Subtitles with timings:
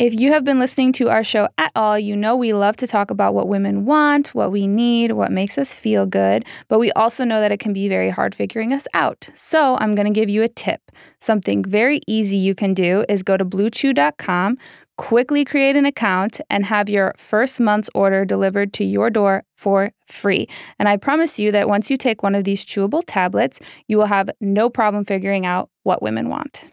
[0.00, 2.86] If you have been listening to our show at all, you know we love to
[2.86, 6.90] talk about what women want, what we need, what makes us feel good, but we
[6.92, 9.28] also know that it can be very hard figuring us out.
[9.34, 10.80] So I'm going to give you a tip.
[11.20, 14.56] Something very easy you can do is go to bluechew.com,
[14.96, 19.92] quickly create an account, and have your first month's order delivered to your door for
[20.06, 20.48] free.
[20.78, 24.06] And I promise you that once you take one of these chewable tablets, you will
[24.06, 26.64] have no problem figuring out what women want.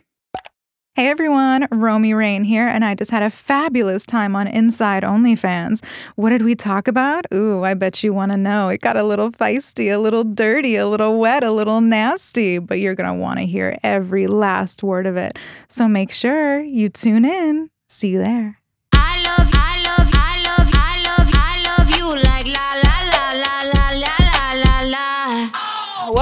[0.97, 5.85] Hey everyone, Romi Rain here, and I just had a fabulous time on Inside OnlyFans.
[6.15, 7.27] What did we talk about?
[7.31, 8.69] Ooh, I bet you want to know.
[8.69, 12.79] It got a little feisty, a little dirty, a little wet, a little nasty, but
[12.79, 15.37] you're going to want to hear every last word of it.
[15.67, 17.69] So make sure you tune in.
[17.87, 18.59] See you there.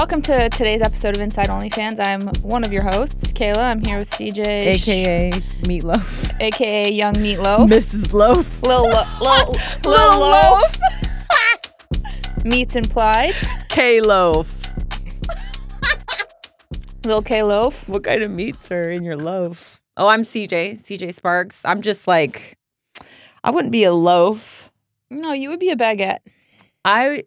[0.05, 2.00] Welcome to today's episode of Inside OnlyFans.
[2.00, 3.58] I'm one of your hosts, Kayla.
[3.58, 5.32] I'm here with CJ, AKA
[5.63, 6.40] Meatloaf.
[6.40, 7.68] aka Young Meatloaf.
[7.68, 8.13] Mrs.
[8.13, 8.46] Loaf.
[8.62, 10.77] Lil, Lo- Lil, Lil Lil Loaf.
[12.44, 13.34] Meats implied.
[13.70, 14.48] K Loaf.
[17.04, 17.90] Lil K Loaf.
[17.90, 19.82] What kind of meats are in your loaf?
[19.98, 21.62] Oh, I'm CJ, CJ Sparxx.
[21.66, 22.60] I'm just like,
[23.44, 24.70] I wouldn't be a loaf.
[25.10, 26.20] No, you would be a baguette.
[26.85, 27.24] I,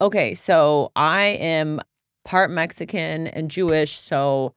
[0.00, 1.82] okay, so I am
[2.24, 4.54] part Mexican and Jewish, so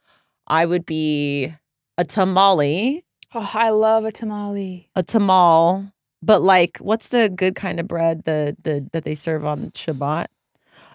[0.48, 1.54] I would be
[1.98, 4.90] a tamale, Oh, I love a tamale.
[4.96, 9.44] a tamal, but like, what's the good kind of bread the, the that they serve
[9.46, 10.28] on Shabbat?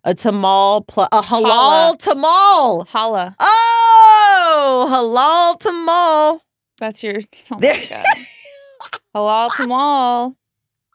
[0.05, 1.99] A tamal, pl- a halal Challah.
[1.99, 2.87] tamal.
[2.89, 3.35] Challah.
[3.39, 6.41] Oh, halal tamal.
[6.79, 7.17] That's your.
[7.51, 8.07] Oh my god.
[9.15, 10.37] Halal tamal.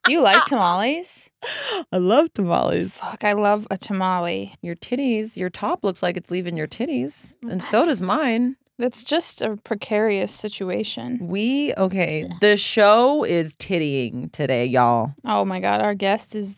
[0.05, 1.31] Do you like tamales?
[1.91, 2.97] I love tamales.
[2.97, 4.55] Fuck, I love a tamale.
[4.61, 8.55] Your titties, your top looks like it's leaving your titties, and so does mine.
[8.77, 11.19] That's just a precarious situation.
[11.21, 12.29] We okay.
[12.41, 15.13] The show is tittying today, y'all.
[15.23, 16.55] Oh my god, our guest is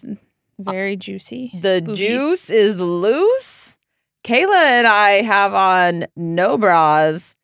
[0.59, 1.51] very juicy.
[1.61, 1.97] The Boobies.
[1.97, 3.77] juice is loose.
[4.25, 7.35] Kayla and I have on no bras,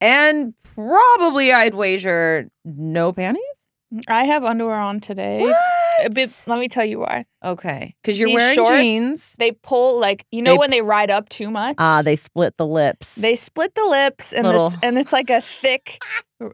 [0.00, 3.42] and probably I'd wager no panties.
[4.08, 5.40] I have underwear on today.
[5.42, 5.44] A
[6.04, 6.14] What?
[6.14, 7.26] bit, let me tell you why.
[7.44, 9.34] Okay, because you're These wearing shorts, jeans.
[9.38, 11.74] They pull like you know They- when they ride up too much.
[11.78, 13.14] Ah, they split the lips.
[13.16, 15.98] They split the lips and Little- this, and it's like a thick,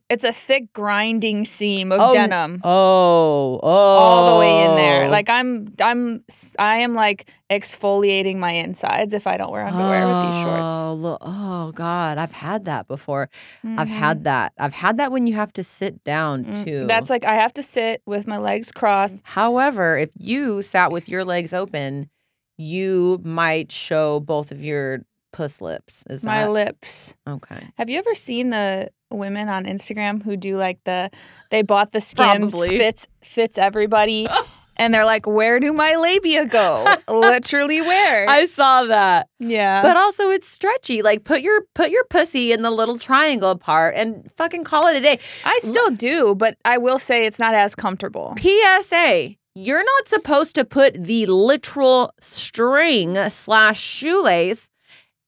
[0.08, 5.08] it's a thick grinding seam of Oh, denim Oh, oh, all the way in there.
[5.10, 6.24] Like I'm, I'm,
[6.58, 11.02] I am like exfoliating my insides if I don't wear underwear with these Oh, shorts.
[11.02, 13.30] lo- oh God, I've had that before.
[13.64, 13.90] I've Mhm.
[13.90, 14.52] had that.
[14.58, 16.86] I've had that when you have to sit down Mm, too.
[16.86, 19.18] That's like I have to sit with my legs crossed.
[19.22, 22.08] However, if you sat with your legs open,
[22.56, 25.00] you might show both of your
[25.32, 26.04] puss lips.
[26.08, 27.14] Is My that lips.
[27.26, 27.68] okay?
[27.76, 31.10] Have you ever seen the women on Instagram who do like the
[31.50, 32.76] they bought the skims Probably.
[32.76, 34.26] fits fits everybody
[34.76, 36.96] and they're like where do my labia go?
[37.08, 38.28] Literally where?
[38.28, 39.82] I saw that, yeah.
[39.82, 41.02] but also it's stretchy.
[41.02, 44.96] Like put your put your pussy in the little triangle part and fucking call it
[44.96, 45.18] a day.
[45.44, 48.34] I still do, but I will say it's not as comfortable.
[48.38, 49.34] PSA:
[49.64, 54.70] You're not supposed to put the literal string slash shoelace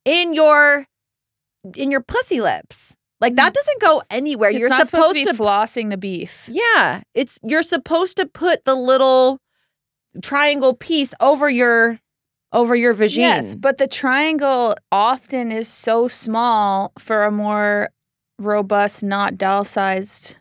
[0.05, 0.87] in your
[1.77, 2.97] in your pussy lips.
[3.21, 3.55] Like that mm.
[3.55, 4.51] doesn't go anywhere.
[4.51, 6.49] It's you're not supposed, supposed to be flossing the beef.
[6.51, 9.41] Yeah, it's you're supposed to put the little
[10.23, 11.99] triangle piece over your
[12.53, 13.17] over your vagine.
[13.17, 17.91] Yes, but the triangle often is so small for a more
[18.39, 20.37] robust, not doll sized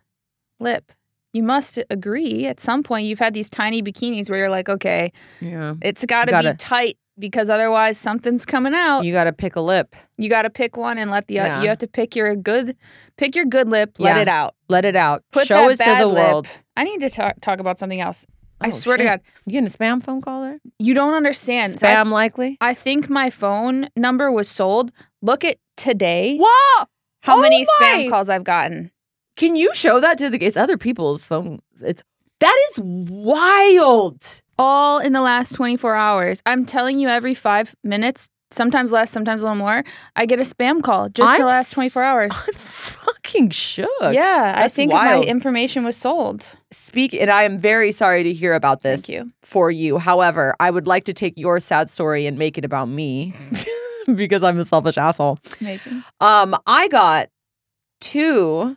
[0.59, 0.91] lip.
[1.33, 5.11] You must agree at some point you've had these tiny bikinis where you're like, okay,
[5.41, 5.75] yeah.
[5.81, 9.01] it's got to be tight because otherwise something's coming out.
[9.01, 9.95] You, got to pick a lip.
[10.17, 11.61] You got to pick one and let the Yeah.
[11.61, 12.75] you have to pick your good
[13.17, 14.55] pick your good lip, let it out.
[14.69, 15.23] Let it out.
[15.31, 16.31] Put Show that it to the lip.
[16.31, 16.47] world.
[16.77, 18.25] I need to talk, talk about something else.
[18.61, 19.03] Oh, I Oh, swear to.
[19.03, 20.59] God, You getting a spam phone call there?
[20.79, 21.77] you don't understand.
[21.81, 22.57] I- Spam likely.
[22.61, 24.91] I think my phone number was sold.
[25.21, 26.37] Look at today.
[26.41, 26.85] Whoa!
[27.21, 27.85] How Oh many my!
[28.05, 28.91] spam calls I've gotten?
[29.39, 31.59] Can you show that to the it's other people's phone?
[31.79, 32.03] It's
[32.41, 34.21] that is wild.
[34.57, 36.41] All in the last 24 hours.
[36.45, 39.85] I'm telling you, every five minutes, sometimes less, sometimes a little more,
[40.17, 42.31] I get a spam call just the I'm last 24 hours.
[42.33, 43.87] I'm fucking shook.
[44.01, 45.23] Yeah, I think wild.
[45.23, 46.45] my information was sold.
[46.71, 49.31] Speak, and I am very sorry to hear about this Thank you.
[49.41, 49.99] for you.
[49.99, 53.33] However, I would like to take your sad story and make it about me
[54.15, 55.39] because I'm a selfish asshole.
[55.61, 56.03] Amazing.
[56.19, 57.29] Um, I got
[58.01, 58.75] two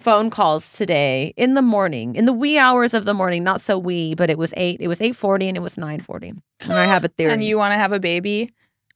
[0.00, 3.44] phone calls today in the morning, in the wee hours of the morning.
[3.44, 4.80] Not so wee, but it was eight.
[4.80, 6.32] It was eight forty, and it was nine forty.
[6.60, 7.32] And I have a theory.
[7.32, 8.50] And you want to have a baby?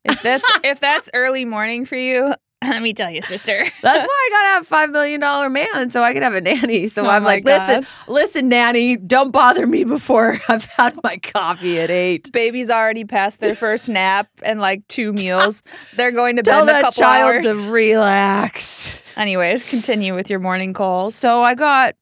[0.04, 2.34] If that's if that's early morning for you,
[2.64, 3.52] Let me tell you, sister.
[3.82, 6.88] That's why I gotta have five million dollar man so I can have a nanny.
[6.88, 7.86] So Oh I'm like, listen, God.
[8.08, 12.32] listen, nanny, don't bother me before I've had my coffee at eight.
[12.32, 15.62] Baby's already past their first nap and like two meals.
[15.96, 17.44] They're going to bed Tell in a couple child hours.
[17.44, 18.98] to relax.
[19.16, 21.14] Anyways, continue with your morning calls.
[21.14, 21.94] So I got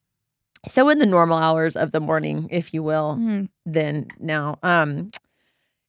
[0.69, 3.49] so in the normal hours of the morning, if you will, Mhm.
[3.67, 5.11] then now um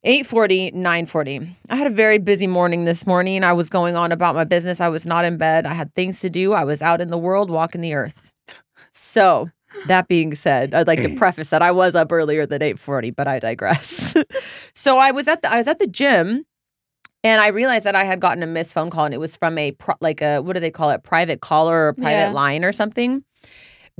[0.03, 3.43] 840 940 i had a very busy morning this morning.
[3.43, 4.81] I was going on about my business.
[4.81, 5.65] I was not in bed.
[5.65, 6.53] I had things to do.
[6.53, 8.31] I was out in the world walking the earth.
[8.93, 9.49] So
[9.87, 13.27] that being said i'd like to preface that i was up earlier than 840 but
[13.27, 14.13] i digress.
[14.75, 16.45] So i was at the i was at the gym
[17.23, 19.57] and i realized that i had gotten a missed phone call and it was from
[19.57, 22.31] a pro- like a what do they call it private caller or private Yeah.
[22.31, 23.23] line or something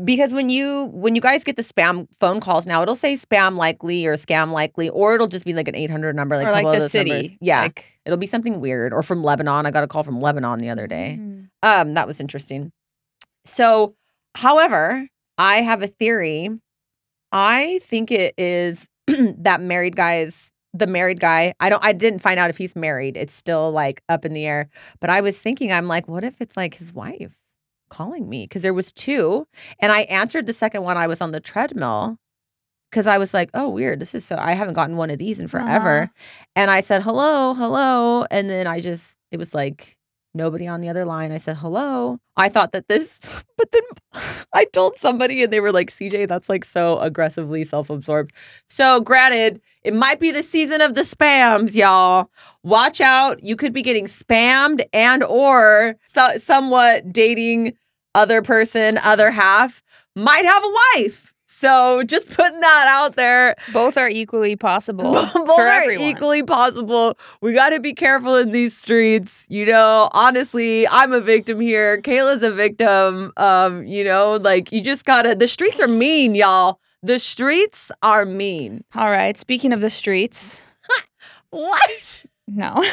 [0.03, 3.57] because when you when you guys get the spam phone calls now it'll say spam
[3.57, 6.79] likely or scam likely or it'll just be like an 800 number like or like
[6.79, 7.09] the city.
[7.11, 7.31] numbers.
[7.41, 10.59] yeah Like, it'll be something weird or from lebanon i got a call from lebanon
[10.59, 11.49] the other day Mhm.
[11.61, 12.71] um that was interesting
[13.45, 13.93] so
[14.35, 16.49] however i have a theory
[17.31, 21.53] i think it is that married guys the married guy.
[21.59, 23.17] I don't i didn't find out if he's married.
[23.17, 24.69] It's still like up in the air.
[24.99, 27.35] But i was thinking i'm like what if it's like his wife
[27.89, 28.45] calling me?
[28.45, 29.47] Because there was two
[29.79, 30.97] and i answered the second one.
[30.97, 32.17] I was on the treadmill
[32.91, 33.99] because i was like oh weird.
[33.99, 36.03] This is so i haven't gotten one of these in forever.
[36.03, 36.13] Uh-huh.
[36.55, 38.25] And i said hello hello.
[38.31, 39.97] And then i just it was like
[40.33, 41.31] nobody on the other line.
[41.31, 42.19] I said hello.
[42.35, 43.19] I thought that this
[43.57, 43.81] but then
[44.53, 48.31] i told somebody and they were like cj that's like so aggressively self-absorbed.
[48.67, 52.29] So granted it might be the season of the spams y'all.
[52.63, 53.43] Watch out.
[53.43, 57.73] You could be getting spammed and or so, somewhat dating
[58.15, 59.81] other person other half.
[60.15, 61.32] Might have a wife
[61.63, 65.13] so just putting that out there Both are equally possible.
[65.33, 66.09] both are everyone.
[66.09, 67.17] equally possible.
[67.41, 69.45] We got to be careful in these streets.
[69.47, 72.01] You know, honestly, I'm a victim here.
[72.01, 73.31] Kayla's a victim.
[73.37, 75.35] Um, you know, like you just gotta.
[75.35, 76.79] The streets are mean, y'all.
[77.01, 78.83] The streets are mean.
[78.95, 79.37] All right.
[79.37, 80.63] Speaking of the streets,
[81.49, 82.25] What?
[82.47, 82.83] no.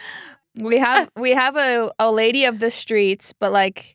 [0.60, 3.93] we have we have a, a lady of the streets, but like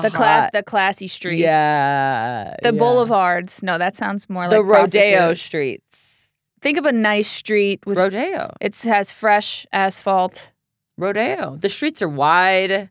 [0.00, 1.40] the class the classy streets.
[1.40, 2.54] Yeah.
[2.62, 2.78] The yeah.
[2.78, 3.62] boulevards.
[3.62, 5.38] No, that sounds more The like rodeo prostitute.
[5.38, 6.30] streets.
[6.60, 8.54] Think of a nice street with Rodeo.
[8.60, 10.52] it has fresh asphalt.
[10.96, 11.56] Rodeo.
[11.56, 12.90] The streets are wide.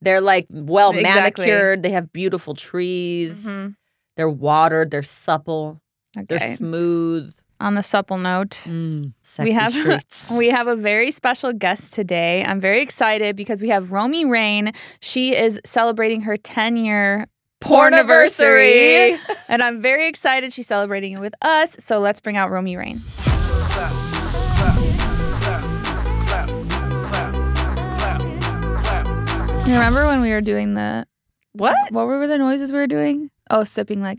[0.00, 1.46] They're like well Exactly.
[1.46, 1.82] manicured.
[1.82, 3.44] They have beautiful trees.
[3.44, 3.74] Mhm.
[4.16, 4.90] They're watered.
[4.92, 5.80] They're supple.
[6.28, 7.34] They're smooth.
[7.60, 10.30] On the supple note, Mm, sexy have- streets.
[10.30, 12.44] We have a very special guest today.
[12.46, 14.72] I'm very excited because we have Romi Rain.
[15.00, 17.26] She is celebrating her 10 year
[17.60, 19.18] porniversary.
[19.48, 21.76] and I'm very excited she's celebrating it with us.
[21.80, 23.02] So let's bring out Romi Rain.
[29.66, 31.06] You remember when we were doing the
[31.52, 31.76] What?
[31.92, 33.30] what were the noises we were doing?
[33.50, 34.18] Oh, sipping like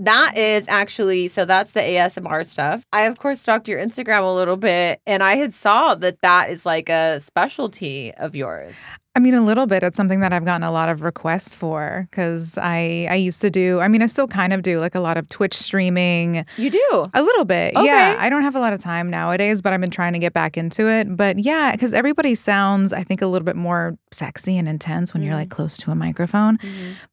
[0.00, 1.44] That is actually so.
[1.44, 2.82] That's the ASMR stuff.
[2.90, 6.48] I of course stalked your Instagram a little bit, and I had saw that that
[6.48, 8.74] is like a specialty of yours.
[9.16, 9.82] I mean, a little bit.
[9.82, 13.50] It's something that I've gotten a lot of requests for because I I used to
[13.50, 13.80] do.
[13.80, 17.06] I mean, I still kind of do like a lot of Twitch streaming, You do.
[17.12, 17.74] a little bit.
[17.74, 17.86] Okay.
[17.86, 20.32] Yeah, I don't have a lot of time nowadays, but I've been trying to get
[20.32, 21.16] back into it.
[21.16, 25.24] But yeah, because everybody sounds, I think, a little bit more sexy and intense when
[25.24, 25.38] you're Mm.
[25.38, 26.58] like close to a microphone.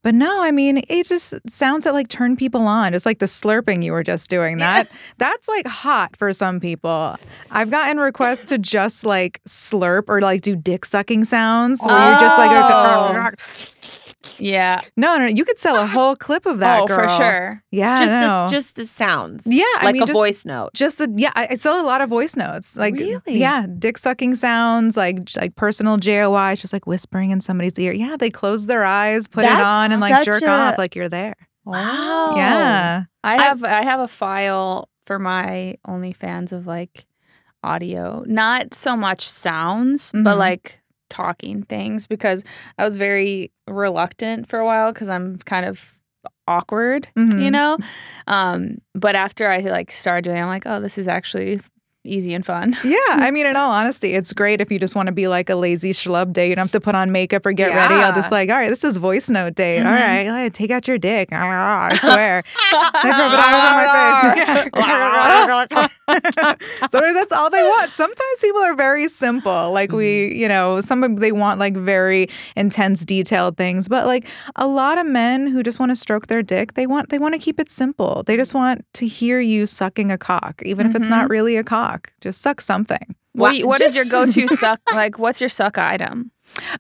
[0.04, 2.94] But no, I mean, it just sounds that like turn people on.
[2.94, 4.60] It's like the slurping you were just doing.
[4.60, 4.88] That
[5.18, 7.16] that's like hot for some people.
[7.52, 11.82] I've gotten requests to just like slurp or like do dick sucking sounds.
[11.88, 13.30] Where you're just like Oh.
[14.40, 14.82] Yeah.
[14.98, 16.82] no, no, no, you could sell a whole clip of that.
[16.82, 17.64] oh, for sure.
[17.72, 18.42] Yeah, Just no.
[18.42, 19.44] the, just the sounds.
[19.48, 20.74] yeah, I like mean, a just, voice note.
[20.74, 22.78] Just the yeah, I, I sell a lot of voice notes.
[22.78, 23.22] Like Really?
[23.40, 27.94] yeah, dick sucking sounds, like like personal JOI, it's just like whispering in somebody's ear.
[27.94, 30.96] Yeah, they close their eyes, put That's it on, and like jerk a- off like
[30.96, 31.36] you're there.
[31.66, 32.34] Wow.
[32.36, 33.04] Yeah.
[33.24, 37.06] I I- have I, have a file for my OnlyFans of like
[37.64, 40.38] audio, not so much sounds, but Mhm.
[40.38, 40.80] like
[41.10, 42.44] talking things because
[42.78, 46.00] I was very reluctant for a while because I'm kind of
[46.48, 47.52] awkward, you Mhm.
[47.52, 47.78] know.
[48.28, 51.60] Um, but after I like started doing, it, I'm like, oh, this is actually
[52.08, 52.76] easy and fun.
[52.84, 55.50] Yeah, I mean, in all honesty, it's great if you just want to be like
[55.50, 56.50] a lazy schlub day.
[56.50, 57.96] You don't have to put on makeup or get ready.
[57.96, 59.80] I'll just like, all right, this is voice note day.
[59.80, 60.32] All Mhm.
[60.32, 61.30] right, take out your dick.
[61.32, 62.44] I swear.
[62.72, 65.42] I rub it all over my
[65.74, 65.98] face.
[66.90, 67.92] so that's all they want.
[67.92, 69.72] Sometimes people are very simple.
[69.72, 73.88] Like we, you know, some they want like very intense, detailed things.
[73.88, 77.10] But like a lot of men who just want to stroke their dick, they want
[77.10, 78.24] they want to keep it simple.
[78.26, 81.64] They just want to hear you sucking a cock, even if it's not really a
[81.64, 81.97] cock.
[82.22, 83.16] Just suck something.
[83.34, 84.80] What, what is your go-to suck?
[84.94, 86.32] Like, what's your suck item?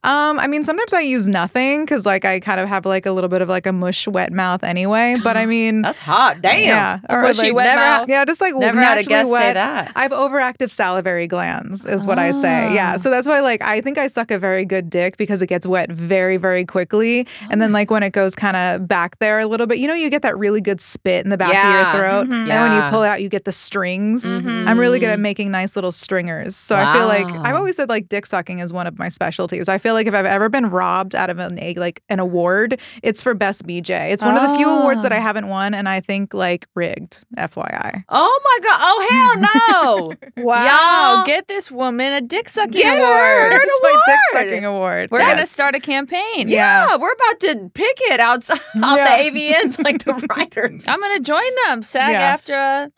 [0.03, 3.11] Um, I mean, sometimes I use nothing because like I kind of have like a
[3.11, 5.17] little bit of like a mush wet mouth anyway.
[5.23, 6.41] But I mean, That's hot.
[6.41, 6.59] Damn.
[6.67, 8.09] yeah, or mushy like, wet never mouth.
[8.09, 9.49] yeah, just like Never had a guest wet.
[9.49, 9.91] say that.
[9.95, 12.73] I have overactive salivary glands, is what I say.
[12.73, 12.93] Yeah.
[12.95, 12.97] Ah.
[12.97, 15.65] So that's why, like, I think I suck a very good dick because it gets
[15.67, 17.27] wet very, very quickly.
[17.51, 19.93] And then, like, when it goes kind of back there a little bit, you know,
[19.93, 21.67] you get that really good spit in the back Yeah.
[21.67, 22.27] of your throat.
[22.27, 22.41] Mhm.
[22.41, 24.41] And then when you pull it out, you get the strings.
[24.41, 24.67] Mhm.
[24.67, 26.55] I'm really good at making nice little stringers.
[26.55, 29.56] So I feel like I've always said, like, dick sucking is one of my specialties.
[29.67, 32.79] I feel like if I've ever been robbed out of an, egg, like, an award,
[33.01, 34.11] it's for Best BJ.
[34.11, 35.21] It's one of the few awards that I Oh.
[35.21, 35.73] haven't won.
[35.73, 38.03] And I think, like, rigged, FYI.
[38.09, 38.77] Oh my god.
[38.79, 40.13] Oh hell no.
[40.43, 41.15] Wow.
[41.15, 43.09] Y'all- Get this woman a dick sucking Get award.
[43.53, 45.09] her an It's my dick sucking award.
[45.11, 45.33] We're Yes.
[45.35, 46.47] gonna start a campaign.
[46.47, 46.87] Yeah.
[46.89, 49.05] yeah, we're about to pick it outside out Yeah.
[49.17, 50.85] the AVNs like the writers.
[50.87, 51.81] I'm gonna join them.
[51.83, 52.19] SAG Yeah.
[52.21, 52.91] after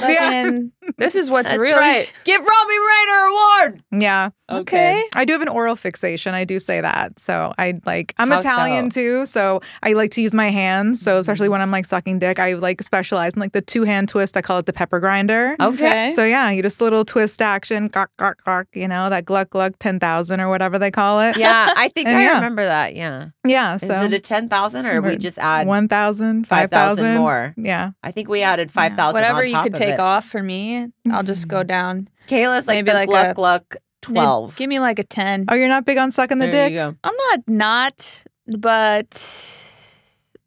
[0.00, 2.12] fucking this is what's That's really right.
[2.24, 3.82] Give Romy Rayner award.
[3.92, 4.30] Yeah.
[4.50, 5.04] okay.
[5.14, 5.76] I do have an oral
[6.06, 6.34] fixation.
[6.34, 7.18] I do say that.
[7.18, 9.00] So I like I'm How Italian so?
[9.00, 11.00] too, so I like to use my hands.
[11.00, 11.20] So mm-hmm.
[11.20, 14.36] especially when I'm like sucking dick, I like specialize in like the two hand twist.
[14.36, 15.56] I call it the pepper grinder.
[15.60, 16.10] Okay.
[16.10, 19.50] So yeah, you just a little twist action, gawk, gawk, gawk, you know, that gluck
[19.50, 21.36] gluck ten thousand or whatever they call it.
[21.36, 22.34] Yeah, I think And I yeah.
[22.36, 22.94] remember that.
[22.94, 23.30] Yeah.
[23.44, 23.76] Yeah.
[23.76, 27.54] Is So it a 10,000 or we just add one thousand, five 5,000 thousand more?
[27.56, 27.90] Yeah.
[28.02, 30.00] I think we added 5,000 Whatever on you could of take it.
[30.00, 31.66] off for me, I'll just go mm-hmm.
[31.66, 32.08] down.
[32.28, 34.56] Kayla's like Maybe the like gluck a- gluck Maybe 12.
[34.56, 35.44] Give me like a ten.
[35.48, 36.72] Oh, you're not big on sucking the there dick?
[36.72, 36.92] you go.
[37.04, 38.24] I'm not not,
[38.58, 39.12] but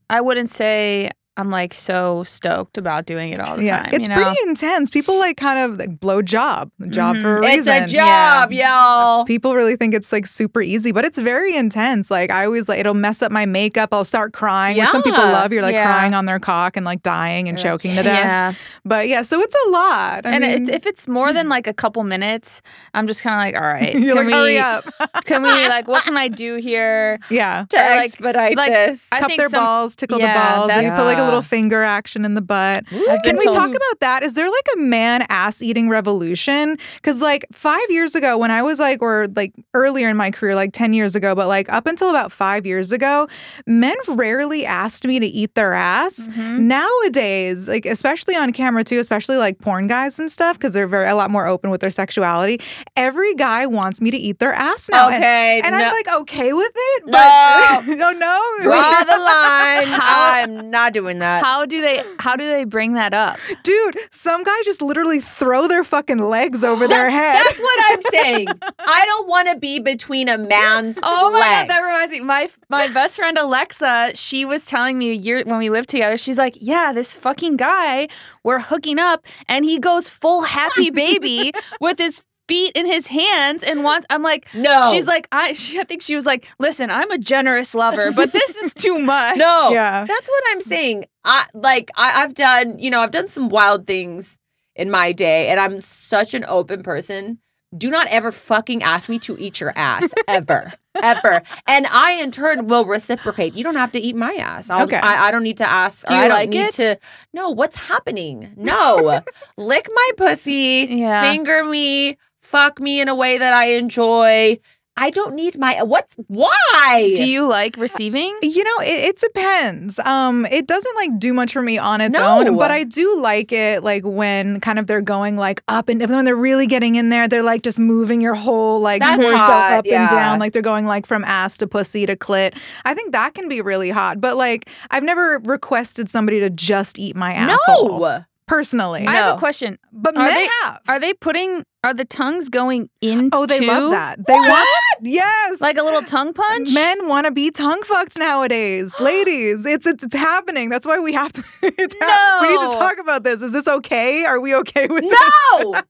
[0.10, 3.94] I wouldn't say I'm like so stoked about doing it all the Yeah, time.
[3.94, 4.22] it's you know?
[4.24, 4.90] pretty intense.
[4.90, 7.22] People like kind of like blow job, job Mhm.
[7.22, 7.84] for a reason.
[7.84, 9.24] It's a job, y'all.
[9.26, 12.12] People really think it's like super easy, but it's very intense.
[12.12, 13.90] Like I always like it'll mess up my makeup.
[13.94, 15.54] I'll start crying, which some people love.
[15.54, 15.86] You're like Yeah.
[15.86, 18.16] crying on their cock and like dying and You're like, choking to death.
[18.26, 18.54] Yeah,
[18.86, 20.26] But yeah, so it's a lot.
[20.26, 22.62] I and mean, it's, if it's more than like a couple minutes,
[22.94, 24.58] I'm just kind of like, all right, can like, hurry we?
[24.58, 24.84] up.
[25.26, 25.88] Can we like?
[25.88, 27.20] What can I do here?
[27.30, 27.64] yeah.
[27.70, 29.06] To Or, like- expedite like, this.
[29.12, 30.68] I Cup think their some- balls, tickle Yeah, the balls.
[30.70, 32.86] That's- put like a little finger action in the butt.
[32.88, 34.24] Can we told- talk about that?
[34.24, 36.78] Is there like a man ass eating revolution?
[36.96, 40.56] Because like five years ago, when I was like, or like earlier in my career,
[40.56, 43.28] like 10 years ago, but like up until about five years ago,
[43.68, 46.28] men rarely asked me to eat their ass.
[46.28, 46.60] Mhm.
[46.60, 51.08] Nowadays, like especially on camera too, especially like porn guys and stuff, because they're very
[51.10, 52.60] a lot more open with their sexuality.
[52.96, 55.08] Every guy wants me to eat their ass now.
[55.08, 55.62] Okay.
[55.64, 55.84] And, no.
[55.84, 57.12] I'm like okay with it, No.
[57.14, 60.00] but no, no, Draw the line.
[60.02, 61.44] I'm not doing that.
[61.44, 62.04] How do they?
[62.20, 63.38] How do they bring that up?
[63.64, 67.42] Dude, some guys just literally throw their fucking legs over their head.
[67.46, 68.48] That's what I'm saying.
[68.80, 72.20] I don't want to be between a man's Oh my god, that reminds me.
[72.22, 76.18] My my best friend Alexa, she was telling me a year when we lived together.
[76.18, 78.08] She's like, "Yeah, this fucking guy,
[78.44, 83.64] we're hooking up, and he goes full happy baby with his feet in his hands
[83.64, 84.90] and wants." I'm like, No.
[84.92, 85.54] She's like, I.
[85.54, 89.00] She, I think she was like, "Listen, I'm a generous lover, but this is too
[89.14, 89.70] much." No.
[89.72, 90.06] Yeah.
[90.06, 91.06] That's what I'm saying.
[91.24, 94.38] I like I, I've done, you know, I've done some wild things
[94.76, 97.40] in my day, and I'm such an open person.
[97.78, 101.44] Do not ever fucking ask me to eat your ass ever, ever.
[101.68, 103.54] And I, in turn, will reciprocate.
[103.54, 104.72] You don't have to eat my ass.
[104.72, 104.98] I'll, Okay.
[104.98, 106.08] I, I don't need to ask.
[106.08, 106.74] Do you I don't like need it?
[106.76, 106.98] to.
[107.32, 108.54] No, what's happening?
[108.58, 109.22] No,
[109.58, 111.22] lick my pussy, Yeah.
[111.22, 112.18] finger me,
[112.50, 114.60] fuck me in a way that I enjoy.
[115.02, 117.14] I don't need my what why?
[117.16, 118.38] Do you like receiving?
[118.42, 119.98] You know, it, it depends.
[120.00, 122.40] Um, it doesn't like do much for me on its No.
[122.40, 126.02] own, but I do like it like when kind of they're going like up and
[126.02, 129.38] when they're really getting in there, they're like just moving your whole like That's torso
[129.38, 130.02] hot, up yeah.
[130.02, 132.58] and down, like they're going like from ass to pussy to clit.
[132.84, 134.20] I think that can be really hot.
[134.20, 138.26] But like I've never requested somebody to just eat my asshole no.
[138.50, 139.06] Personally.
[139.06, 139.78] I have a question.
[139.94, 140.80] but Are men they- have.
[140.88, 141.64] Are they putting?
[141.84, 143.30] Are the tongues going into?
[143.38, 144.20] oh, they love that.
[144.28, 144.68] They want
[145.02, 145.62] yes.
[145.62, 146.74] Like a little tongue punch.
[146.74, 149.66] Men want to be tongue fucked nowadays, ladies.
[149.66, 150.70] It's, it's it's happening.
[150.70, 151.44] That's why we have to.
[151.64, 153.42] It's hap- we need to talk about this.
[153.42, 154.26] Is this okay?
[154.26, 155.76] Are we okay with No.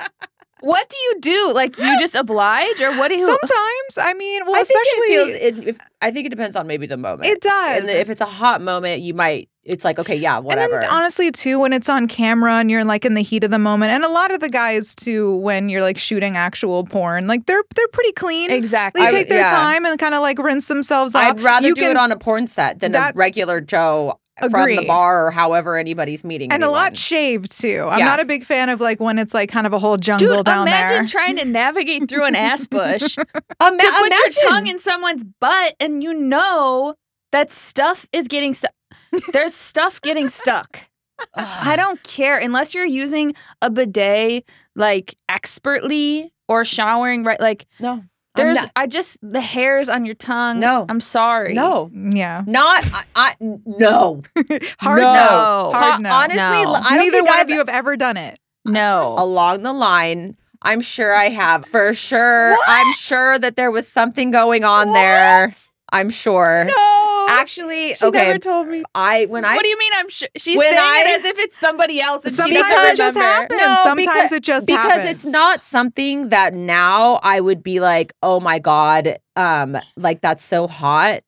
[0.61, 1.53] What do you do?
[1.53, 3.25] Like you just oblige, or what do you?
[3.33, 5.59] Sometimes, I mean, well, I think especially it feels.
[5.63, 7.27] It, if, I think it depends on maybe the moment.
[7.29, 7.81] it does.
[7.83, 9.47] And if it's a hot moment, you might.
[9.69, 10.73] It's like okay, yeah, whatever.
[10.75, 13.51] And then honestly, too, when it's on camera and you're like in the heat of
[13.51, 17.27] the moment, and a lot of the guys too, when you're like shooting actual porn,
[17.27, 18.49] like they're they're pretty clean.
[18.51, 19.01] exactly.
[19.01, 19.49] They I take would- their yeah.
[19.51, 21.23] time and kind of like rinse themselves off.
[21.23, 24.19] I'd rather You do can- it on a porn set than that- a regular Joe
[24.39, 26.49] from the bar or however anybody's meeting.
[26.51, 27.85] and a lot shaved too.
[27.91, 28.05] I'm Yeah.
[28.05, 30.45] not a big fan of like when it's like kind of a whole jungle Dude,
[30.45, 31.05] down imagine there.
[31.05, 34.33] trying to navigate through an ass bush to Ima- put imagine.
[34.41, 36.95] your tongue in someone's butt, and you know
[37.33, 38.71] that stuff is getting stuck.
[39.33, 40.79] There's stuff getting stuck.
[41.35, 47.39] I don't care unless you're using a bidet like expertly or showering right.
[47.39, 48.03] Like No.
[48.35, 50.59] There's not- I just the hairs on your tongue.
[50.59, 50.85] No.
[50.87, 51.53] I'm sorry.
[51.53, 52.43] no, Yeah.
[52.47, 54.21] not I, I no.
[54.79, 55.13] Hard No.
[55.13, 55.71] no.
[55.73, 56.09] Hard Ho- no.
[56.09, 56.73] Honestly, No.
[56.73, 58.39] I don't Neither think one I've, of you have ever done it.
[58.63, 59.15] No.
[59.17, 60.37] along the line.
[60.61, 62.55] I'm sure I have for sure.
[62.67, 65.53] I'm sure that there was something going on there.
[65.91, 66.65] I'm sure.
[66.65, 67.25] No.
[67.29, 68.17] Actually, she okay.
[68.25, 68.83] never told me.
[68.95, 69.91] I when I what do you mean?
[69.97, 72.23] I'm sure she's When saying I- it as if it's somebody else.
[72.25, 73.61] And she Sometimes doesn't it just happens.
[73.61, 74.87] No, Sometimes because- it just happens.
[74.89, 75.23] because happens.
[75.25, 80.43] it's not something that now I would be like, oh my god, um, like that's
[80.43, 81.19] so hot.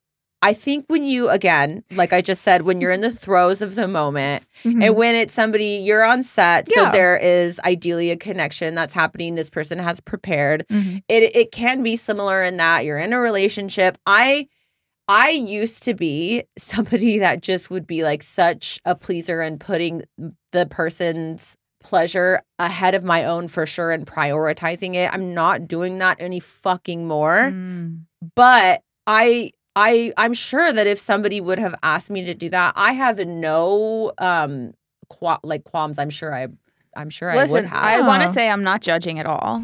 [0.44, 3.76] I think when you again, like I just said, when you're in the throes of
[3.76, 4.84] the moment, Mhm.
[4.84, 9.34] and when it's somebody you're on set, so there is ideally a connection that's happening.
[9.36, 10.66] This person has prepared.
[10.68, 11.02] Mhm.
[11.08, 13.96] it it can be similar in that you're in a relationship.
[14.06, 14.48] I
[15.08, 20.02] I used to be somebody that just would be like such a pleaser and putting
[20.52, 25.12] the person's pleasure ahead of my own for sure and prioritizing it.
[25.12, 27.50] I'm not doing that any fucking more.
[27.52, 28.02] Mm.
[28.36, 32.74] But I I I'm sure that if somebody would have asked me to do that,
[32.76, 34.74] I have no um
[35.08, 35.98] qua- like qualms.
[35.98, 36.48] I'm sure I
[36.96, 37.82] I'm sure I would Listen, have.
[37.82, 39.62] I want to say I'm not judging at all.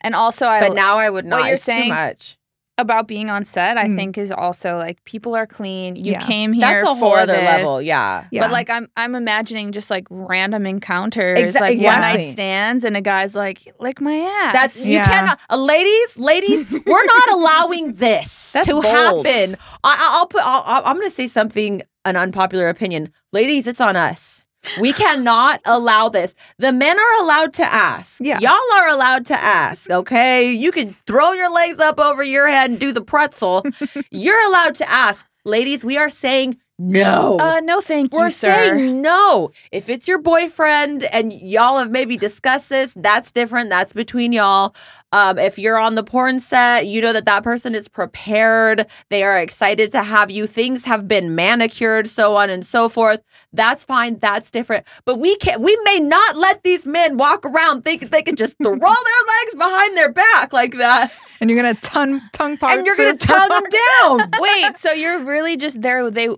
[0.00, 1.40] And also, I but now I would not.
[1.40, 2.36] what you're it's too saying- much.
[2.78, 3.96] About being on set, I Mm.
[3.96, 5.96] think is also like people are clean.
[5.96, 6.24] You Yeah.
[6.24, 7.44] came here That's a whole for other this.
[7.44, 7.82] level.
[7.82, 8.24] Yeah.
[8.30, 8.42] Yeah.
[8.42, 12.96] But like I'm I'm imagining just like random encounters, Exa- like one night stands, and
[12.96, 14.52] a guy's like, lick my ass.
[14.52, 15.10] That's you Yeah.
[15.10, 16.70] cannot, uh, ladies, ladies.
[16.70, 19.26] we're not allowing this That's to bold.
[19.26, 19.56] happen.
[19.84, 20.42] I, I- I'll put.
[20.44, 23.66] I'll, I'll- I'm going to say something an unpopular opinion, ladies.
[23.66, 24.37] It's on us.
[24.80, 26.34] We cannot allow this.
[26.58, 28.18] The men are allowed to ask.
[28.20, 28.40] Yes.
[28.40, 29.90] Y'all are allowed to ask.
[29.90, 33.64] Okay, you can throw your legs up over your head and do the pretzel.
[34.10, 35.84] You're allowed to ask, ladies.
[35.84, 37.38] We are saying no.
[37.40, 38.52] uh, no, thank you, We're sir.
[38.52, 39.50] saying no.
[39.72, 43.68] If it's your boyfriend and y'all have maybe discussed this, that's different.
[43.68, 44.76] That's between y'all.
[45.12, 48.86] Um, if you're on the porn set, you know that that person is prepared.
[49.08, 50.46] They are excited to have you.
[50.46, 53.20] Things have been manicured, so on and so forth.
[53.52, 54.18] That's fine.
[54.18, 54.86] That's different.
[55.06, 58.36] But we can not We may not let these men walk around thinking they can
[58.36, 62.74] just throw their legs behind their back like that, and you're gonna tongue tongue parts
[62.74, 63.64] and you're gonna or- tongue them
[64.02, 64.30] down.
[64.40, 66.10] Wait, so you're really just there?
[66.10, 66.28] They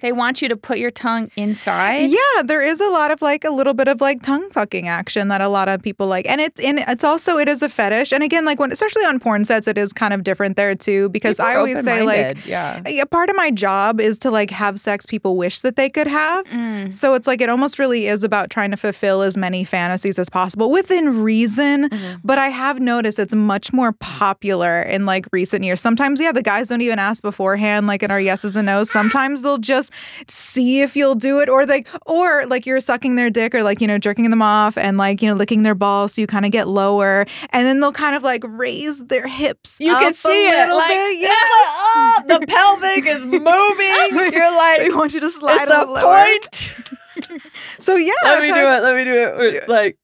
[0.00, 2.02] they want you to put your tongue inside.
[2.02, 5.28] Yeah, there is a lot of like a little bit of like tongue fucking action
[5.28, 8.12] that a lot of people like, and it's and it's also it is a fetish.
[8.12, 11.08] And again, like when especially on porn sets, it is kind of different there too
[11.10, 12.82] because People I always say like yeah.
[12.86, 16.06] a part of my job is to like have sex people wish that they could
[16.06, 16.44] have.
[16.46, 16.92] Mm.
[16.92, 20.28] So it's like it almost really is about trying to fulfill as many fantasies as
[20.30, 21.88] possible within reason.
[21.88, 22.20] Mhm.
[22.24, 25.80] But I have noticed it's much more popular in like recent years.
[25.80, 28.90] Sometimes, yeah, the guys don't even ask beforehand, like in our yeses and nos.
[28.90, 29.92] Sometimes they'll just
[30.28, 33.80] see if you'll do it, or like, or like you're sucking their dick, or like
[33.80, 36.44] you know jerking them off, and like you know licking their balls, so you kind
[36.44, 39.78] of get lower, and then they'll kind of like raise their hips.
[39.80, 41.18] You can up see a it, little like- bit.
[41.20, 44.32] Yeah, like, oh, the pelvic is moving.
[44.32, 46.24] You're like, they want you to slide it's a a lower.
[46.24, 46.74] point.
[47.78, 48.82] So yeah, Let me I've do had- it.
[48.82, 49.12] Let me do
[49.58, 49.68] it.
[49.68, 49.98] Like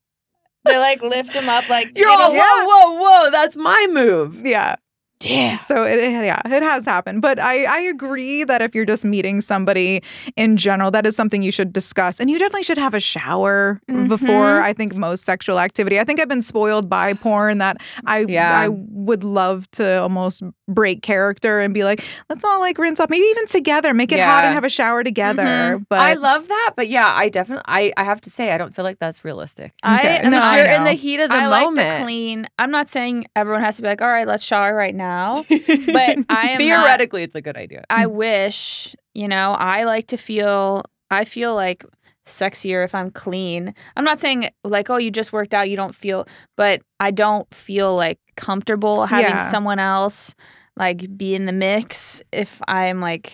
[0.64, 3.31] They like lift them up, like you're you all know, whoa, whoa, whoa.
[3.31, 4.45] That's my move.
[4.45, 4.77] Yeah.
[5.18, 5.57] Damn.
[5.57, 7.22] So it, it- yeah, it has happened.
[7.22, 10.02] But I, I agree that if you're just meeting somebody
[10.37, 12.20] in general, that is something you should discuss.
[12.20, 14.09] And you definitely should have a shower Mhm.
[14.09, 15.98] before I think most sexual activity.
[16.00, 17.76] I think I've been spoiled by porn that
[18.07, 18.59] I Yeah.
[18.59, 23.09] I would love to almost break character and be like, let's all like rinse off,
[23.11, 25.81] maybe even together, make it hot and have a shower together.
[25.88, 28.74] But I love that, but yeah, I definitely, I, I have to say, I don't
[28.74, 29.72] feel like that's realistic.
[29.83, 31.98] I am No, not- I You're in the heat of the I like moment.
[32.00, 32.46] the clean.
[32.59, 35.06] I'm not saying everyone has to be like, all right, let's shower right now.
[35.49, 37.85] But I am not- theoretically, it's a good idea.
[37.90, 41.85] I wish, you know, I like to feel, I feel like
[42.27, 43.73] sexier if I'm clean.
[43.97, 47.53] I'm not saying like, oh, you just worked out, you don't feel, but I don't
[47.55, 49.49] feel like comfortable having Yeah.
[49.49, 50.35] someone else
[50.77, 53.33] like be in the mix if I'm like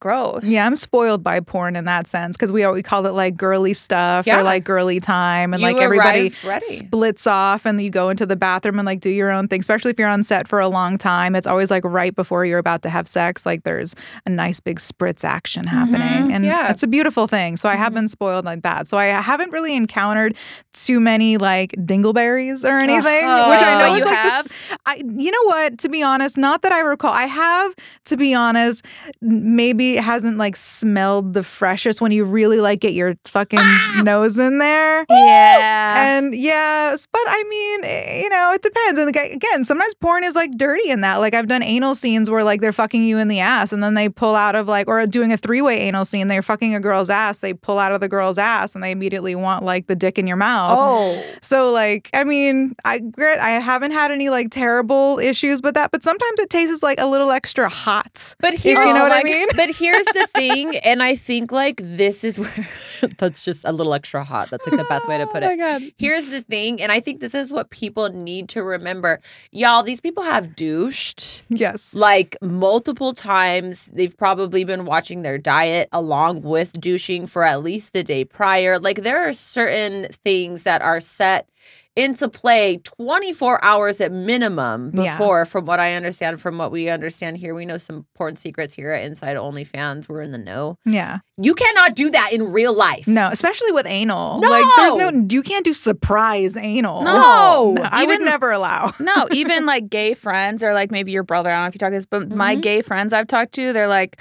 [0.00, 0.44] gross.
[0.44, 3.74] Yeah, I'm spoiled by porn in that sense because we we call it like girly
[3.74, 4.40] stuff Yeah.
[4.40, 8.36] or like girly time, and You like everybody splits off and you go into the
[8.36, 9.60] bathroom and like do your own thing.
[9.60, 12.58] Especially if you're on set for a long time, it's always like right before you're
[12.58, 13.44] about to have sex.
[13.46, 13.94] Like there's
[14.26, 16.70] a nice big spritz action happening, and yeah.
[16.70, 17.56] it's a beautiful thing.
[17.56, 17.96] So I have Mhm.
[17.96, 18.86] been spoiled like that.
[18.86, 20.36] So I haven't really encountered
[20.72, 24.44] too many like dingleberries or anything, which I know Oh, is you like have?
[24.44, 24.52] this
[24.86, 25.78] I, you know what?
[25.78, 27.12] To be honest, not that I recall.
[27.12, 27.74] I have,
[28.06, 28.84] to be honest,
[29.20, 34.02] maybe hasn't like smelled the freshest when you really like get your fucking ah!
[34.04, 35.04] nose in there.
[35.10, 36.16] Yeah.
[36.16, 38.98] And yes, but I mean, you know, it depends.
[38.98, 41.16] And again, sometimes porn is like dirty in that.
[41.16, 43.94] Like I've done anal scenes where like they're fucking you in the ass and then
[43.94, 46.80] they pull out of like, or doing a three way anal scene, they're fucking a
[46.80, 49.96] girl's ass, they pull out of the girl's ass and they immediately want like the
[49.96, 50.78] dick in your mouth.
[50.78, 51.24] oh.
[51.40, 56.02] So like, I mean, I I haven't had any like terrible issues with that, but
[56.02, 58.34] sometimes it tastes like a little extra hot.
[58.40, 59.48] But here, you know Oh what I mean.
[59.56, 62.68] but here's the thing, and I think like this is where
[63.18, 64.50] that's just a little extra hot.
[64.50, 65.94] That's like the best way to put Oh it.
[65.98, 69.20] Here's the thing, and I think this is what people need to remember.
[69.50, 71.94] Y'all, these people have douched Yes.
[71.94, 73.86] like multiple times.
[73.94, 78.78] They've probably been watching their diet along with douching for at least the day prior.
[78.78, 81.48] Like there are certain things that are set
[81.94, 85.16] into play 24 hours at minimum Yeah.
[85.18, 88.72] before from what i understand from what we understand here we know some porn secrets
[88.72, 91.18] here at inside onlyfans we're in the know Yeah.
[91.36, 94.40] you cannot do that in real life No, especially with anal.
[94.40, 94.48] No!
[94.48, 97.02] Like there's no you can't do surprise anal.
[97.02, 97.76] No.
[97.82, 98.92] I would never allow.
[99.00, 101.50] No, even like gay friends or like maybe your brother.
[101.50, 102.62] I don't know if you talk this, but my Mhm.
[102.62, 104.20] gay friends I've talked to, they're like,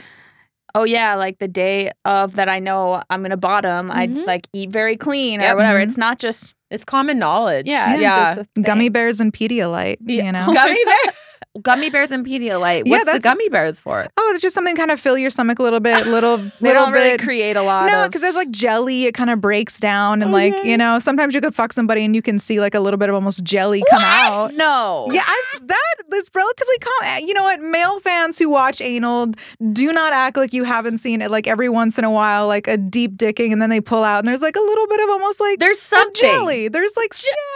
[0.75, 3.93] oh yeah, like the day of that I know I'm gonna bottom, Mhm.
[3.93, 5.55] I like eat very clean or Yep.
[5.57, 5.79] whatever.
[5.79, 5.87] Mhm.
[5.87, 8.49] It's not just it's common knowledge yeah, it's yeah just.
[8.63, 10.23] Gummy bears and Pedialyte, Yeah.
[10.25, 10.51] you know.
[10.53, 11.13] gummy bear
[11.61, 14.75] gummy bears and pedialyte Yeah, what's the that's- gummy bears for Oh, it's just something
[14.75, 17.21] kind of fill your stomach a little bit, little They little don't really bit.
[17.23, 19.05] create a lot no, of because it's like jelly.
[19.05, 22.05] It kind of breaks down, and oh, like you know, sometimes you could fuck somebody
[22.05, 24.53] and you can see like a little bit of almost jelly come out.
[24.53, 25.07] no.
[25.11, 27.15] Yeah, I've, that is relatively common.
[27.15, 27.59] Eh, you know what?
[27.59, 29.31] Male fans who watch anal
[29.73, 31.31] do not act like you haven't seen it.
[31.31, 34.19] Like every once in a while, like a deep dicking, and then they pull out,
[34.19, 36.67] and there's like a little bit of almost like there's something jelly.
[36.67, 37.13] There's like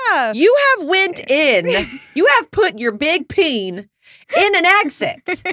[0.10, 1.65] yeah, You have went in.
[2.15, 3.75] you have put your big peen
[4.36, 5.44] in an exit.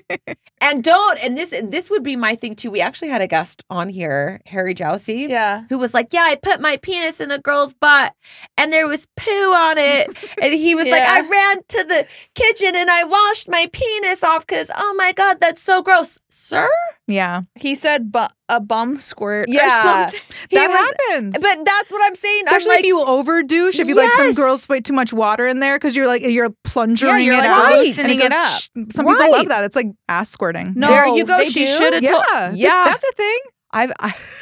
[0.62, 2.70] and don't and this and this would be my thing too.
[2.70, 5.29] We actually had a guest on here, Harry Jousey.
[5.29, 5.64] Yeah.
[5.68, 8.14] Who was like, Yeah, I put my penis in a girl's butt
[8.57, 10.09] and there was poo on it.
[10.42, 14.46] And he was like, I ran to the kitchen and I washed my penis off
[14.46, 16.18] because, oh my God, that's so gross.
[16.31, 16.68] Sir?
[17.07, 17.42] yeah.
[17.57, 19.83] He said bu- a bum squirt or Yeah.
[19.83, 20.20] something.
[20.51, 20.79] That was-
[21.11, 21.37] happens.
[21.40, 22.44] But that's what I'm saying.
[22.48, 25.12] I'm Especially like, if you over douche, if you like some girls put too much
[25.12, 27.87] water in there because you're like you're plunging Yeah, you're it like out, Right.
[27.87, 28.44] loosening and it up.
[28.44, 29.64] goes, "Shh." Some people love that.
[29.64, 30.75] It's like ass squirting.
[30.77, 31.38] No, there you go.
[31.38, 32.57] they She should have yeah, told.
[32.57, 32.85] Yeah.
[32.85, 33.38] that's a thing.
[33.71, 34.41] I've, I've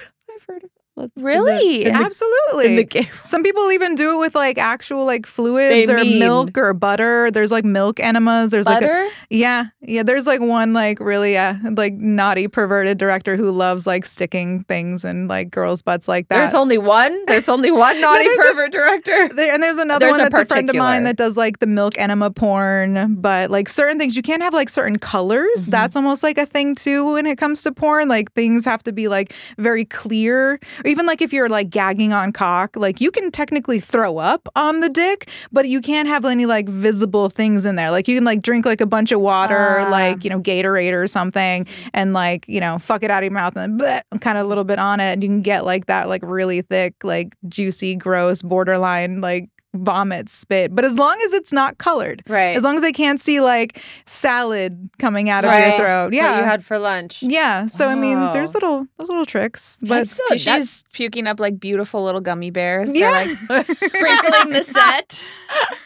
[1.01, 1.23] heard of.
[1.23, 1.85] Really?
[1.85, 2.67] In the, Absolutely.
[2.67, 3.09] in the game.
[3.25, 6.19] Some people even do it with like actual like fluids They or mean.
[6.19, 7.31] milk or butter.
[7.31, 8.51] There's like milk enemas.
[8.51, 10.03] There's like a, yeah, yeah.
[10.03, 15.05] There's like one like really uh, like naughty perverted director who loves like sticking things
[15.05, 16.39] in like girls' butts like that.
[16.39, 17.25] There's only one.
[17.27, 19.29] There's only one naughty there's a- pervert director.
[19.35, 21.59] There, and there's another There's one a that's a friend of mine that does like
[21.59, 25.49] the milk enema porn, but like certain things you can't have like certain colors.
[25.63, 25.71] Mm-hmm.
[25.71, 28.09] That's almost like a thing too when it comes to porn.
[28.09, 30.59] Like things have to be like very clear.
[30.91, 34.81] Even like if you're like gagging on cock, like you can technically throw up on
[34.81, 37.91] the dick, but you can't have any like visible things in there.
[37.91, 39.89] Like you can like drink like a bunch of water, Ah.
[39.91, 43.33] like you know Gatorade or something, and like you know fuck it out of your
[43.33, 45.87] mouth and then kind of a little bit on it, and you can get like
[45.87, 50.75] that like really thick, like juicy, gross, borderline like vomit spit.
[50.75, 52.57] But as long as it's not colored, Right.
[52.57, 55.79] as long as they can't see like salad coming out of your Right.
[55.79, 56.39] throat, What yeah.
[56.39, 57.23] you had for lunch.
[57.23, 61.61] yeah, so I mean, there's little those little tricks, but so- She's puking up like
[61.61, 62.91] beautiful little gummy bears.
[62.93, 63.25] Yeah.
[63.49, 65.25] They're like sprinkling the set.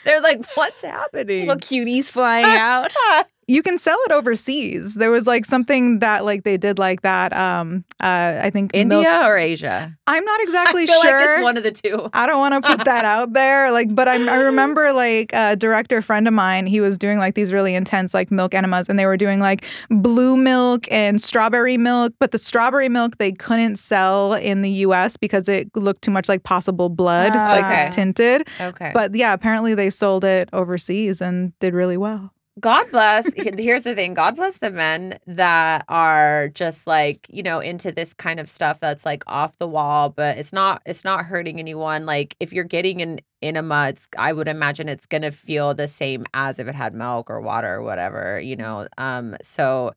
[0.04, 1.46] They're like, what's happening?
[1.46, 2.92] Little cuties flying out.
[3.46, 4.94] you can sell it overseas.
[4.94, 7.32] There was like something that like they did like that.
[7.32, 9.96] Um, uh, I think India milk- or Asia?
[10.06, 11.20] I'm not exactly I feel sure.
[11.20, 12.08] like it's one of the two.
[12.12, 13.70] I don't want to put that out there.
[13.70, 17.34] Like, but I, I remember like a director friend of mine, he was doing like
[17.34, 21.76] these really intense like milk enemas and they were doing like blue milk and strawberry
[21.78, 22.12] milk.
[22.18, 26.28] But the strawberry milk they couldn't sell in the US because it looked too much
[26.28, 27.48] like possible blood, Ah.
[27.48, 27.88] like Okay.
[27.90, 28.48] tinted.
[28.60, 28.90] Okay.
[28.92, 32.30] But yeah, apparently they sold it overseas and did really well.
[32.60, 33.32] God bless.
[33.34, 34.14] Here's the thing.
[34.14, 38.78] God bless the men that are just like, you know, into this kind of stuff
[38.78, 42.06] that's like off the wall, but it's not it's not hurting anyone.
[42.06, 46.24] Like if you're getting an enema, it's I would imagine it's gonna feel the same
[46.32, 48.86] as if it had milk or water or whatever, you know.
[48.98, 49.92] Um so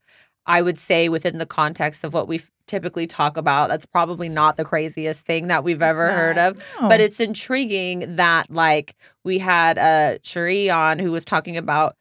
[0.47, 4.57] I would say within the context of what we typically talk about, that's probably not
[4.57, 6.57] the craziest thing that we've ever heard of.
[6.79, 6.89] Oh.
[6.89, 11.95] But it's intriguing that like we had uh Cherie on who was talking about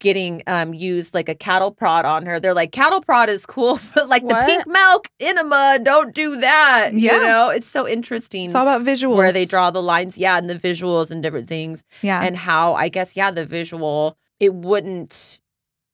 [0.00, 2.38] getting um used like a cattle prod on her.
[2.38, 4.40] They're like cattle prod is cool, but like What?
[4.40, 6.90] the pink milk enema, don't do that.
[6.94, 7.16] Yeah.
[7.16, 9.16] You know, it's so interesting it's all about visuals.
[9.16, 12.22] where they draw the lines, yeah, and the visuals and different things Yeah.
[12.22, 15.40] and how I guess yeah, the visual it wouldn't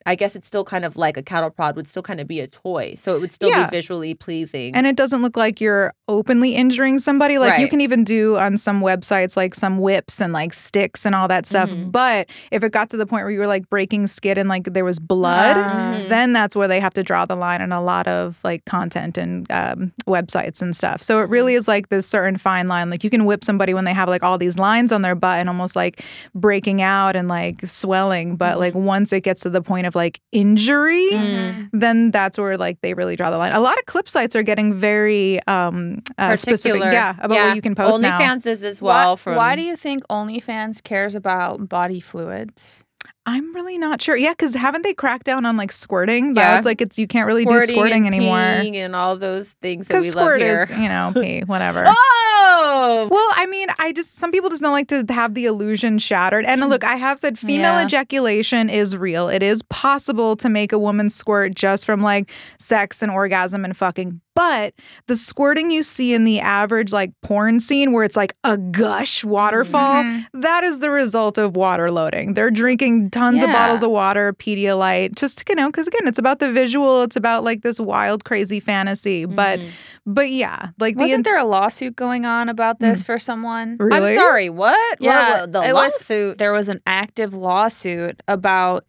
[0.08, 2.40] I guess it's still kind of like a cattle prod would still kind of be
[2.40, 3.66] a toy, so it would still Yeah.
[3.66, 4.74] be visually pleasing.
[4.74, 7.36] And it doesn't look like you're openly injuring somebody.
[7.38, 11.14] Like you can even do on some websites like some whips and like sticks and
[11.14, 11.68] all that stuff.
[11.68, 11.92] Mhm.
[11.92, 14.64] But if it got to the point where you were like breaking skin and like
[14.72, 16.00] there was blood, Ah.
[16.08, 19.18] then that's where they have to draw the line on a lot of like content
[19.18, 21.02] and um, websites and stuff.
[21.02, 22.88] So it really is like this certain fine line.
[22.88, 25.40] Like you can whip somebody when they have like all these lines on their butt
[25.40, 26.02] and almost like
[26.34, 28.36] breaking out and like swelling.
[28.36, 31.68] But like once it gets to the point of like injury, Mm.
[31.72, 33.52] then that's where like they really draw the line.
[33.52, 36.92] A lot of clip sites are getting very um uh, specific, Particular.
[36.92, 37.46] yeah, about Yeah.
[37.48, 38.18] what you can post now.
[38.18, 39.12] OnlyFans is as well.
[39.12, 42.84] why, from why do you think OnlyFans cares about body fluids?
[43.30, 44.16] I'm really not sure.
[44.16, 46.34] Yeah, because haven't they cracked down on like squirting?
[46.34, 46.56] Yeah.
[46.56, 49.94] it's like it's you can't really do squirting and anymore and all those things that
[49.94, 50.62] we because love squirt here.
[50.62, 51.84] is you know pee whatever.
[51.86, 55.98] oh, Well, I mean, I just some people just don't like to have the illusion
[55.98, 56.46] shattered.
[56.46, 57.84] And look, I have said female Yeah.
[57.84, 59.28] ejaculation is real.
[59.28, 63.76] It is possible to make a woman squirt just from like sex and orgasm and
[63.76, 64.20] fucking.
[64.38, 64.72] But
[65.08, 69.24] the squirting you see in the average like porn scene where it's like a gush
[69.24, 70.26] waterfall, Mhm.
[70.34, 72.34] that is the result of water loading.
[72.34, 76.20] They're drinking tons of bottles of water, Pedialyte, just to, you know, because again, it's
[76.20, 77.02] about the visual.
[77.02, 79.24] It's about like this wild, crazy fantasy.
[79.24, 79.66] But Mhm.
[80.06, 83.76] but yeah, like Wasn't there a lawsuit going on about this for someone?
[83.80, 84.50] really I'm sorry.
[84.50, 84.98] What?
[85.00, 86.38] Yeah, What- the it was- lawsuit.
[86.38, 88.84] There was an active lawsuit about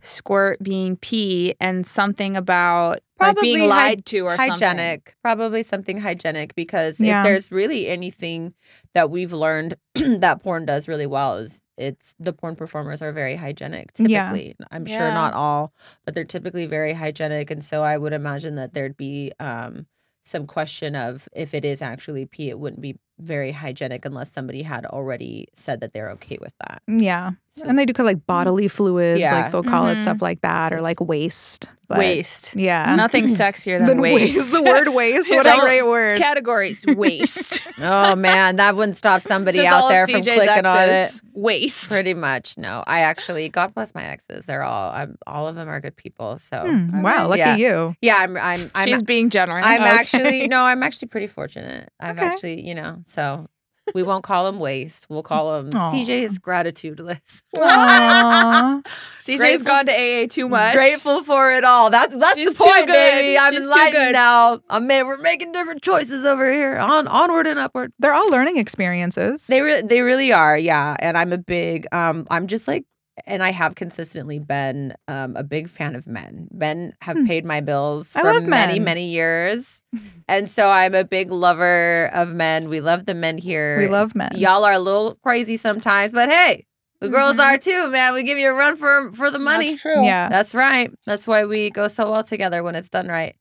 [0.00, 4.50] squirt being pee and something about like being Probably hy- lied to or something.
[4.52, 7.20] hygienic probably something hygienic because Yeah.
[7.20, 8.54] if there's really anything
[8.94, 13.36] that we've learned that porn does really well is it's the porn performers are very
[13.36, 14.30] hygienic Yeah.
[14.30, 15.14] typically i'm sure Yeah.
[15.14, 15.72] not all
[16.04, 19.86] but they're typically very hygienic and so i would imagine that there'd be um
[20.24, 24.62] some question of if it is actually pee it wouldn't be very hygienic unless somebody
[24.62, 27.32] had already said that they're okay with that Yeah.
[27.56, 29.42] So And they do call like bodily fluids, Yeah.
[29.42, 30.00] like they'll call it Mhm.
[30.00, 31.68] stuff like that, or like waste.
[31.88, 32.54] But Waste.
[32.54, 32.94] Yeah.
[32.96, 34.56] Nothing sexier than Then waste.
[34.56, 35.28] The word waste.
[35.30, 36.16] What a great word.
[36.16, 37.60] Categories waste.
[37.80, 41.20] oh man that wouldn't stop somebody out there from CJ's clicking on it.
[41.34, 41.88] Waste.
[41.90, 42.84] Pretty much, no.
[42.86, 44.46] I actually, God bless my exes.
[44.46, 46.38] They're all, I'm, all of them are good people.
[46.38, 47.56] So, Hmm, wow, lucky Yeah.
[47.56, 47.94] you.
[48.00, 49.64] yeah, I'm, I'm, I'm, She's being generous.
[49.66, 49.90] I'm Okay.
[49.90, 51.90] actually, no, I'm actually pretty fortunate.
[51.98, 52.26] I've Okay.
[52.28, 53.46] actually, you know, so
[53.94, 55.06] we won't call them waste.
[55.08, 55.92] We'll call them Aw.
[55.92, 57.42] CJ's gratitudeless.
[57.58, 58.82] Aw.
[59.18, 60.74] CJ's Grateful- gone to AA too much.
[60.74, 61.90] Grateful for it all.
[61.90, 62.92] That's that's She's the too point, good.
[62.92, 63.38] baby.
[63.38, 64.12] I'm She's too enlightened good.
[64.12, 64.60] now.
[64.70, 66.76] I mean, we're making different choices over here.
[66.76, 67.92] On onward and upward.
[67.98, 69.46] They're all learning experiences.
[69.48, 70.96] They re- they really are, yeah.
[71.00, 72.84] And I'm a big um I'm just like
[73.26, 76.48] and I have consistently been um a big fan of men.
[76.52, 77.26] Men have Hmm.
[77.26, 78.84] paid my bills I for love many men.
[78.84, 79.82] many years.
[80.28, 82.68] and so I'm a big lover of men.
[82.68, 83.78] We love the men here.
[83.78, 84.30] we love men.
[84.34, 86.66] Y'all are a little crazy sometimes, but hey,
[87.00, 87.44] the girls Mhm.
[87.44, 88.14] are too, man.
[88.14, 89.70] We give you a run for for the money.
[89.70, 90.04] That's true.
[90.04, 90.28] Yeah.
[90.28, 90.90] That's right.
[91.06, 93.34] That's why we go so well together when it's done right.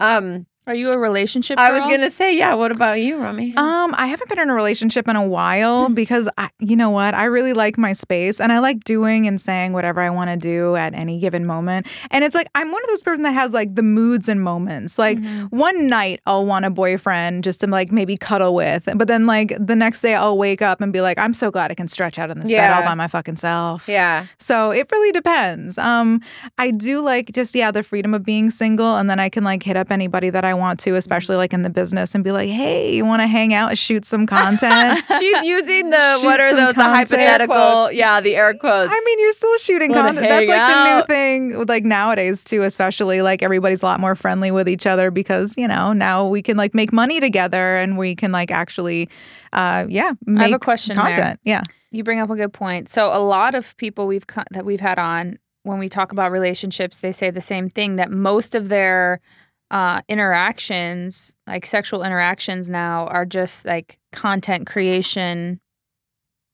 [0.00, 1.60] Um Are you a relationship?
[1.60, 3.54] I was gonna say, yeah, what about you, Romi?
[3.56, 7.14] Um, I haven't been in a relationship in a while because I, you know what,
[7.14, 10.36] I really like my space and I like doing and saying whatever I want to
[10.36, 11.86] do at any given moment.
[12.10, 14.98] And it's like I'm one of those person that has like the moods and moments.
[14.98, 15.52] Like Mhm.
[15.52, 19.54] one night I'll want a boyfriend just to like maybe cuddle with, but then like
[19.60, 22.18] the next day I'll wake up and be like, I'm so glad I can stretch
[22.18, 23.88] out in this bed all by my fucking self.
[23.88, 24.26] yeah.
[24.40, 25.78] So it really depends.
[25.78, 26.22] Um,
[26.58, 29.62] I do like just yeah the freedom of being single, and then I can like
[29.62, 32.50] hit up anybody that I want to, especially like in the business, and be like,
[32.50, 35.02] hey, you want to hang out, shoot some content.
[35.18, 37.92] She's using the what are those the hypothetical?
[37.92, 38.92] Yeah, the air quotes.
[38.92, 40.28] I mean, you're still shooting Wanna content.
[40.28, 42.62] That's like the new thing, like nowadays too.
[42.62, 46.42] Especially like everybody's a lot more friendly with each other because you know now we
[46.42, 49.08] can like make money together and we can like actually,
[49.52, 51.04] uh, yeah, make I have a question there.
[51.04, 51.40] content.
[51.44, 52.88] Yeah, You bring up a good point.
[52.88, 56.30] So a lot of people we've co- that we've had on when we talk about
[56.30, 59.20] relationships, they say the same thing that most of their
[59.70, 65.60] uh, interactions, like sexual interactions, now are just like content creation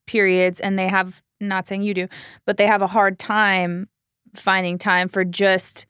[0.06, 2.08] periods, and they have not saying you do,
[2.46, 3.88] but they have a hard time
[4.34, 5.86] finding time for just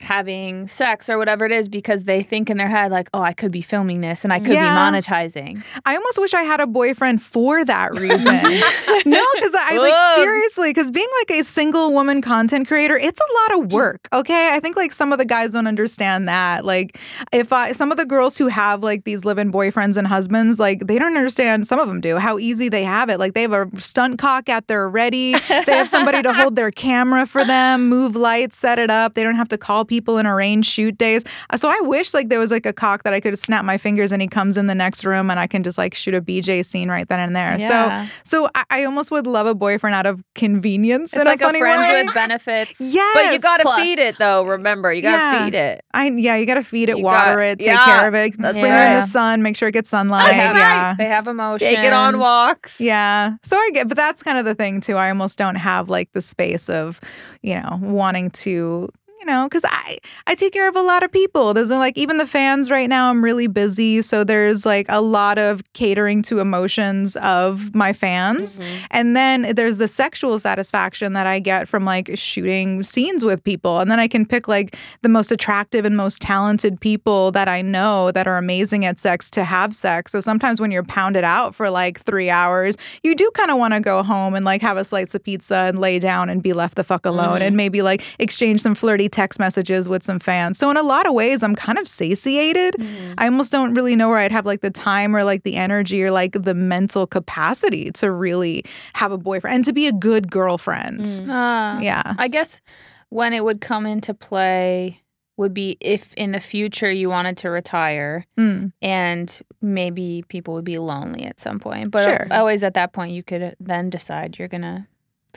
[0.00, 3.32] having sex or whatever it is because they think in their head like oh i
[3.32, 4.62] could be filming this and i could Yeah.
[4.90, 8.34] be monetizing I almost wish I had a boyfriend for that reason.
[9.06, 13.52] no, because I like seriously, because being like a single woman content creator, it's a
[13.52, 14.08] lot of work.
[14.12, 16.64] Okay, I think like some of the guys don't understand that.
[16.64, 16.98] Like,
[17.32, 20.86] if I some of the girls who have like these live-in boyfriends and husbands, like
[20.86, 21.66] they don't understand.
[21.66, 23.18] Some of them do how easy they have it.
[23.18, 25.34] Like they have a stunt cock at their ready.
[25.48, 29.14] They have somebody to hold their camera for them, move lights, set it up.
[29.14, 31.24] They don't have to call people in a range shoot days.
[31.50, 33.78] Uh, So I wish like there was like a cock that I could snap my
[33.78, 36.20] fingers and he comes in the next room and I can just like shoot a
[36.22, 37.56] BJ scene right then and there.
[37.58, 38.06] Yeah.
[38.06, 41.40] So so I, I almost would love a boyfriend out of convenience it's in like
[41.42, 42.04] a a, friends way.
[42.04, 42.80] with benefits.
[42.80, 43.14] Yes.
[43.14, 43.80] But you gotta Plus.
[43.80, 44.44] feed it though.
[44.44, 45.44] Remember, you gotta Yeah.
[45.44, 45.84] feed it.
[45.94, 48.34] I yeah, you gotta feed it, You water got- it, take yeah, care of it,
[48.38, 50.30] that's bring it in the sun, make sure it gets sunlight.
[50.32, 50.58] That's.
[50.58, 50.94] Yeah.
[50.98, 51.60] They have emotions.
[51.68, 52.80] Take it on walks.
[52.80, 53.34] Yeah.
[53.42, 54.96] So I get, but that's kind of the thing too.
[54.96, 57.00] I almost don't have like the space of,
[57.42, 58.88] you know, wanting to,
[59.20, 61.54] you know, because I I take care of a lot of people.
[61.54, 63.10] There's like even the fans right now.
[63.10, 68.58] I'm really busy, so there's like a lot of catering to emotions of my fans,
[68.58, 68.84] Mm-hmm.
[68.90, 73.78] and then there's the sexual satisfaction that I get from like shooting scenes with people,
[73.80, 77.62] and then I can pick like the most attractive and most talented people that I
[77.62, 80.12] know that are amazing at sex to have sex.
[80.12, 83.74] So sometimes when you're pounded out for like three hours, you do kind of want
[83.74, 86.52] to go home and like have a slice of pizza and lay down and be
[86.52, 90.58] left the fuck alone and maybe like exchange some flirty text messages with some fans.
[90.58, 92.76] So in a lot of ways, I'm kind of satiated.
[93.18, 96.02] I almost don't really know where I'd have like the time or like the energy
[96.02, 100.30] or like the mental capacity to really have a boyfriend and to be a good
[100.30, 101.06] girlfriend.
[101.28, 101.78] Ah.
[101.80, 102.14] Yeah.
[102.18, 102.60] I guess
[103.10, 105.02] when it would come into play
[105.36, 108.72] would be if in the future you wanted to retire Mm.
[108.82, 111.90] and maybe people would be lonely at some point.
[111.92, 112.26] But Sure.
[112.32, 114.86] always at that point, you could then decide you're going to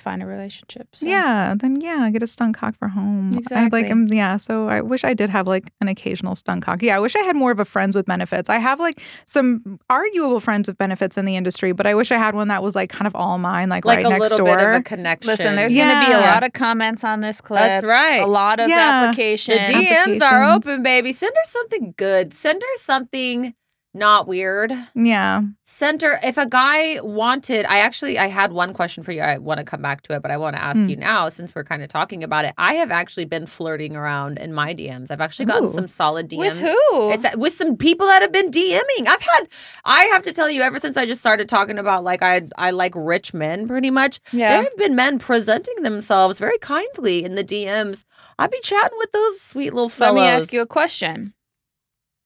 [0.02, 0.88] find a relationship.
[0.96, 1.06] So.
[1.06, 3.34] Yeah, then yeah, get a stunt cock for home.
[3.34, 3.84] I Exactly.
[3.84, 6.82] like um, yeah, so I wish I did have like an occasional stunt cock.
[6.82, 8.50] Yeah, I wish I had more of a friends with benefits.
[8.50, 12.18] I have like some arguable friends with benefits in the industry, but I wish I
[12.18, 14.56] had one that was like kind of all mine, like, Like right next little door.
[14.58, 15.28] bit of a connection.
[15.30, 17.60] Listen, there's going to be a lot of comments on this clip.
[17.62, 18.22] That's right.
[18.22, 18.76] A lot of Yeah.
[19.02, 19.60] The applications.
[19.60, 21.14] DMs are open, baby.
[21.14, 22.34] Send her something good.
[22.34, 23.54] Send her something
[23.94, 24.72] not weird.
[24.96, 25.42] yeah.
[25.66, 27.66] Center if a guy wanted.
[27.66, 29.22] I actually I had one question for you.
[29.22, 30.90] I want to come back to it, but I want to ask Mm.
[30.90, 32.54] you now since we're kind of talking about it.
[32.58, 35.12] I have actually been flirting around in my DMs.
[35.12, 35.74] I've actually gotten Ooh.
[35.74, 36.38] some solid DMs.
[36.40, 37.12] With who?
[37.12, 39.08] It's uh, with some people that have been DMing.
[39.08, 39.48] I've had
[39.86, 42.72] I have to tell you ever since I just started talking about like I I
[42.72, 44.20] like rich men pretty much.
[44.32, 44.50] yeah.
[44.52, 48.04] There have been men presenting themselves very kindly in the DMs.
[48.40, 50.18] I'd be chatting with those sweet little fellows.
[50.18, 51.34] Let me ask you a question.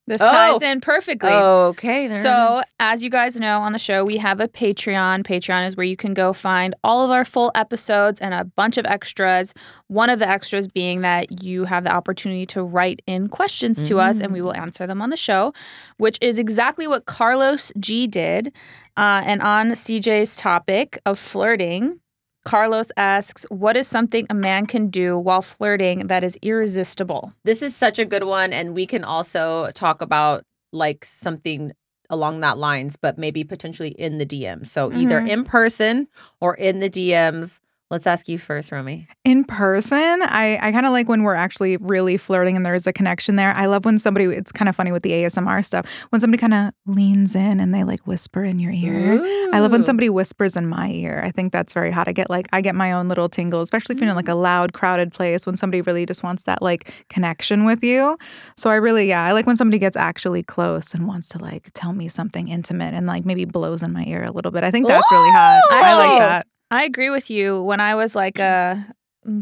[0.07, 0.27] This Oh.
[0.27, 1.31] ties in perfectly.
[1.31, 2.73] Okay, there So, it is.
[2.79, 5.23] as you guys know on the show, we have a Patreon.
[5.23, 8.77] Patreon is where you can go find all of our full episodes and a bunch
[8.77, 9.53] of extras.
[9.87, 13.99] One of the extras being that you have the opportunity to write in questions to
[13.99, 15.53] us and we will answer them on the show,
[15.97, 18.53] which is exactly what Carlos G did.
[18.97, 21.99] Uh, and on CJ's topic of flirting,
[22.45, 27.33] Carlos asks, What is something a man can do while flirting that is irresistible?
[27.43, 31.73] This is such a good one, and we can also talk about like something
[32.09, 34.67] along that lines, but maybe potentially in the DMs.
[34.67, 35.27] So either Mhm.
[35.29, 36.07] in person
[36.39, 37.59] or in the DMs.
[37.91, 39.07] Let's ask you first, Romi.
[39.23, 42.93] In person, I, I kind of like when we're actually really flirting and there's a
[42.93, 43.53] connection there.
[43.53, 46.55] I love when somebody, it's kind of funny with the ASMR stuff, when somebody kind
[46.55, 49.21] of leans in and they like whisper in your ear.
[49.53, 51.21] I love when somebody whispers in my ear.
[51.23, 52.07] I think that's very hot.
[52.07, 54.31] I get like I get my own little tingle, especially if you're in like a
[54.31, 54.41] mm.
[54.41, 58.17] loud, crowded place when somebody really just wants that like connection with you.
[58.57, 61.69] So I really, yeah, I like when somebody gets actually close and wants to like
[61.75, 64.63] tell me something intimate and like maybe blows in my ear a little bit.
[64.63, 65.61] I think that's really hot.
[65.69, 66.47] I Actually, like that.
[66.71, 67.61] I agree with you.
[67.63, 68.85] When I was like a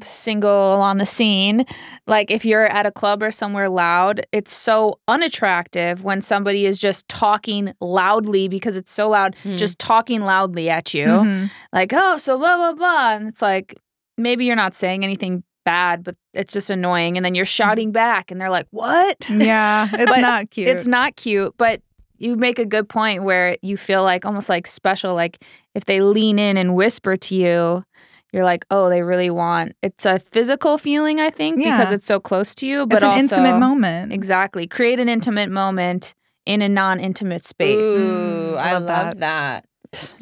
[0.02, 1.66] single on the scene,
[2.08, 6.78] like if you're at a club or somewhere loud, it's so unattractive when somebody is
[6.80, 9.58] just talking loudly because it's so loud, Hmm.
[9.58, 11.06] just talking loudly at you.
[11.08, 11.52] Mhm.
[11.74, 13.14] Like, oh, so blah, blah, blah.
[13.16, 13.76] And it's like,
[14.18, 17.18] maybe you're not saying anything bad, but it's just annoying.
[17.18, 19.18] And then you're shouting back and they're like, what?
[19.30, 20.68] Yeah, it's not cute.
[20.70, 21.82] It's not cute, but
[22.24, 25.14] you make a good point where you feel like almost like special.
[25.14, 25.44] Like
[25.76, 27.84] if they lean in and whisper to you,
[28.32, 29.74] you're like, oh, they really want.
[29.84, 32.88] It's a physical feeling, I think, because it's so close to you.
[32.88, 34.14] But it's an also, intimate moment.
[34.14, 37.86] Exactly, create an intimate moment in a non-intimate space.
[37.86, 39.66] Ooh, Mm, I love love that.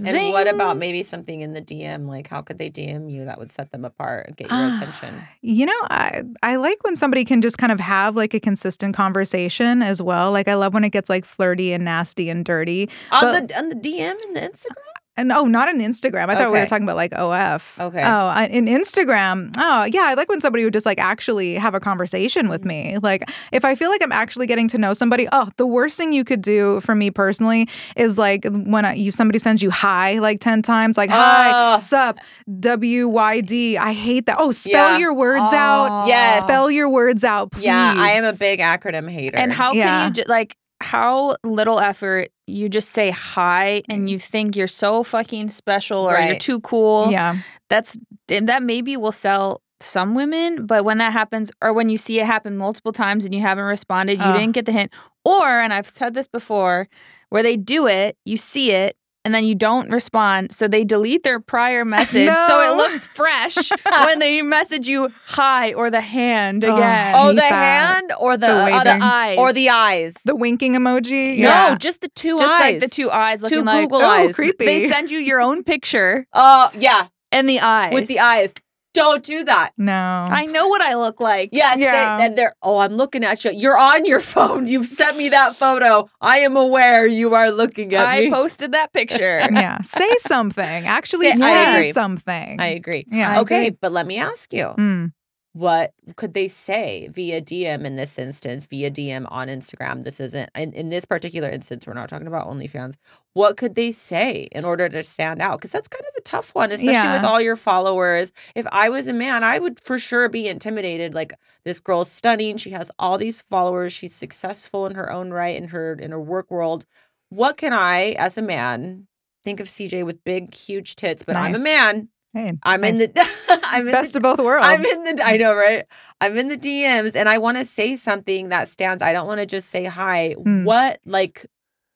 [0.03, 2.07] And what about maybe something in the DM?
[2.07, 4.75] Like, how could they DM you that would set them apart and get your Ah,
[4.75, 5.21] attention?
[5.41, 8.95] You know, I I like when somebody can just kind of have like a consistent
[8.95, 10.31] conversation as well.
[10.31, 12.89] Like I love when it gets like flirty and nasty and dirty.
[13.11, 14.90] On but- the on the DM and the Instagram?
[15.17, 16.29] And oh, not an Instagram.
[16.29, 17.75] I thought we were talking about like OF.
[17.79, 18.01] Okay.
[18.03, 19.53] Oh, in Instagram.
[19.57, 20.03] Oh, yeah.
[20.05, 22.97] I like when somebody would just like actually have a conversation with me.
[22.97, 25.27] Like if I feel like I'm actually getting to know somebody.
[25.33, 29.11] Oh, the worst thing you could do for me personally is like when I, you
[29.11, 31.77] somebody sends you hi like ten times, like hi, Oh.
[31.77, 32.17] sup,
[32.61, 33.77] W Y D.
[33.77, 34.37] I hate that.
[34.39, 34.97] Oh, spell Yeah.
[34.97, 36.07] your words out.
[36.07, 36.39] Yes.
[36.39, 37.65] Spell your words out, please.
[37.65, 39.35] Yeah, I am a big acronym hater.
[39.37, 39.83] And how Yeah.
[39.83, 44.67] can you ju- like how little effort you just say hi and you think you're
[44.67, 47.11] so fucking special or you're too cool.
[47.11, 47.37] Yeah.
[47.69, 52.19] That's that maybe will sell some women, but when that happens, or when you see
[52.19, 54.91] it happen multiple times and you haven't responded, you didn't get the hint.
[55.25, 56.87] Or, and I've said this before,
[57.29, 60.51] where they do it, you see it, and then you don't respond.
[60.51, 62.29] So they delete their prior message.
[62.29, 63.55] So it looks fresh
[63.85, 67.13] when they message you hi or the hand Oh, again.
[67.15, 67.51] Oh, hate the that.
[67.51, 69.37] hand or the, The Uh, the eyes.
[69.37, 70.13] or the eyes.
[70.25, 71.37] The winking emoji.
[71.39, 72.73] No, just the two Just eyes.
[72.73, 74.35] like the two eyes looking two like Google Oh, eyes.
[74.35, 74.65] creepy.
[74.65, 77.93] they send you your own picture Oh, yeah, and the eyes.
[77.93, 78.53] with the eyes.
[78.93, 79.71] Don't do that.
[79.77, 79.93] no.
[80.29, 81.49] I know what I look like.
[81.53, 82.17] Yes, Yeah.
[82.17, 82.53] they, and they're.
[82.61, 83.51] Oh, I'm looking at you.
[83.51, 84.67] You're on your phone.
[84.67, 86.09] You've sent me that photo.
[86.19, 88.27] I am aware you are looking at I me.
[88.27, 89.39] I posted that picture.
[89.51, 89.81] yeah.
[89.81, 90.85] Say something.
[90.85, 92.59] Actually Say- say, I something.
[92.59, 93.05] I agree.
[93.11, 93.39] yeah.
[93.41, 94.73] Okay, but let me ask you.
[94.77, 95.13] Mm.
[95.53, 100.03] What could they say via DM in this instance, via DM on Instagram?
[100.03, 102.95] This isn't in, in this particular instance, we're not talking about OnlyFans.
[103.33, 105.57] What could they say in order to stand out?
[105.57, 108.31] Because that's kind of a tough one, especially with all your followers.
[108.55, 111.13] If I was a man, I would for sure be intimidated.
[111.13, 111.33] Like
[111.65, 112.55] this girl's stunning.
[112.55, 113.91] She has all these followers.
[113.91, 116.85] She's successful in her own right in her in her work world.
[117.27, 119.07] What can I, as a man,
[119.43, 122.09] think of CJ with big, huge tits, but I'm a man.
[122.33, 123.11] Hey, I'm in the
[123.65, 124.65] I'm in best the of both worlds.
[124.65, 125.85] I'm in the I know, right?
[126.21, 129.03] I'm in the DMs and I want to say something that stands.
[129.03, 130.35] I don't want to just say hi.
[130.39, 130.63] Mm.
[130.63, 131.45] What like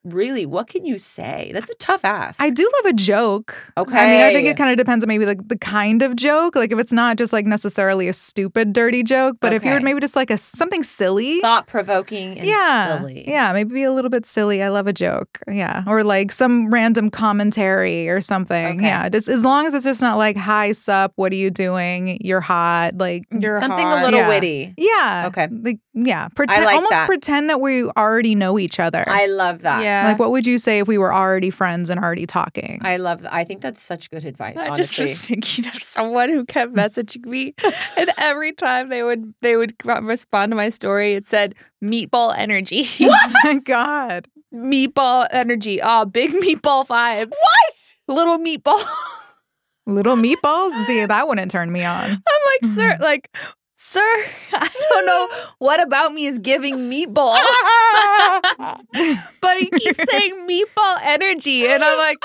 [0.06, 1.52] really, what can you say?
[1.54, 2.40] That's a tough ask.
[2.42, 3.72] I do love a joke.
[3.78, 3.98] Okay.
[3.98, 6.56] I mean, I think it kind of depends on maybe like the kind of joke.
[6.56, 10.00] Like if it's not just like necessarily a stupid, dirty joke, but if you're maybe
[10.00, 11.40] just like a something silly.
[11.42, 13.26] thought provoking and yeah, silly.
[13.28, 14.62] yeah, maybe be a little bit silly.
[14.64, 18.78] I love a joke, yeah, or like some random commentary or something.
[18.80, 18.86] Okay.
[18.88, 22.18] Yeah, just as long as it's just not like "Hi, sup, what are you doing?
[22.22, 24.02] You're hot." Like, You're Something hot.
[24.02, 24.28] a little Yeah.
[24.28, 24.74] witty.
[24.78, 25.48] yeah, Okay.
[25.52, 27.08] like yeah, pretend like almost that.
[27.08, 29.06] pretend that we already know each other.
[29.08, 29.82] I love that.
[29.82, 30.06] Yeah.
[30.06, 32.82] like, what would you say if we were already friends and already talking?
[32.84, 33.34] I love that.
[33.34, 37.26] I think that's such good advice, I just was thinking of someone who kept messaging
[37.26, 37.56] me,
[37.98, 42.86] and every time they would they would respond to my story, it said meatball energy.
[43.02, 44.28] oh my god.
[44.54, 45.82] meatball energy.
[45.82, 47.32] Oh, big meatball vibes.
[47.32, 48.16] What?
[48.16, 48.86] Little meatball.
[49.88, 50.72] Little meatballs?
[50.86, 52.10] See, that wouldn't turn me on.
[52.10, 53.30] I'm like, sir, like,
[53.86, 54.02] sir,
[54.54, 55.30] I don't know
[55.60, 57.36] what about me is giving meatball.
[59.42, 61.68] but he keeps saying meatball energy.
[61.68, 62.18] And I'm like,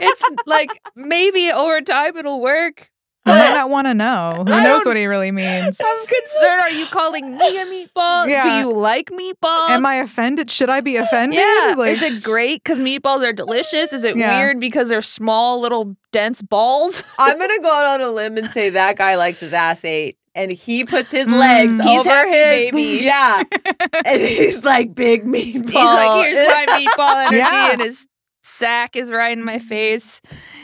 [0.00, 2.90] it's like maybe over time it'll work.
[3.26, 4.44] I might not want to know.
[4.46, 5.78] Who I knows what he really means?
[5.84, 6.60] I'm concerned.
[6.62, 8.42] Are you calling me a meatball?
[8.42, 9.68] Do you like meatballs?
[9.68, 10.50] Am I offended?
[10.50, 11.38] Should I be offended?
[11.38, 11.74] Yeah.
[11.76, 13.92] Like, Is it great because meatballs are delicious?
[13.92, 14.38] Is it Yeah.
[14.38, 17.02] weird because they're small, little, dense balls?
[17.18, 20.16] I'm gonna go out on a limb and say that guy likes his ass ate.
[20.34, 21.38] And he puts his Mm.
[21.38, 22.82] legs He's over his baby.
[23.04, 23.42] Yeah.
[24.04, 25.66] and he's like big meatball.
[25.66, 26.66] He's like, here's my
[26.98, 27.72] meatball energy, Yeah.
[27.72, 28.06] and his
[28.42, 30.20] sack is right in my face.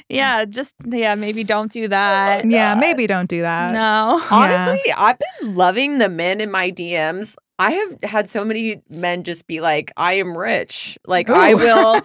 [0.09, 2.45] Yeah, just yeah, maybe don't do that.
[2.49, 3.73] yeah, maybe don't do that.
[3.73, 4.23] No.
[4.31, 7.35] Honestly, I've been loving the men in my DMs.
[7.59, 10.99] I have had so many men just be like, I am rich.
[11.07, 11.95] Like, I will.
[11.95, 12.05] and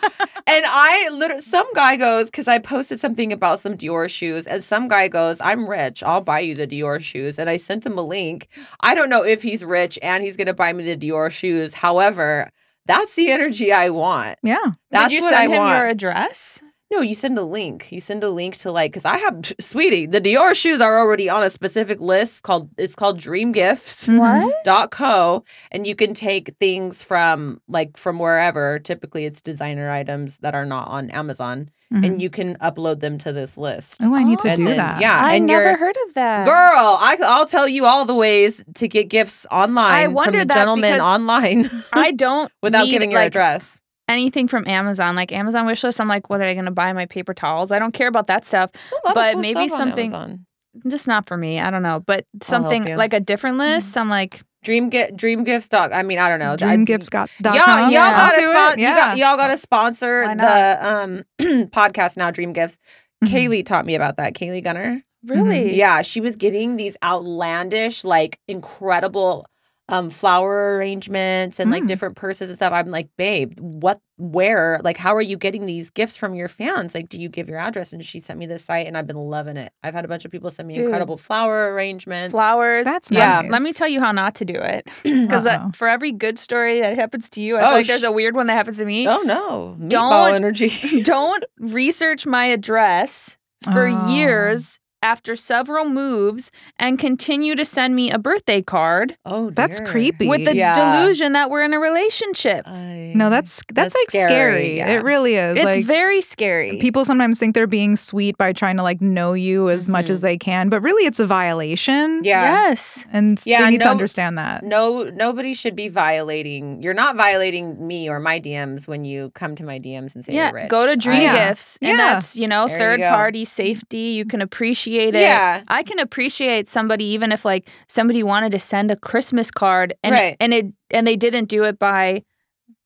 [0.68, 4.88] I literally, some guy goes, because I posted something about some Dior shoes, and some
[4.88, 6.04] guy goes, I'm rich.
[6.04, 7.40] I'll buy you the Dior shoes.
[7.40, 8.48] And I sent him a link.
[8.82, 11.74] I don't know if he's rich and he's going to buy me the Dior shoes.
[11.74, 12.52] However,
[12.86, 14.38] that's the energy I want.
[14.44, 14.58] Yeah.
[14.92, 15.78] That's Did you what send I him want.
[15.78, 16.64] your address?
[16.92, 17.92] No, you send a link.
[17.92, 21.30] You send a link to like because I have sweetie, the Dior shoes are already
[21.30, 24.18] on a specific list called it's called Dream Gifts Mhm.
[24.20, 24.64] What?
[24.64, 30.38] dot co and you can take things from like from wherever typically it's designer items
[30.40, 32.06] that are not on amazon Mhm.
[32.06, 34.52] and you can upload them to this list Oh, I need to Oh.
[34.52, 35.02] And do then- that.
[35.02, 36.46] yeah I and never heard of that.
[36.46, 40.46] girl I, i'll tell you all the ways to get gifts online from wondered the
[40.54, 45.16] that gentleman because online I don't without need, giving your like, address anything from Amazon,
[45.16, 46.00] like Amazon wishlist.
[46.00, 47.72] I'm like, what are they going to buy my paper towels?
[47.72, 48.72] I don't care about that stuff.
[48.74, 50.46] It's a lot of but cool maybe stuff on something- Amazon.
[50.88, 51.60] Just not for me.
[51.60, 52.00] I don't know.
[52.06, 53.98] But something like a different list.
[53.98, 57.30] I'm like, dream get dream gifts dot i mean i don't know I- Dreamgifts.com.
[57.46, 58.12] Y'all, y'all Yeah.
[58.12, 58.78] gotta do spon- it.
[58.80, 58.96] you Yeah.
[58.96, 61.24] got, y'all gotta sponsor the um
[61.70, 62.78] podcast now, Dream Gifts.
[63.24, 63.30] Mhm.
[63.30, 64.34] Kaylee taught me about that.
[64.34, 65.00] Kayley Gunner.
[65.26, 65.76] really?
[65.78, 69.46] Yeah, she was getting these outlandish, like incredible
[69.90, 71.88] um flower arrangements and like Mm.
[71.88, 72.72] different purses and stuff.
[72.74, 74.82] I'm like, babe, what where?
[74.84, 76.94] Like, how are you getting these gifts from your fans?
[76.94, 77.94] Like, do you give your address?
[77.94, 79.72] And she sent me this site and I've been loving it.
[79.82, 80.86] I've had a bunch of people send me Dude.
[80.86, 82.34] incredible flower arrangements.
[82.34, 82.84] Flowers.
[82.86, 83.42] That's yeah.
[83.42, 83.52] nice.
[83.52, 84.88] Let me tell you how not to do it.
[85.04, 85.72] Because Uh-oh.
[85.74, 88.12] for every good story that happens to you, I Oh, feel like sh- there's a
[88.12, 89.08] weird one that happens to me.
[89.08, 89.78] oh no.
[89.80, 91.02] Meatball Don't- energy.
[91.04, 93.38] Don't research my address
[93.72, 94.08] for Oh.
[94.14, 100.28] years after several moves and continue to send me a birthday card Oh, That's creepy.
[100.28, 100.74] with the Yeah.
[101.02, 102.68] delusion that we're in a relationship.
[102.68, 104.30] I- no, that's that's, That's like scary.
[104.30, 104.88] scary, yeah.
[104.90, 105.56] It really is.
[105.56, 106.78] it's like very scary.
[106.78, 110.12] people sometimes think they're being sweet by trying to like know you as much Mhm.
[110.12, 112.22] as they can, but really it's a violation.
[112.24, 112.68] Yeah.
[112.68, 113.06] Yes.
[113.14, 114.64] And Yeah, they need to understand that.
[114.64, 116.82] No, nobody should be violating.
[116.84, 120.34] You're not violating me or my DMs when you come to my DMs and say
[120.34, 120.70] Yeah, you're rich.
[120.70, 121.50] go to Dream Yeah.
[121.50, 121.98] Gifts, and Yeah.
[121.98, 123.10] that's you know There third go.
[123.10, 123.98] party safety.
[124.20, 125.14] You can appreciate it.
[125.22, 125.64] Yeah.
[125.68, 130.14] I can appreciate somebody even if like somebody wanted to send a Christmas card and
[130.14, 130.38] Right.
[130.40, 132.24] and it and they didn't do it by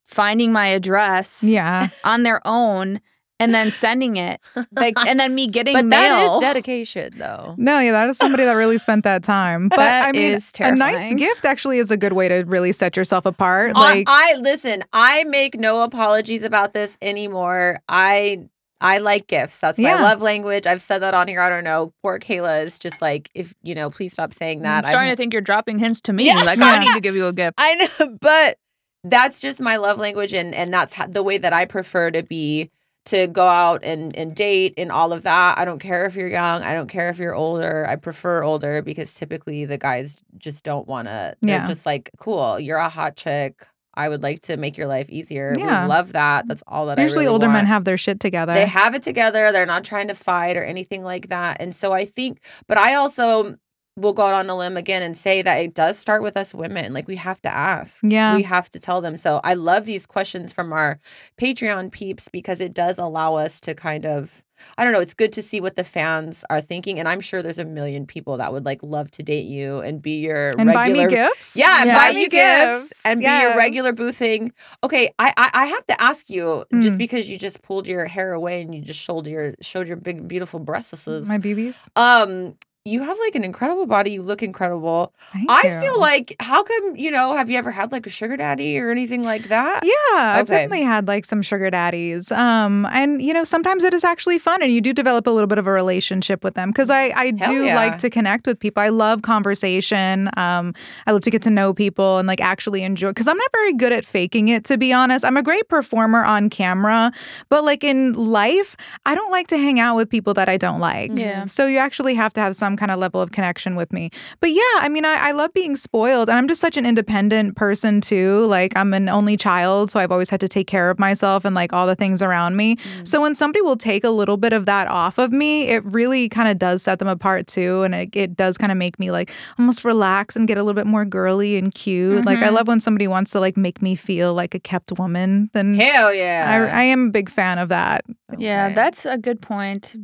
[0.06, 1.88] finding my address Yeah.
[2.04, 3.00] on their own
[3.40, 4.40] and then sending it
[4.76, 6.00] like and then me getting But mail.
[6.00, 7.54] that is dedication, though.
[7.58, 9.68] No, yeah, that is somebody that really spent that time.
[9.70, 12.70] But That I mean, is a nice gift actually is a good way to really
[12.72, 13.72] set yourself apart.
[13.74, 14.84] I- Like, I, listen.
[14.92, 17.80] I make no apologies about this anymore.
[17.88, 18.44] I
[18.84, 19.58] I like gifts.
[19.58, 19.96] That's Yeah.
[19.96, 20.66] my love language.
[20.66, 21.40] I've said that on here.
[21.40, 21.92] I don't know.
[22.02, 24.84] Poor Kayla is just like, if you know, please stop saying that.
[24.84, 26.26] I'm starting I'm- to think you're dropping hints to me.
[26.26, 26.42] Yeah.
[26.42, 26.66] Like Yeah.
[26.66, 27.54] I need to give you a gift.
[27.58, 28.58] I know, but
[29.02, 32.70] that's just my love language, and and that's the way that I prefer to be
[33.06, 35.58] to go out and and date and all of that.
[35.58, 36.62] I don't care if you're young.
[36.62, 37.86] I don't care if you're older.
[37.86, 41.34] I prefer older because typically the guys just don't want to.
[41.42, 41.66] They're Yeah.
[41.66, 43.66] just like, cool, you're a hot chick.
[43.96, 45.54] I would like to make your life easier.
[45.56, 45.84] Yeah.
[45.84, 46.48] We love that.
[46.48, 48.54] That's all that usually really older men have their shit together.
[48.54, 49.52] They have it together.
[49.52, 51.58] They're not trying to fight or anything like that.
[51.60, 53.56] And so I think, but I also
[53.96, 56.52] will go out on a limb again and say that it does start with us
[56.52, 56.92] women.
[56.92, 58.00] Like we have to ask.
[58.02, 58.34] Yeah.
[58.36, 59.16] We have to tell them.
[59.16, 60.98] So I love these questions from our
[61.40, 64.42] Patreon peeps because it does allow us to kind of
[64.78, 66.98] I don't know, it's good to see what the fans are thinking.
[67.00, 70.00] And I'm sure there's a million people that would like love to date you and
[70.00, 71.56] be your and buy me gifts.
[71.56, 73.04] yeah, and buy you gifts, gifts.
[73.04, 74.52] and be your regular boothing.
[74.84, 76.98] Okay, I, I I have to ask you, just Mm.
[76.98, 80.26] because you just pulled your hair away and you just showed your showed your big
[80.28, 81.06] beautiful breasts.
[81.08, 81.88] My BBs.
[81.96, 82.54] Um,
[82.86, 84.10] you have like an incredible body.
[84.10, 85.14] You look incredible.
[85.32, 85.80] Thank I you.
[85.80, 87.34] feel like, how come you know?
[87.34, 89.80] Have you ever had like a sugar daddy or anything like that?
[89.84, 92.30] Yeah, I've definitely had like some sugar daddies.
[92.30, 95.46] Um, and you know, sometimes it is actually fun, and you do develop a little
[95.46, 97.76] bit of a relationship with them because I I Hell do yeah.
[97.76, 98.82] like to connect with people.
[98.82, 100.28] I love conversation.
[100.36, 100.74] Um,
[101.06, 103.08] I love to get to know people and like actually enjoy.
[103.08, 105.24] Because I'm not very good at faking it, to be honest.
[105.24, 107.12] I'm a great performer on camera,
[107.48, 108.76] but like in life,
[109.06, 111.12] I don't like to hang out with people that I don't like.
[111.14, 111.46] Yeah.
[111.46, 114.10] So you actually have to have some kind of level of connection with me.
[114.40, 117.56] But yeah, I mean, I, I love being spoiled, and I'm just such an independent
[117.56, 118.46] person too.
[118.46, 121.54] Like I'm an only child, so I've always had to take care of myself and
[121.54, 122.76] like all the things around me.
[123.04, 126.28] So when somebody will take a little bit of that off of me, it really
[126.28, 129.10] kind of does set them apart too, and it, it does kind of make me
[129.10, 132.24] like almost relax and get a little bit more girly and cute.
[132.24, 132.52] Like I Mhm.
[132.54, 135.50] love when somebody wants to like make me feel like a kept woman.
[135.52, 136.70] Then Hell I, yeah.
[136.72, 138.04] I am a big fan of that.
[138.38, 138.74] Yeah, Okay.
[138.74, 139.96] that's a good point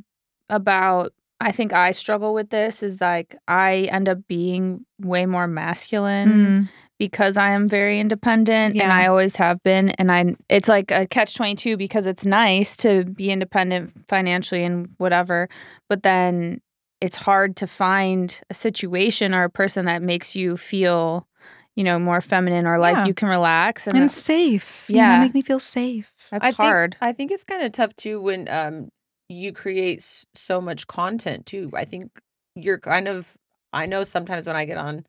[0.48, 5.46] about I think I struggle with this is like I end up being way more
[5.46, 6.68] masculine Mm.
[6.98, 11.06] because I am very independent and I always have been and I it's like a
[11.06, 15.48] catch 22 because it's nice to be independent financially and whatever
[15.88, 16.60] but then
[17.00, 21.26] it's hard to find a situation or a person that makes you feel
[21.74, 23.06] you know more feminine or like Yeah.
[23.06, 24.84] you can relax and, And that's, safe.
[24.90, 25.20] You know, Yeah.
[25.20, 26.12] make me feel safe.
[26.30, 26.96] that's I hard.
[27.00, 28.90] Think, I think it's kind of tough too when um
[29.30, 31.70] you create s- so much content too.
[31.74, 32.20] I think
[32.54, 33.36] you're kind of
[33.72, 35.06] I know sometimes when I get on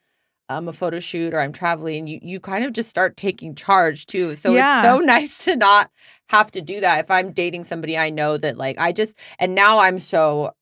[0.50, 4.06] um a photo shoot or I'm traveling, you you kind of just start taking charge
[4.08, 4.36] too.
[4.36, 4.62] So Yeah.
[4.62, 5.90] it's so nice to not
[6.30, 7.06] have to do that.
[7.06, 10.54] If I'm dating somebody I know that like I just and now I'm so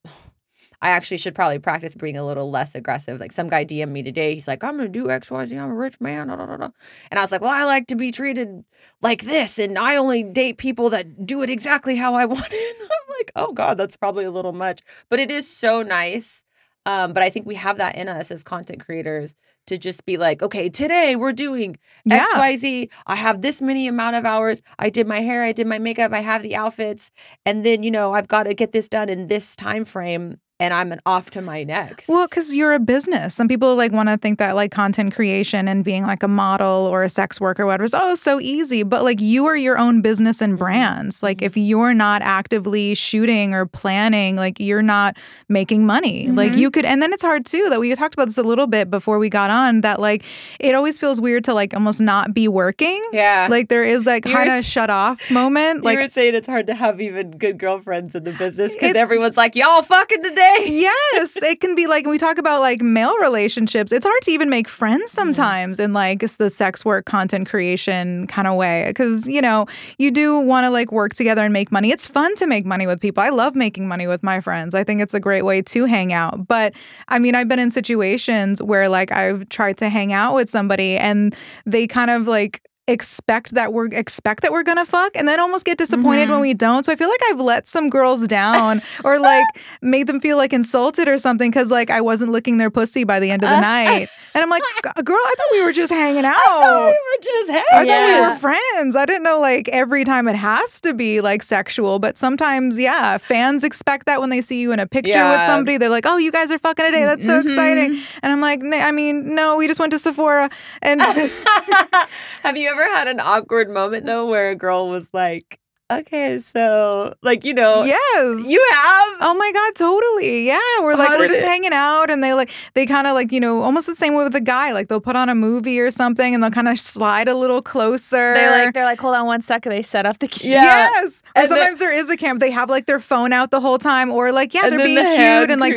[0.82, 3.20] I actually should probably practice being a little less aggressive.
[3.20, 4.34] Like some guy DM'd me today.
[4.34, 5.56] He's like, I'm gonna do X, Y, Z.
[5.58, 6.28] I'm a rich man.
[6.28, 6.70] da, da, da, da."
[7.12, 8.64] And I was like, Well, I like to be treated
[9.02, 12.76] like this, and I only date people that do it exactly how I want it.
[12.82, 14.82] I'm like, oh God, that's probably a little much.
[15.10, 16.44] But it is so nice.
[16.86, 19.36] Um, but I think we have that in us as content creators
[19.68, 22.26] to just be like, okay, today we're doing Yeah.
[22.34, 22.90] XYZ.
[23.06, 24.62] I have this many amount of hours.
[24.80, 27.12] I did my hair, I did my makeup, I have the outfits,
[27.46, 30.74] and then you know, I've got to get this done in this time frame, and
[30.74, 32.08] I'm an off to my next.
[32.10, 33.34] Well, because you're a business.
[33.34, 36.86] Some people like want to think that like content creation and being like a model
[36.92, 38.84] or a sex worker or whatever is oh so easy.
[38.84, 40.58] But like you are your own business and Mhm.
[40.60, 41.24] brands.
[41.24, 45.16] Like if you're not actively shooting or planning, like you're not
[45.48, 46.28] making money.
[46.28, 46.58] Like Mhm.
[46.58, 48.90] you could, and then it's hard too that we talked about this a little bit
[48.92, 49.82] before we got on.
[49.82, 50.24] That like
[50.60, 53.02] it always feels weird to like almost not be working.
[53.14, 53.48] yeah.
[53.50, 55.78] Like there is like kind of shut off moment.
[55.78, 58.74] you Like you were saying it's hard to have even good girlfriends in the business
[58.74, 60.49] because everyone's like, y'all fucking today.
[60.66, 64.50] Yes, it can be like we talk about like male relationships, it's hard to even
[64.50, 65.08] make friends Mm-hmm.
[65.08, 69.66] sometimes in like it's the sex work content creation kind of way because you know,
[69.98, 71.92] you do want to like work together and make money.
[71.92, 73.24] It's fun to make money with people.
[73.24, 74.74] I love making money with my friends.
[74.76, 76.48] I think it's a great way to hang out.
[76.48, 76.74] But
[77.08, 80.96] I mean, I've been in situations where like I've tried to hang out with somebody
[80.98, 81.36] and
[81.66, 85.66] they kind of like expect that we're expect that we're gonna fuck and then almost
[85.66, 89.20] get disappointed when we don't so i feel like i've let some girls down or
[89.20, 89.46] like
[89.82, 93.20] made them feel like insulted or something because like i wasn't licking their pussy by
[93.20, 94.64] the end of the night and i'm like
[95.04, 98.22] girl i thought we were just hanging out Oh, we were just hanging I thought
[98.22, 98.96] we were friends.
[98.96, 103.18] I didn't know like every time it has to be like sexual, but sometimes, yeah,
[103.18, 105.78] fans expect that when they see you in a picture with somebody.
[105.78, 107.04] They're like, "Oh, you guys are fucking today.
[107.06, 108.20] That's so exciting." Mm-hmm.
[108.24, 110.50] And I'm like, "N- "I mean, no, we just went to Sephora."
[110.82, 111.02] And
[112.44, 115.60] Have you ever had an awkward moment though where a girl was like,
[115.92, 119.18] okay, so like, you know, yes, you have?
[119.22, 120.46] Oh my god, totally.
[120.48, 123.32] Yeah, we're like we're just it- hanging out, and they like they kind of like
[123.32, 124.72] you know almost the same way with the guy.
[124.72, 127.62] Like they'll put on a movie or something, and they'll kind of slide a little
[127.62, 128.34] closer.
[128.34, 129.72] They like they're like, hold on one second.
[129.72, 130.50] They set up the key.
[130.50, 130.64] Yeah.
[130.64, 131.24] Yes.
[131.36, 132.40] Or And the- sometimes there is a camp.
[132.40, 135.02] They have like their phone out the whole time, or like yeah, they're being the
[135.04, 135.76] cute and like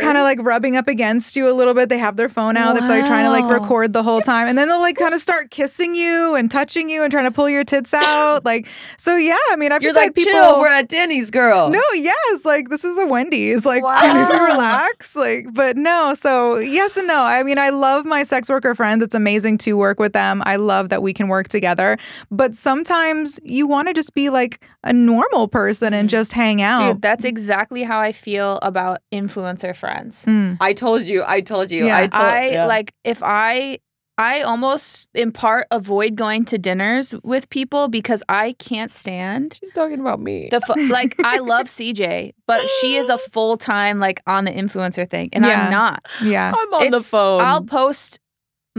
[0.00, 1.88] kind of like rubbing up against you a little bit.
[1.88, 4.56] They have their phone out if they're trying to like record the whole time, and
[4.58, 7.48] then they'll like kind of start kissing you and touching you and trying to pull
[7.48, 8.44] your tits out.
[8.44, 9.36] Like so, yeah.
[9.50, 10.32] I mean, I've You're just like, had people.
[10.32, 11.68] chill, we're at Denny's, girl.
[11.68, 13.66] no, yes, like this is a Wendy's.
[13.66, 13.94] Like, Wow.
[14.00, 15.16] can we relax?
[15.16, 16.14] Like, but no.
[16.14, 17.18] So yes and no.
[17.20, 19.02] I mean, I love my sex worker friends.
[19.02, 20.42] It's amazing to work with them.
[20.46, 21.98] I love that we can work together.
[22.30, 26.94] But sometimes you want to just be like a normal person and just hang out.
[26.94, 30.24] Dude, that's exactly how I feel about influencer friends.
[30.24, 30.56] Mm.
[30.60, 31.86] I told you, I told you.
[31.86, 31.96] Yeah.
[31.98, 32.66] I told I yeah.
[32.66, 33.78] like if I
[34.20, 39.72] I almost in part avoid going to dinners with people because I can't stand She's
[39.72, 40.48] talking about me.
[40.50, 44.50] the fu- like I love CJ, but she is a full time like on the
[44.52, 45.64] influencer thing, and Yeah.
[45.64, 46.04] I'm not.
[46.22, 46.52] Yeah.
[46.54, 47.40] I'm on the It's- phone.
[47.40, 48.20] I'll post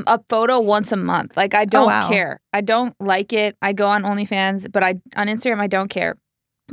[0.07, 1.35] a photo once a month.
[1.35, 2.07] Like I don't Oh, wow.
[2.07, 2.39] care.
[2.53, 3.57] I don't like it.
[3.61, 6.15] I go on OnlyFans, but I on Instagram I don't care.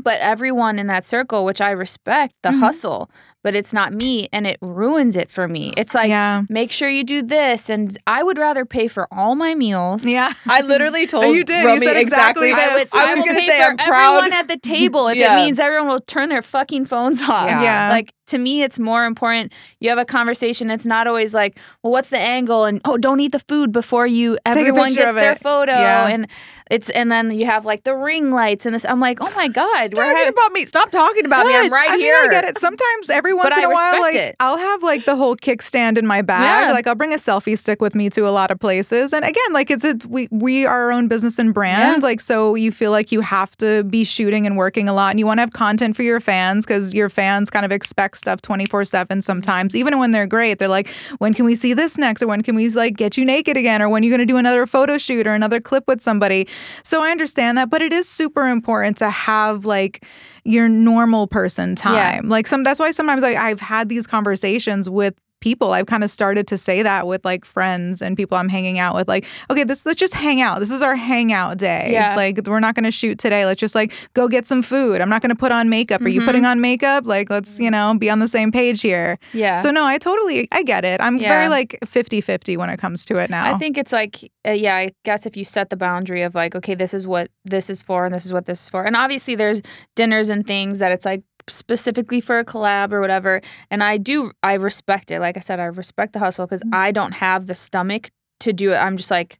[0.00, 2.60] But everyone in that circle, which I respect, the Mhm.
[2.60, 3.10] hustle,
[3.42, 5.72] but it's not me, and it ruins it for me.
[5.76, 6.42] It's like yeah.
[6.48, 10.04] make sure you do this, and I would rather pay for all my meals.
[10.04, 10.34] Yeah.
[10.46, 11.62] I literally told you did.
[11.64, 12.88] You said exactly I would.
[12.92, 14.16] I I was will gonna pay say for I'm proud.
[14.16, 15.32] everyone at the table if Yeah.
[15.34, 17.46] it means everyone will turn their fucking phones off.
[17.48, 17.62] Yeah.
[17.62, 17.90] Yeah.
[17.90, 19.52] Like to me, it's more important.
[19.80, 20.70] You have a conversation.
[20.70, 22.64] It's not always like, well, what's the angle?
[22.66, 24.36] And oh, don't eat the food before you.
[24.44, 26.08] Everyone gets their photo, Yeah.
[26.08, 26.26] and
[26.70, 28.84] it's and then you have like the ring lights and this.
[28.84, 30.32] I'm like, oh my god, we're talking having.
[30.34, 30.66] about me.
[30.66, 31.54] Stop talking about me.
[31.56, 32.16] I'm right I mean, here.
[32.20, 32.58] I get it.
[32.58, 34.36] Sometimes, every once But in I a while, like it.
[34.40, 36.68] I'll have like the whole kickstand in my bag.
[36.68, 36.72] Yeah.
[36.72, 39.12] Like I'll bring a selfie stick with me to a lot of places.
[39.12, 42.02] And again, like it's a we we are our own business and brand.
[42.02, 45.18] Like so, you feel like you have to be shooting and working a lot, and
[45.18, 48.40] you want to have content for your fans because your fans kind of expect stuff
[48.42, 49.22] twenty four seven.
[49.22, 52.42] Sometimes, even when they're great, they're like, when can we see this next, or when
[52.42, 54.98] can we like get you naked again, or when you're going to do another photo
[54.98, 56.46] shoot or another clip with somebody.
[56.84, 60.04] So I understand that, but it is super important to have like
[60.48, 61.94] your normal person time.
[61.94, 62.20] Yeah.
[62.24, 65.72] Like some that's why sometimes I, I've had these conversations with people.
[65.72, 68.94] I've kind of started to say that with like friends and people I'm hanging out
[68.94, 69.08] with.
[69.08, 70.60] Like, okay, this let's just hang out.
[70.60, 71.90] This is our hangout day.
[71.92, 72.14] Yeah.
[72.16, 73.44] Like we're not gonna shoot today.
[73.46, 75.00] Let's just like go get some food.
[75.00, 76.00] I'm not gonna put on makeup.
[76.02, 77.06] Are you putting on makeup?
[77.06, 79.18] Like let's, you know, be on the same page here.
[79.32, 79.56] Yeah.
[79.56, 81.00] So no, I totally I get it.
[81.00, 81.28] I'm Yeah.
[81.28, 83.52] very like 50-50 when it comes to it now.
[83.52, 86.54] I think it's like, uh, yeah, I guess if you set the boundary of like,
[86.54, 88.84] okay, this is what this is for and this is what this is for.
[88.84, 89.62] And obviously there's
[89.96, 93.40] dinners and things that it's like specifically for a collab or whatever.
[93.70, 95.20] And I do, I respect it.
[95.20, 98.72] Like I said, I respect the hustle because I don't have the stomach to do
[98.72, 98.76] it.
[98.76, 99.38] I'm just like,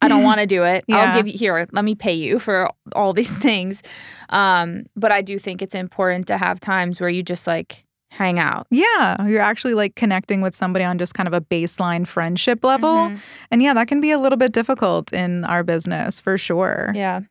[0.00, 0.84] I don't want to do it.
[0.86, 0.98] Yeah.
[0.98, 1.66] I'll give you here.
[1.72, 3.82] Let me pay you for all these things.
[4.30, 8.38] Um, but I do think it's important to have times where you just like hang
[8.38, 8.64] out.
[8.70, 12.94] yeah, you're actually like connecting with somebody on just kind of a baseline friendship level.
[13.08, 13.18] Mhm.
[13.50, 16.92] And yeah, that can be a little bit difficult in our business for sure.
[16.94, 17.22] Yeah.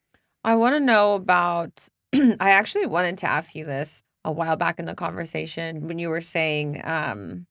[0.44, 1.88] I want to know about.
[2.40, 6.10] I actually wanted to ask you this a while back in the conversation when you
[6.10, 7.46] were saying um,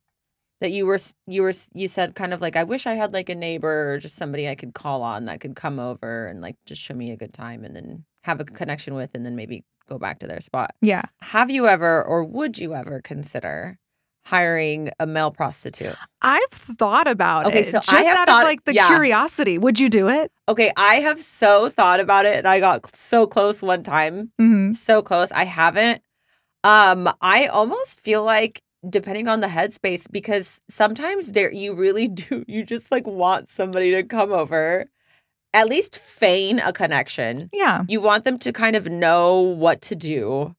[0.61, 3.29] that you were you were you said kind of like I wish I had like
[3.29, 6.57] a neighbor or just somebody I could call on that could come over and like
[6.67, 9.65] just show me a good time and then have a connection with and then maybe
[9.89, 10.75] go back to their spot.
[10.81, 11.03] Yeah.
[11.21, 13.79] Have you ever or would you ever consider
[14.25, 15.97] hiring a male prostitute?
[16.23, 18.87] I've thought about Okay, it so just out thought- of like the yeah.
[18.87, 19.59] curiosity.
[19.59, 20.31] Would you do it?
[20.53, 24.33] Okay, I have so thought about it and I got so close one time.
[24.39, 24.75] Mm-hmm.
[24.75, 25.33] So close.
[25.33, 26.03] I haven't.
[26.63, 32.45] Um, I almost feel like depending on the headspace because sometimes there you really do
[32.47, 34.85] you just like want somebody to come over
[35.55, 37.49] at least feign a connection.
[37.51, 37.85] Yeah.
[37.89, 40.55] You want them to kind of know what to do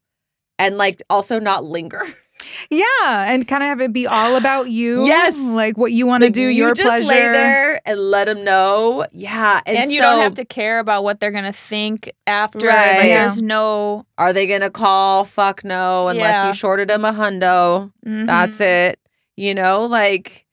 [0.58, 2.02] and like also not linger.
[2.70, 5.06] Yeah, and kind of have it be all about you.
[5.06, 5.36] Yes.
[5.38, 7.06] like what you want to Like, do, you your just pleasure.
[7.06, 9.06] lay there and let them know.
[9.12, 12.68] Yeah, and, And, you so don't have to care about what they're gonna think after.
[12.68, 12.98] Right.
[13.00, 13.20] Like, Yeah.
[13.28, 14.06] there's no.
[14.18, 15.24] Are they gonna call?
[15.24, 16.48] Fuck no, unless Yeah.
[16.48, 17.92] you shorted them a hundo.
[18.06, 18.26] Mhm.
[18.26, 19.00] That's it.
[19.38, 20.46] You know, like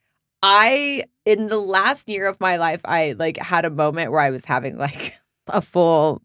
[0.42, 4.30] I in the last year of my life, I like had a moment where I
[4.30, 5.14] was having like
[5.48, 6.22] a full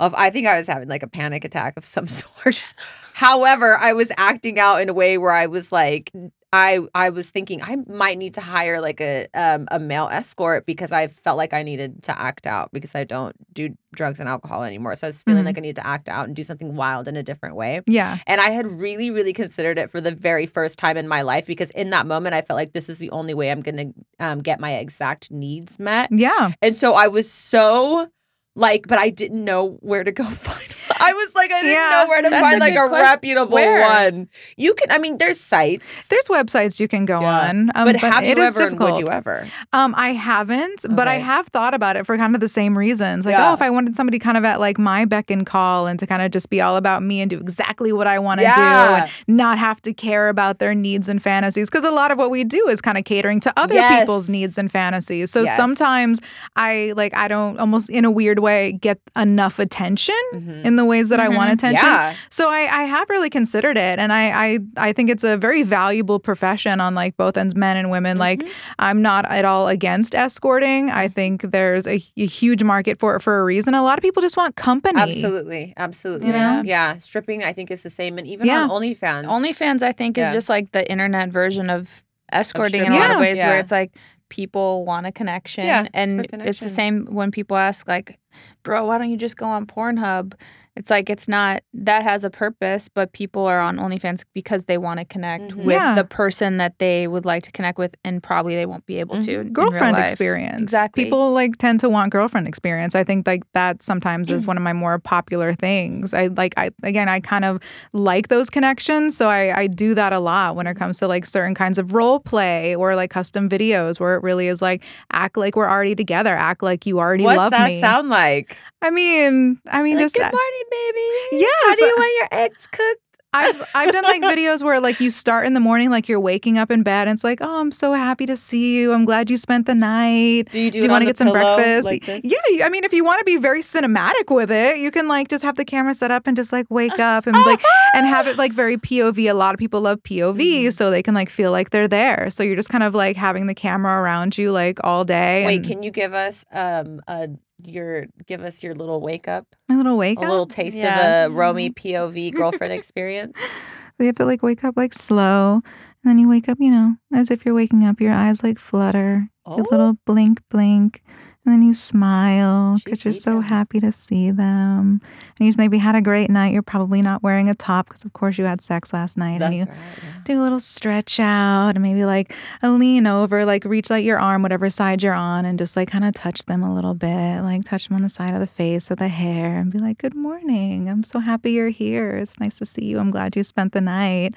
[0.00, 2.74] of I think I was having like a panic attack of some sort.
[3.14, 6.10] However, I was acting out in a way where I was like
[6.52, 10.66] I I was thinking I might need to hire like a um, a male escort
[10.66, 14.28] because I felt like I needed to act out because I don't do drugs and
[14.28, 14.94] alcohol anymore.
[14.96, 15.46] So I was feeling Mhm.
[15.46, 17.80] like I needed to act out and do something wild in a different way.
[17.86, 21.22] yeah, And I had really, really considered it for the very first time in my
[21.22, 23.76] life because in that moment I felt like this is the only way I'm going
[24.18, 26.08] to um, get my exact needs met.
[26.12, 26.52] yeah.
[26.62, 28.08] And so I was so
[28.54, 30.73] like, but I didn't know where to go find.
[31.00, 31.90] I was like, I didn't Yeah.
[31.90, 33.00] know where to find a like a question.
[33.00, 33.80] reputable Where?
[33.80, 34.28] one.
[34.56, 37.48] You can, I mean, there's sites, There's websites you can go Yeah.
[37.48, 39.44] on, um, but have it you is ever and would you ever?
[39.72, 43.24] Um, I haven't, but I have thought about it for kind of the same reasons.
[43.26, 43.50] Like, Yeah.
[43.50, 46.06] oh, if I wanted somebody kind of at like my beck and call and to
[46.06, 48.54] kind of just be all about me and do exactly what I want to Yeah.
[48.54, 51.68] do and not have to care about their needs and fantasies.
[51.70, 54.00] Because a lot of what we do is kind of catering to other Yes.
[54.00, 55.30] people's needs and fantasies.
[55.30, 55.56] So Yes.
[55.56, 56.20] sometimes
[56.56, 60.64] I like, I don't almost in a weird way get enough attention Mhm.
[60.64, 61.54] in the ways that I want Mhm.
[61.54, 61.84] attention.
[61.86, 62.14] Yeah.
[62.30, 64.58] So I, I have really considered it, and I, I
[64.88, 68.18] I think it's a very valuable profession on like both ends, men and women.
[68.18, 68.72] Like Mm-hmm.
[68.78, 70.90] I'm not at all against escorting.
[70.90, 73.74] I think there's a, a huge market for it for a reason.
[73.74, 75.00] A lot of people just want company.
[75.00, 75.72] Absolutely.
[75.76, 76.26] Absolutely.
[76.28, 76.62] You know?
[76.64, 76.98] Yeah.
[76.98, 78.18] Stripping, I think, is the same.
[78.18, 78.62] And even Yeah.
[78.64, 79.24] on OnlyFans.
[79.24, 80.28] OnlyFans, I think, Yeah.
[80.28, 83.08] is just like the internet version of escorting in a stripping.
[83.08, 83.50] lot of ways, Yeah.
[83.50, 83.92] where it's like
[84.28, 88.18] people want a connection, Yeah, and it's for it's the same when people ask, like,
[88.64, 90.32] "Bro, why don't you just go on Pornhub?"
[90.76, 94.76] It's like it's not that has a purpose, but people are on OnlyFans because they
[94.76, 95.64] want to connect Mhm.
[95.64, 95.94] with Yeah.
[95.94, 99.16] the person that they would like to connect with, and probably they won't be able
[99.16, 99.20] to.
[99.20, 99.30] Mm-hmm.
[99.34, 100.62] in real girlfriend experience.
[100.62, 101.04] Exactly.
[101.04, 102.94] People like tend to want girlfriend experience.
[102.94, 104.48] I think like that sometimes is mm.
[104.48, 106.12] one of my more popular things.
[106.12, 107.60] I like I again I kind of
[107.92, 109.16] like those connections.
[109.16, 110.78] So I, I do that a lot when it mm-hmm.
[110.78, 114.48] comes to like certain kinds of role play or like custom videos where it really
[114.48, 118.08] is like act like we're already together, act like you already What's love that sound
[118.08, 118.56] like?
[118.82, 121.08] I mean I mean like, just good uh, morning, baby.
[121.32, 121.46] Yeah.
[121.64, 123.00] How do you want your eggs cooked?
[123.36, 126.56] I've I've done like videos where like you start in the morning, like you're waking
[126.56, 128.92] up in bed, and it's like, oh, I'm so happy to see you.
[128.92, 130.50] I'm glad you spent the night.
[130.52, 131.84] Do you do, Do you want to get some breakfast?
[131.84, 135.08] Like yeah, I mean, if you want to be very cinematic with it, you can
[135.08, 137.60] like just have the camera set up and just like wake up and like
[137.96, 139.28] and have it like very POV.
[139.28, 140.70] A lot of people love POV, Mm-hmm.
[140.70, 142.30] so they can like feel like they're there.
[142.30, 145.44] So you're just kind of like having the camera around you like all day.
[145.44, 147.26] Wait, and can you give us um a
[147.66, 150.28] your give us your little wake up, my little wake a up?
[150.28, 151.28] A little taste Yes.
[151.28, 153.32] of a Romi POV girlfriend experience?
[153.38, 155.62] So you have to like wake up like slow, and
[156.04, 158.00] then you wake up, you know, as if you're waking up.
[158.00, 159.56] Your eyes like flutter, Oh.
[159.58, 159.98] your little oh.
[160.06, 161.02] blink, blink,
[161.44, 165.00] and then you smile because you're so happy to see them.
[165.38, 166.52] And you've maybe had a great night.
[166.52, 169.50] You're probably not wearing a top because, of course, you had sex last night, That's
[169.50, 169.76] and you right.
[170.02, 170.12] yeah.
[170.24, 174.18] do a little stretch out and maybe like a lean over, like reach like your
[174.18, 177.42] arm, whatever side you're on, and just like kind of touch them a little bit,
[177.42, 179.98] like touch them on the side of the face or the hair and be like,
[179.98, 180.88] Good morning.
[180.88, 182.10] I'm so happy you're here.
[182.10, 182.98] It's nice to see you.
[182.98, 184.34] I'm glad you spent the night.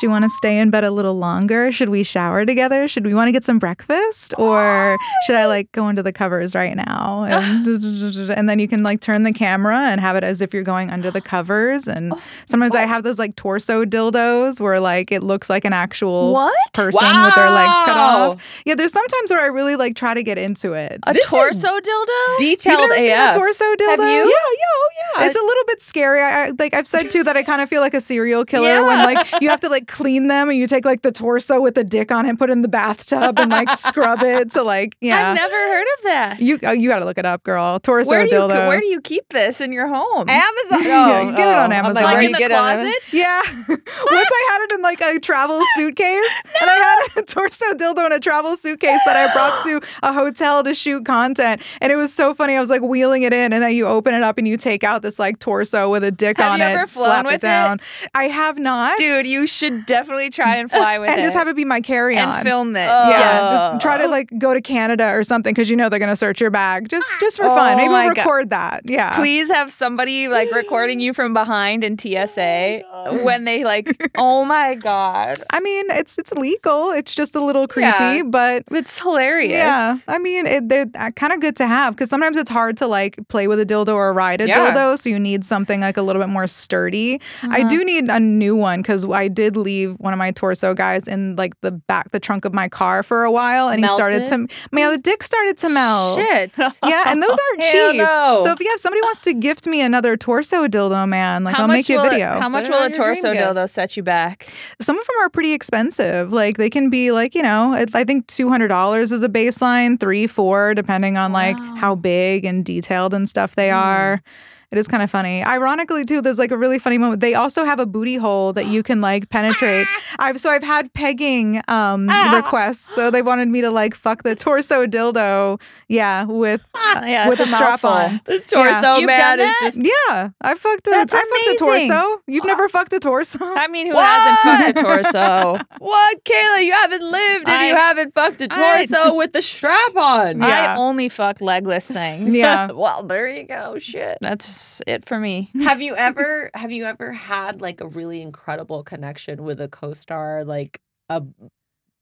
[0.00, 1.70] Do you want to stay in bed a little longer?
[1.70, 2.88] Should we shower together?
[2.88, 4.34] Should we want to get some breakfast?
[4.38, 4.96] Or
[5.26, 7.24] should I like go into the covers right now?
[7.28, 7.66] And,
[8.30, 10.90] and then you can like turn the camera and have it as if you're going
[10.90, 11.86] under the covers.
[11.88, 12.12] And
[12.46, 16.72] sometimes I have those like torso dildos where like it looks like an actual What?
[16.72, 18.42] person with their legs cut off.
[18.64, 20.98] Yeah, there's sometimes where I really like try to get into it.
[21.06, 22.08] A This torso dildo?
[22.40, 23.34] You've Detailed never seen AF.
[23.34, 23.86] a torso dildo?
[23.88, 24.06] Have you?
[24.06, 24.90] Yeah, yeah, oh
[25.20, 25.26] yeah.
[25.26, 26.20] It's a little bit scary.
[26.22, 28.84] I, I like I've said too that I kind of feel like a serial killer
[28.84, 31.74] when like you have to like clean them and you take like the torso with
[31.74, 34.96] the dick on it, put it in the bathtub and like scrub it to like
[35.00, 35.30] yeah.
[35.30, 36.37] I've never heard of that.
[36.46, 37.78] you oh, you got to look it up, girl.
[37.80, 38.68] Torso where do you dildos.
[38.68, 40.28] where do you keep this in your home?
[40.28, 40.78] Amazon.
[40.88, 41.76] Yeah, Oh, you get it on oh.
[41.76, 41.94] Amazon.
[41.94, 42.92] Like, like where in you the get it on Amazon?
[42.92, 43.12] closet?
[43.18, 43.42] Yeah.
[43.68, 46.52] Once I had it in like a travel suitcase, no.
[46.60, 50.12] and I had a torso dildo in a travel suitcase that I brought to a
[50.12, 51.62] hotel to shoot content.
[51.80, 52.54] And it was so funny.
[52.54, 54.84] I was like wheeling it in, and then you open it up and you take
[54.84, 57.80] out this like torso with a dick Have on it, slap it it?
[58.14, 58.98] I have not.
[58.98, 61.64] Dude, you should definitely try and fly with and it and just have it be
[61.64, 62.28] my carry on.
[62.28, 62.88] and film it.
[62.90, 63.10] Oh.
[63.10, 63.40] yeah,
[63.72, 64.10] just try to oh.
[64.10, 66.88] like go to Canada or something because you know they're gonna search search your bag
[66.90, 67.74] just just for fun.
[67.74, 68.16] Oh Maybe we'll God.
[68.18, 68.82] record that.
[68.84, 69.14] Yeah.
[69.16, 72.82] Please have somebody like recording you from behind in TSA
[73.22, 75.38] when they like, oh my God.
[75.50, 76.90] I mean, it's it's legal.
[76.90, 78.22] It's just a little creepy, Yeah.
[78.26, 79.52] but It's hilarious.
[79.52, 82.86] yeah, I mean, it, they're kind of good to have because sometimes it's hard to
[82.86, 84.72] like play with a dildo or ride a Yeah.
[84.72, 87.20] dildo, so you need something like a little bit more sturdy.
[87.42, 87.68] I Uh-huh.
[87.68, 91.36] do need a new one because I did leave one of my torso guys in
[91.36, 94.46] like the back, the trunk of my car for a while, and he started to,
[94.72, 96.17] man, the dick started to melt.
[96.20, 96.52] Shit.
[96.84, 97.98] Yeah, and those aren't Hell cheap.
[97.98, 98.40] no.
[98.44, 101.62] So if you have somebody wants to gift me another torso dildo, man, like How
[101.62, 102.40] I'll make you a will it- video.
[102.40, 103.72] how much will a on your dream torso dildo gifts.
[103.72, 104.48] set you back?
[104.80, 106.32] Some of them are pretty expensive.
[106.32, 110.74] Like they can be like, you know, I think $200 is a baseline, three, four,
[110.74, 113.76] depending on like how big and detailed and stuff they hmm.
[113.76, 114.22] are.
[114.70, 115.42] It is kind of funny.
[115.42, 117.22] Ironically, too, there's like a really funny moment.
[117.22, 119.86] They also have a booty hole that you can like penetrate.
[119.88, 120.16] Ah.
[120.18, 122.80] I've so I've had pegging um ah, ah, requests.
[122.80, 127.50] So they wanted me to like fuck the torso dildo, yeah, with yeah, with that's
[127.50, 128.20] a strap on.
[128.26, 129.72] This torso You've man done is that?
[129.74, 132.22] just Yeah, I fucked a, That's I fucked a torso.
[132.26, 133.38] You've never fucked a torso?
[133.40, 135.64] I mean, who hasn't fucked a torso?
[135.78, 136.64] what, Kayla?
[136.64, 140.40] You haven't lived and you haven't fucked a torso with the strap on.
[140.40, 140.74] Yeah.
[140.74, 142.34] I only fuck legless things.
[142.34, 142.70] Yeah.
[142.72, 143.78] well, there you go.
[143.78, 144.18] Shit.
[144.20, 145.50] That's it for me.
[145.62, 150.44] have you ever have you ever had like a really incredible connection with a co-star
[150.44, 151.22] like a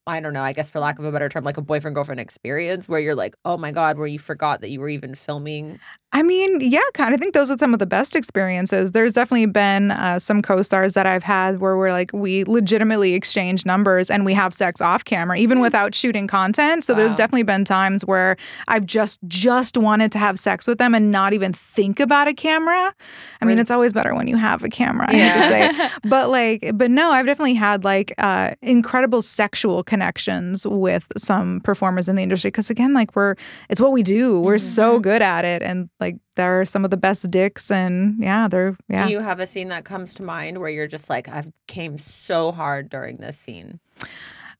[0.09, 2.21] I don't know, I guess for lack of a better term, like a boyfriend girlfriend
[2.21, 5.81] experience where you're like, oh my God, where you forgot that you were even filming.
[6.13, 8.93] I mean, yeah, kind of think those are some of the best experiences.
[8.93, 13.67] There's definitely been uh, some co-stars that I've had where we're like we legitimately exchange
[13.67, 16.85] numbers and we have sex off camera, even without shooting content.
[16.85, 18.37] So there's definitely been times where
[18.69, 22.35] I've just just wanted to have sex with them and not even think about a
[22.35, 22.95] camera.
[23.41, 23.61] I mean, Really?
[23.61, 25.07] it's always better when you have a camera.
[25.11, 25.51] I have to
[25.83, 31.61] say, but like, but no, I've definitely had like uh, incredible sexual connections with some
[31.61, 33.35] performers in the industry because again, like we're
[33.69, 34.41] it's what we do.
[34.41, 38.49] We're so good at it, and like they're some of the best dicks, and yeah,
[38.49, 39.07] they're yeah.
[39.07, 41.99] Do you have a scene that comes to mind where you're just like, I've came
[41.99, 43.81] so hard during this scene?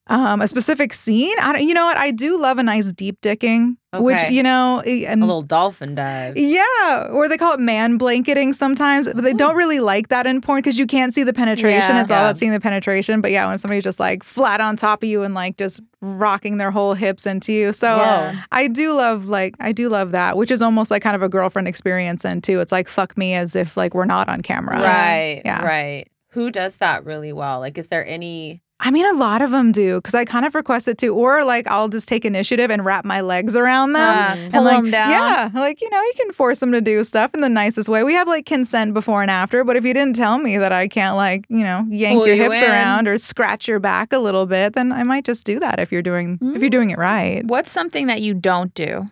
[0.09, 1.35] Um, a specific scene.
[1.41, 1.97] I don't, you know what?
[1.97, 6.35] I do love a nice deep dicking, which you know, and A little dolphin dive.
[6.37, 10.41] Yeah, or they call it man blanketing sometimes, but they don't really like that in
[10.41, 11.97] porn because you can't see the penetration.
[11.97, 12.03] Yeah.
[12.03, 13.21] it's all about seeing the penetration.
[13.21, 16.59] But yeah, when somebody's just like flat on top of you and like just rocking
[16.59, 17.73] their whole hips into you.
[17.73, 18.43] So Yeah.
[18.53, 21.29] I do love like I do love that, which is almost like kind of a
[21.29, 22.61] girlfriend experience and too.
[22.61, 24.81] It's like fuck me as if like we're not on camera.
[24.81, 25.43] Right.
[25.45, 25.65] Yeah.
[25.65, 26.07] Right.
[26.31, 27.61] Who does that really well?
[27.61, 28.63] Like, is there any?
[28.79, 31.45] I mean, a lot of them do because I kind of request it too, or
[31.45, 34.03] like I'll just take initiative and wrap my legs around them.
[34.07, 35.09] Ah, And, pull like, them down.
[35.11, 38.05] Yeah, like you know, you can force them to do stuff in the nicest way.
[38.05, 40.89] We have like consent before and after, but if you didn't tell me that I
[40.89, 42.71] can't like you know yank Pull your you hips in.
[42.71, 45.91] around or scratch your back a little bit, then I might just do that if
[45.91, 47.45] you're doing if you're doing it right.
[47.47, 49.09] What's something that you don't do?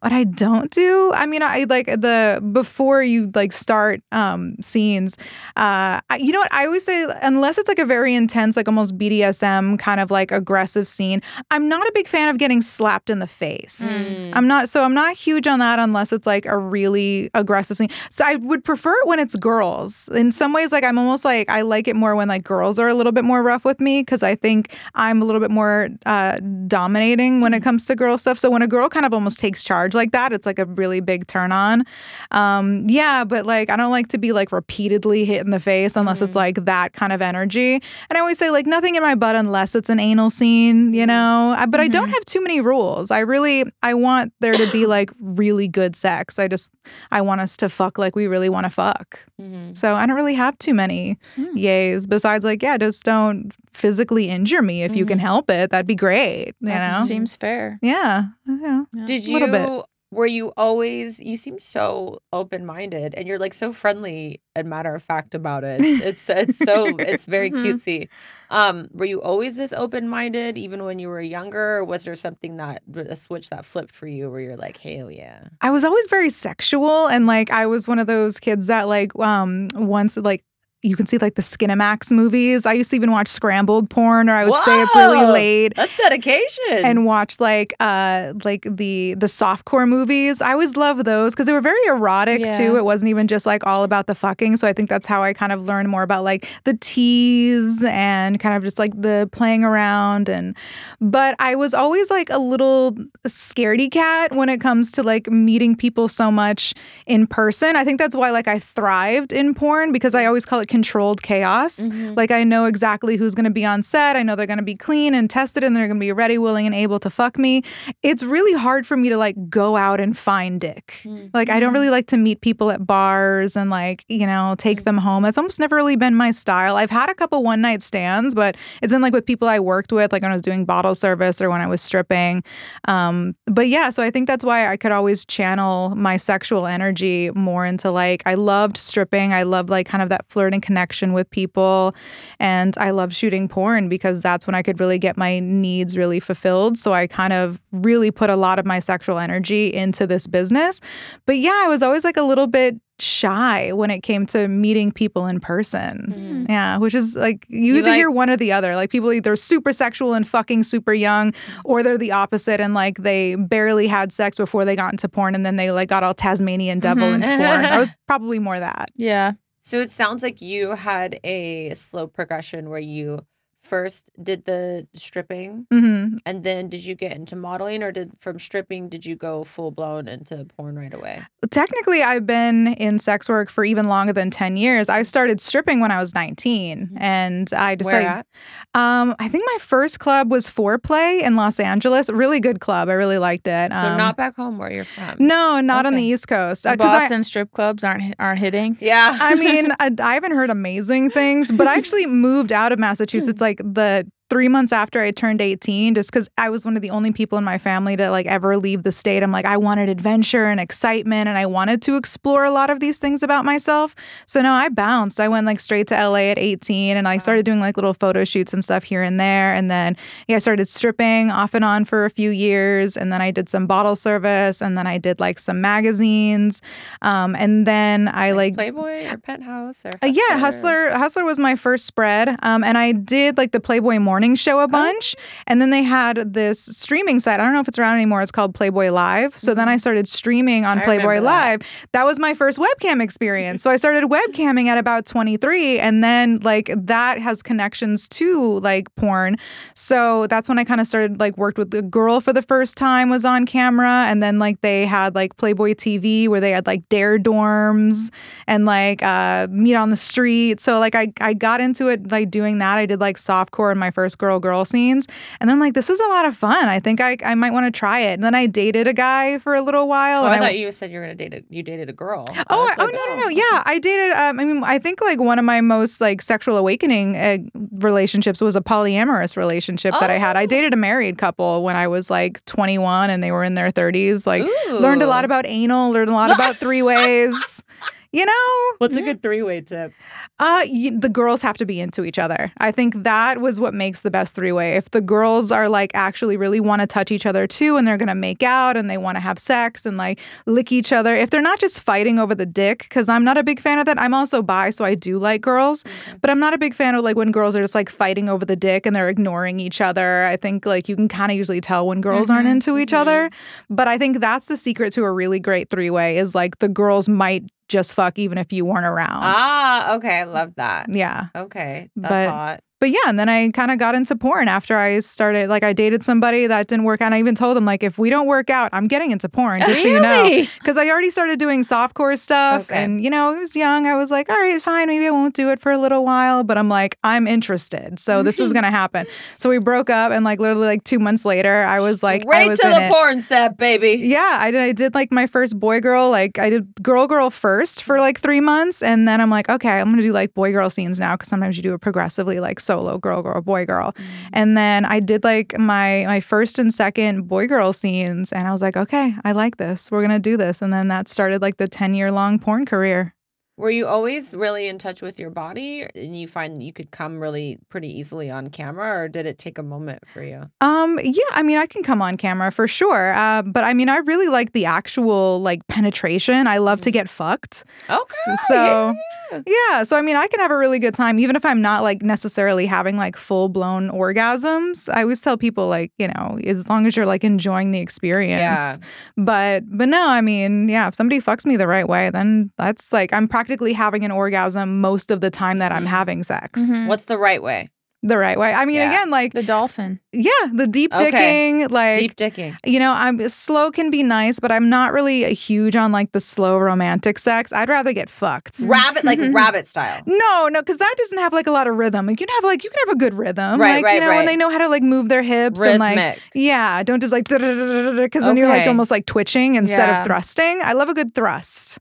[0.00, 5.16] What I don't do, I mean, I like the before you like start um scenes.
[5.56, 6.52] Uh, I, you know what?
[6.52, 10.30] I always say unless it's like a very intense, like almost BDSM kind of like
[10.30, 14.10] aggressive scene, I'm not a big fan of getting slapped in the face.
[14.10, 14.32] Mm.
[14.34, 17.90] I'm not so I'm not huge on that unless it's like a really aggressive scene.
[18.10, 20.08] So I would prefer it when it's girls.
[20.14, 22.88] In some ways, like I'm almost like I like it more when like girls are
[22.88, 25.88] a little bit more rough with me because I think I'm a little bit more
[26.04, 28.38] uh, dominating when it comes to girl stuff.
[28.38, 31.00] So when a girl kind of almost takes charge like that, it's like a really
[31.00, 31.84] big turn on.
[32.30, 35.96] Um, yeah, but like I don't like to be like repeatedly hit in the face
[35.96, 37.74] unless it's like that kind of energy.
[37.74, 41.06] And I always say like nothing in my butt unless it's an anal scene, you
[41.06, 41.54] know.
[41.56, 43.10] I- But I don't have too many rules.
[43.10, 46.38] I really I want there to be like really good sex.
[46.38, 46.72] I just
[47.10, 49.20] I want us to fuck like we really want to fuck.
[49.40, 49.76] Mhm.
[49.76, 51.54] So I don't really have too many Mm.
[51.54, 55.70] yays besides like yeah, just don't physically injure me if you can help it.
[55.70, 57.06] That'd be great, you That know.
[57.06, 57.78] seems fair.
[57.82, 58.86] Yeah, know.
[59.04, 59.68] Did a little bit.
[59.68, 59.75] you?
[60.12, 61.18] Were you always?
[61.18, 65.64] You seem so open minded, and you're like so friendly and matter of fact about
[65.64, 65.80] it.
[65.82, 67.74] It's it's so it's very Mhm.
[67.74, 68.08] cutesy.
[68.48, 71.78] Um, were you always this open minded, even when you were younger?
[71.78, 75.10] Or was there something that a switch that flipped for you, where you're like, hell
[75.10, 75.48] yeah?
[75.60, 79.10] I was always very sexual and like I was one of those kids that like
[79.18, 80.44] um once like
[80.82, 82.64] you can see like the Skinemax movies.
[82.66, 85.96] I used to even watch scrambled porn or I would stay up really late That's
[85.96, 86.64] dedication.
[86.84, 90.40] and watch like uh like the the softcore movies.
[90.42, 92.56] I always loved those because they were very erotic Yeah.
[92.58, 92.76] too.
[92.76, 94.58] It wasn't even just like all about the fucking.
[94.58, 98.38] So I think that's how I kind of learned more about like the tease and
[98.38, 100.56] kind of just like the playing around and
[101.00, 102.92] but I was always like a little
[103.26, 106.74] scaredy cat when it comes to like meeting people so much
[107.06, 107.76] in person.
[107.76, 111.22] I think that's why like I thrived in porn because I always call it controlled
[111.22, 111.88] chaos.
[111.88, 112.16] Mhm.
[112.16, 114.16] Like I know exactly who's going to be on set.
[114.16, 116.38] I know they're going to be clean and tested and they're going to be ready,
[116.38, 117.62] willing and able to fuck me.
[118.02, 121.00] It's really hard for me to like go out and find dick.
[121.04, 121.30] Mm.
[121.32, 124.84] Like I don't really like to meet people at bars and like, you know, take
[124.84, 125.22] them home.
[125.22, 126.76] That's almost never really been my style.
[126.76, 129.92] I've had a couple one night stands, but it's been like with people I worked
[129.92, 132.42] with, like when I was doing bottle service or when I was stripping.
[132.88, 137.30] Um, but yeah, so I think that's why I could always channel my sexual energy
[137.34, 139.32] more into like I loved stripping.
[139.32, 141.94] I loved like kind of that flirting connection with people.
[142.40, 146.20] And I love shooting porn because that's when I could really get my needs really
[146.20, 146.78] fulfilled.
[146.78, 150.80] So I kind of really put a lot of my sexual energy into this business.
[151.26, 154.90] But yeah, I was always like a little bit shy when it came to meeting
[154.90, 156.46] people in person.
[156.46, 156.48] Mhm.
[156.48, 158.74] Yeah, which is like you, You either like- hear one or the other.
[158.74, 161.34] Like people either super sexual and fucking super young,
[161.66, 165.34] or they're the opposite and like they barely had sex before they got into porn
[165.34, 167.14] and then they like got all Tasmanian devil Mhm.
[167.16, 167.64] into porn.
[167.66, 168.90] I was probably more that.
[168.96, 169.32] Yeah.
[169.66, 173.26] So it sounds like you had a slow progression where you
[173.66, 178.38] first did the stripping hmm and then did you get into modeling or did from
[178.38, 181.22] stripping did you go full blown into porn right away?
[181.50, 184.88] Technically, I've been in sex work for even longer than 10 years.
[184.88, 186.96] I started stripping when I was 19 Mhm.
[187.00, 188.26] and I Where decided at?
[188.74, 192.10] um I think my first club was Foreplay in Los Angeles.
[192.10, 192.88] Really good club.
[192.88, 193.70] I really liked it.
[193.72, 195.14] So Um, not back home where you're from.
[195.18, 196.62] No, not on the East Coast.
[196.64, 198.76] The Uh, 'cause I- Boston strip clubs aren't aren't hitting.
[198.80, 199.16] Yeah.
[199.20, 203.40] I mean, I, I haven't heard amazing things, but I actually moved out of Massachusetts
[203.40, 206.90] like the three months after I turned 18, just because I was one of the
[206.90, 209.22] only people in my family to like ever leave the state.
[209.22, 212.80] I'm like, I wanted adventure and excitement, and I wanted to explore a lot of
[212.80, 213.94] these things about myself.
[214.26, 215.20] So no, I bounced.
[215.20, 218.24] I went like straight to LA at 18, and I started doing like little photo
[218.24, 219.54] shoots and stuff here and there.
[219.54, 219.96] And then
[220.26, 223.48] yeah, I started stripping off and on for a few years, and then I did
[223.48, 226.62] some bottle service, and then I did like some magazines,
[227.02, 230.90] um, and then I like Playboy or Penthouse or uh, yeah, Hustler.
[230.90, 234.66] Hustler was my first spread, um, and I did like the Playboy Morning Show a
[234.66, 235.14] bunch,
[235.46, 237.38] and then they had this streaming site.
[237.38, 238.22] I don't know if it's around anymore.
[238.22, 239.38] It's called Playboy Live.
[239.38, 241.60] So then I started streaming on I Playboy remember that.
[241.60, 241.88] Live.
[241.92, 243.62] That was my first webcam experience.
[243.62, 248.86] so I started webcamming at about 23, and then like that has connections to like
[248.94, 249.36] porn.
[249.74, 252.78] So that's when I kind of started like worked with the girl for the first
[252.78, 256.66] time was on camera, and then like they had like Playboy TV where they had
[256.66, 258.10] like Dare dorms
[258.46, 260.58] and like uh, meet on the street.
[260.58, 262.78] So like I I got into it like doing that.
[262.78, 265.06] I did like softcore in my first girl girl scenes,
[265.40, 266.68] and then I'm like, this is a lot of fun.
[266.68, 268.12] I think I I might want to try it.
[268.12, 270.22] And then I dated a guy for a little while.
[270.22, 272.26] Oh, and I thought you said you were gonna date a, you dated a girl.
[272.28, 273.28] Oh, I- oh like, no, no, no.
[273.28, 274.12] Yeah, I dated.
[274.16, 277.38] Um, I mean, I think like one of my most like sexual awakening uh,
[277.72, 280.36] relationships was a polyamorous relationship that I had.
[280.36, 280.46] I Oh.
[280.46, 284.26] dated a married couple when I was like 21 and they were in their 30s.
[284.26, 287.62] Like, learned a lot about anal, learned a lot about three ways.
[288.16, 288.48] You know,
[288.78, 289.92] What's a good three way tip?
[290.38, 292.50] uh, y- the girls have to be into each other.
[292.58, 294.76] I think that was what makes the best three way.
[294.76, 297.98] If the girls are like actually really want to touch each other too, and they're
[297.98, 301.28] gonna make out and they want to have sex and like lick each other, if
[301.28, 304.00] they're not just fighting over the dick, because I'm not a big fan of that.
[304.00, 305.84] I'm also bi, so I do like girls,
[306.22, 308.46] but I'm not a big fan of like when girls are just like fighting over
[308.46, 310.24] the dick and they're ignoring each other.
[310.24, 312.92] I think like you can kind of usually tell when girls aren't Mhm, into each
[312.92, 312.98] mhm.
[312.98, 313.30] other.
[313.68, 316.68] But I think that's the secret to a really great three way is like the
[316.68, 319.22] girls might just fuck even if you weren't around.
[319.22, 320.20] Ah, okay.
[320.20, 320.86] I love that.
[320.92, 321.26] Yeah.
[321.34, 321.90] Okay.
[321.96, 322.60] That's But- hot.
[322.86, 325.48] But yeah, and then I kind of got into porn after I started.
[325.48, 327.06] Like, I dated somebody that didn't work out.
[327.06, 329.60] And I even told them like, if we don't work out, I'm getting into porn,
[329.60, 330.46] just so you know.
[330.60, 332.70] Because I already started doing softcore stuff.
[332.70, 332.80] Okay.
[332.80, 333.88] And, you know, I was young.
[333.88, 334.86] I was like, all right, fine.
[334.86, 336.44] Maybe I won't do it for a little while.
[336.44, 337.98] But I'm like, I'm interested.
[337.98, 339.04] So this is going to happen.
[339.36, 340.12] So we broke up.
[340.12, 342.92] And, like, literally, like, two months later, I was like, I right to the it.
[342.92, 344.00] porn set, baby.
[344.06, 344.60] Yeah, I did.
[344.60, 346.10] I did like my first boy girl.
[346.10, 349.70] Like I did girl girl first for like three months, and then I'm like, okay,
[349.70, 352.60] I'm gonna do like boy girl scenes now because sometimes you do it progressively, like
[352.76, 353.92] solo girl girl boy girl.
[353.92, 354.04] Mm.
[354.32, 358.52] And then I did like my my first and second boy girl scenes, and I
[358.52, 359.90] was like, okay, I like this.
[359.90, 363.15] We're gonna do this, and then that started like the ten year long porn career.
[363.58, 367.18] Were you always really in touch with your body and you find you could come
[367.20, 370.42] really pretty easily on camera or did it take a moment for you?
[370.60, 373.14] Um, yeah, I mean, I can come on camera for sure.
[373.14, 376.46] Uh, but I mean, I really like the actual like penetration.
[376.46, 376.92] I love to Mhm.
[376.92, 377.64] get fucked.
[377.88, 378.14] Okay.
[378.30, 378.94] S- So,
[379.32, 379.42] yeah.
[379.46, 381.82] yeah, so I mean, I can have a really good time, even if I'm not
[381.82, 384.88] like necessarily having like full blown orgasms.
[384.94, 388.38] I always tell people, like, you know, as long as you're like enjoying the experience.
[388.40, 388.76] Yeah.
[389.16, 392.92] But, but no, I mean, yeah, if somebody fucks me the right way, then that's
[392.92, 395.88] like I'm practically having an orgasm most of the time that I'm Mhm.
[395.88, 396.60] having sex.
[396.60, 396.88] Mhm.
[396.88, 397.70] What's the right way?
[398.02, 398.52] the right way.
[398.54, 398.88] I mean, Yeah.
[398.88, 399.98] again, like The dolphin.
[400.12, 401.66] yeah, the deep Okay.
[401.66, 402.54] like Deep dicking.
[402.64, 406.12] you know, I'm slow can be nice, but I'm not really a huge on like
[406.12, 407.52] the slow romantic sex.
[407.52, 408.60] I'd rather get fucked.
[408.60, 410.02] Rabbit, like rabbit style.
[410.06, 412.06] No, no, because that doesn't have like a lot of rhythm.
[412.06, 414.00] Like, you can have like you can have a good rhythm, Right, like right, you
[414.00, 414.16] know right.
[414.18, 416.20] when they know how to like move their hips and like Rhythmic.
[416.34, 419.98] yeah, don't just like because then you're like almost like twitching instead Yeah.
[420.00, 420.60] of thrusting.
[420.62, 421.78] I love a good thrust,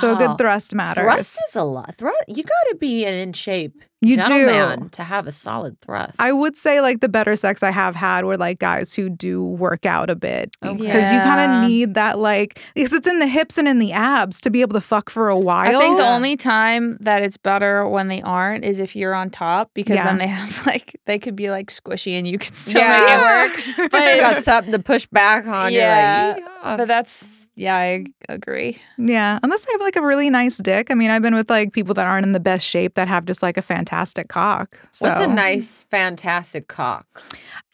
[0.00, 0.36] so a good Oh.
[0.36, 1.02] thrust matters.
[1.04, 1.94] Thrust is a lot.
[1.96, 2.24] Thrust.
[2.28, 4.22] You got to be an in shape you do.
[4.22, 6.16] gentleman to have a solid thrust.
[6.20, 9.42] I would say like the better sex I have had were like guys who do
[9.44, 10.76] work out a bit Okay.
[10.76, 13.92] because you kind of need that like because it's in the hips and in the
[13.92, 15.76] abs to be able to fuck for a while.
[15.76, 19.30] I think the only time that it's better when they aren't is if you're on
[19.30, 20.04] top because Yeah.
[20.06, 23.48] then they have like they could be like squishy and you can still Yeah.
[23.54, 23.90] make it work.
[23.92, 25.72] But you got something to push back on.
[25.72, 26.76] Yeah, You're like, yeah.
[26.76, 28.78] But that's yeah, I agree.
[28.98, 30.90] Yeah, unless they have like a really nice dick.
[30.90, 33.24] I mean, I've been with like people that aren't in the best shape that have
[33.26, 34.78] just like a fantastic cock.
[34.90, 37.22] So What's a nice, fantastic cock?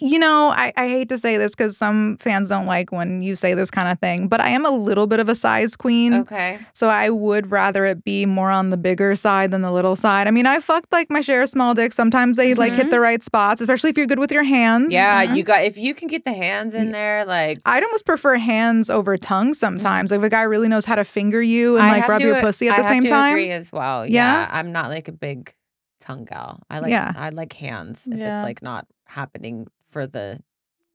[0.01, 3.35] You know, I, I hate to say this because some fans don't like when you
[3.37, 6.15] say this kind of thing, but I am a little bit of a size queen.
[6.15, 6.59] Okay.
[6.73, 10.29] So I would rather it be more on the bigger side than the little side.
[10.29, 11.97] I mean, I fucked like my share of small dicks.
[11.97, 12.91] Sometimes they like hit Mhm.
[12.91, 14.93] the right spots, especially if you're good with your hands.
[14.95, 15.37] Yeah, Mhm.
[15.37, 18.91] you got if you can get the hands in there, like I'd almost prefer hands
[18.91, 19.68] over tongue sometimes.
[19.77, 20.07] Mm-hmm.
[20.11, 22.27] Like if a guy really knows how to finger you and I like rub to-
[22.27, 23.33] your pussy at I the have same to time.
[23.33, 24.07] Agree as well.
[24.07, 24.43] Yeah?
[24.43, 24.49] Yeah?
[24.51, 25.55] I'm not like a big
[26.01, 26.63] tongue gal.
[26.71, 27.13] I like Yeah.
[27.17, 28.37] I like hands if Yeah.
[28.39, 30.41] it's like not happening for the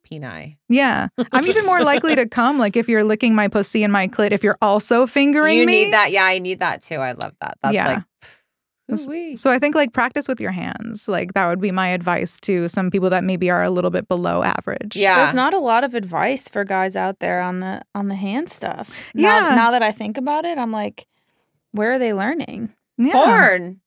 [0.09, 0.57] peni.
[0.69, 1.07] Yeah.
[1.31, 4.31] I'm even more likely to come like if you're licking my pussy and my clit
[4.31, 5.85] if you're also fingering you me.
[5.85, 6.11] need that.
[6.11, 6.95] Yeah, I need that too.
[6.95, 7.57] I love that.
[7.61, 7.87] That's Yeah.
[7.87, 8.29] like S-
[8.91, 9.35] ooh-wee.
[9.35, 11.07] So I think like practice with your hands.
[11.07, 14.07] Like that would be my advice to some people that maybe are a little bit
[14.07, 14.95] below average.
[14.95, 15.15] Yeah.
[15.17, 18.49] There's not a lot of advice for guys out there on the on the hand
[18.49, 18.89] stuff.
[19.13, 19.55] Now, Yeah.
[19.55, 21.07] now that I think about it, I'm like,
[21.71, 22.73] where are they learning?
[22.97, 23.13] Yeah.
[23.13, 23.79] porn.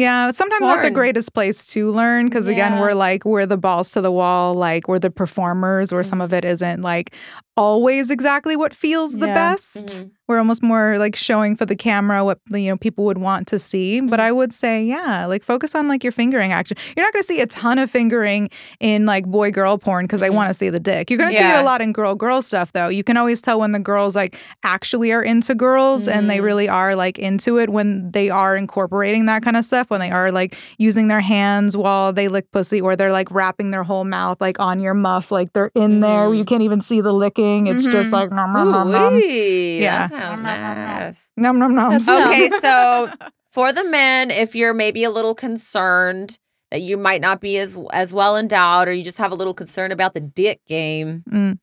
[0.00, 3.92] Yeah, sometimes not the greatest place to learn because again, we're like we're the balls
[3.92, 7.14] to the wall, like we're the performers, where some of it isn't like
[7.56, 9.34] always exactly what feels the Yeah.
[9.34, 9.86] best.
[9.86, 10.10] Mhm.
[10.26, 13.58] We're almost more like showing for the camera what you know people would want to
[13.58, 14.00] see.
[14.00, 16.76] But I would say, yeah, like focus on like your fingering action.
[16.96, 18.48] You're not going to see a ton of fingering
[18.78, 20.34] in like boy girl porn because they Mhm.
[20.34, 21.10] want to see the dick.
[21.10, 22.88] You're going to see it a lot in girl girl stuff though.
[22.88, 26.44] You can always tell when the girls like actually are into girls and they Mhm.
[26.44, 29.89] really are like into it when they are incorporating that kind of stuff.
[29.90, 33.72] When they are like using their hands while they lick pussy or they're like wrapping
[33.72, 36.28] their whole mouth like on your muff, like they're in there.
[36.28, 36.38] Mhm.
[36.38, 37.66] You can't even see the licking.
[37.66, 38.12] It's just Mhm.
[38.12, 39.20] like nom nom nom nom.
[39.20, 40.06] Yeah.
[40.06, 41.30] That sounds nice.
[41.36, 41.94] Nom nom nom.
[41.96, 43.10] Okay, so
[43.50, 46.38] for the men, if you're maybe a little concerned
[46.70, 49.54] that you might not be as as well endowed, or you just have a little
[49.54, 51.58] concern about the dick game, Mm.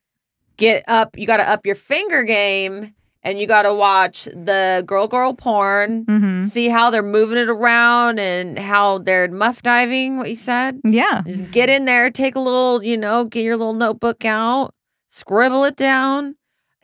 [0.57, 1.17] get up.
[1.17, 2.93] You got to up your finger game,
[3.27, 6.05] and you got to watch the girl girl porn.
[6.05, 10.15] hmm See how they're moving it around and how they're muff diving.
[10.17, 10.79] What you said.
[10.85, 11.23] Yeah.
[11.27, 14.73] Just get in there, take a little, you know, get your little notebook out,
[15.09, 16.36] scribble it down,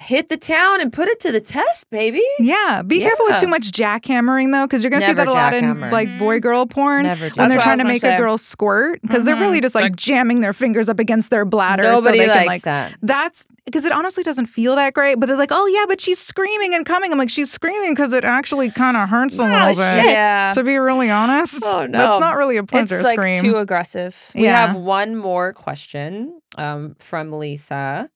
[0.03, 2.21] hit the town, and put it to the test, baby.
[2.39, 2.81] Yeah.
[2.85, 5.79] Be careful with too much jackhammering though, because you're gonna see that a lot in
[5.89, 7.03] like boy girl porn.
[7.03, 8.13] Never do When they're That's what I trying to make say.
[8.13, 9.63] a girl squirt, because they're really Mhm.
[9.63, 12.45] just like, Like- jamming their fingers up against their bladder Nobody so they likes can
[12.47, 12.61] like.
[12.63, 12.93] that.
[13.01, 16.19] That's because it honestly doesn't feel that great, but they're like, oh yeah, but she's
[16.19, 17.11] screaming and coming.
[17.13, 20.05] I'm like, she's screaming because it actually kind of hurts a little bit.
[20.05, 20.51] Yeah.
[20.53, 23.41] To be really honest, Oh, that's not really a It's pleasure like scream.
[23.41, 24.15] too aggressive.
[24.35, 24.67] We Yeah.
[24.67, 28.09] have one more question um, from Lisa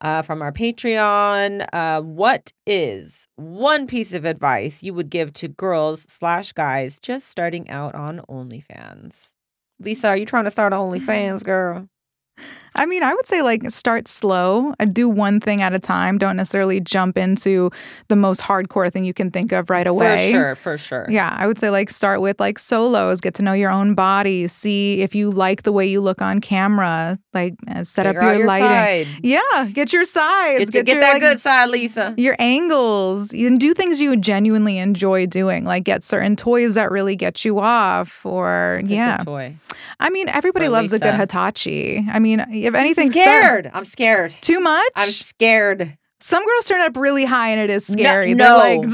[0.00, 1.66] uh, from our Patreon.
[1.72, 7.28] Uh, what is one piece of advice you would give to girls slash guys just
[7.28, 9.32] starting out on OnlyFans?
[9.78, 11.88] Lisa, are you trying to start OnlyFans, girl?
[12.76, 16.18] I mean, I would say like start slow and do one thing at a time.
[16.18, 17.70] Don't necessarily jump into
[18.08, 20.32] the most hardcore thing you can think of right away.
[20.32, 21.06] For sure, for sure.
[21.08, 24.46] Yeah, I would say like start with like solos, get to know your own body,
[24.48, 28.26] see if you like the way you look on camera, like uh, set Figure up
[28.28, 29.12] your, your lighting.
[29.12, 29.20] side.
[29.22, 32.14] Yeah, get your sides, Get, your- get your, that like, good side, Lisa.
[32.16, 37.16] your angles, and do things you genuinely enjoy doing, like get certain toys that really
[37.16, 39.16] get you off, or good yeah.
[39.18, 39.56] toy.
[40.00, 41.16] I mean, everybody For loves a good Lisa.
[41.18, 42.06] Hitachi.
[42.10, 43.70] I mean, if anything, I'm scared.
[43.72, 44.30] I'm scared.
[44.40, 44.90] too much.
[44.96, 45.96] I'm scared.
[46.20, 48.34] Some girls turn up really high, and it is scary.
[48.34, 48.58] no.
[48.58, 48.86] They're like,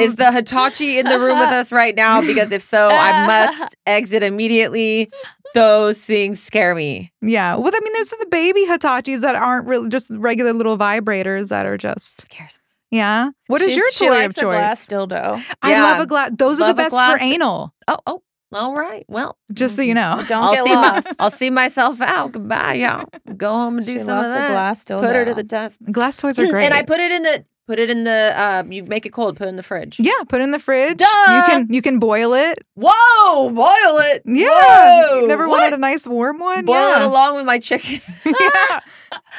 [0.00, 2.20] Is the Hitachi in the room with us right now?
[2.22, 5.10] Because if so, I must exit immediately.
[5.54, 7.12] Those things scare me.
[7.22, 7.54] Yeah.
[7.56, 11.64] Well, I mean, there's the baby Hitachis that aren't really just regular little vibrators that
[11.64, 12.58] are just, Scares
[12.90, 13.30] yeah.
[13.48, 14.56] What is She's- your she toy likes of a choice?
[14.58, 15.42] glass dildo.
[15.62, 15.82] I Yeah.
[15.82, 16.30] love a glass.
[16.36, 18.22] Those are the best glass- for anal, Oh, oh,
[18.52, 19.04] all right.
[19.08, 20.22] Well, just so you know.
[20.28, 21.06] Don't I'll get see lost.
[21.06, 22.32] my, I'll see myself out.
[22.32, 23.08] Goodbye, y'all.
[23.36, 24.50] Go home and do she some loves of that.
[24.50, 25.00] a glass dildo.
[25.00, 25.80] Put her to the test.
[25.90, 26.64] Glass toys are great.
[26.64, 28.32] And I put it in the Put it in the.
[28.36, 29.36] Uh, you make it cold.
[29.36, 29.98] Put it in the fridge.
[29.98, 30.98] Yeah, put it in the fridge.
[30.98, 31.06] Duh!
[31.06, 32.60] You can you can boil it.
[32.76, 33.50] Whoa!
[33.50, 34.22] Boil it.
[34.24, 34.46] Yeah.
[34.48, 35.58] Whoa, You never what?
[35.62, 36.64] wanted a nice warm one?
[36.64, 37.02] boil yeah.
[37.02, 38.00] it along with my chicken.
[38.24, 38.80] yeah.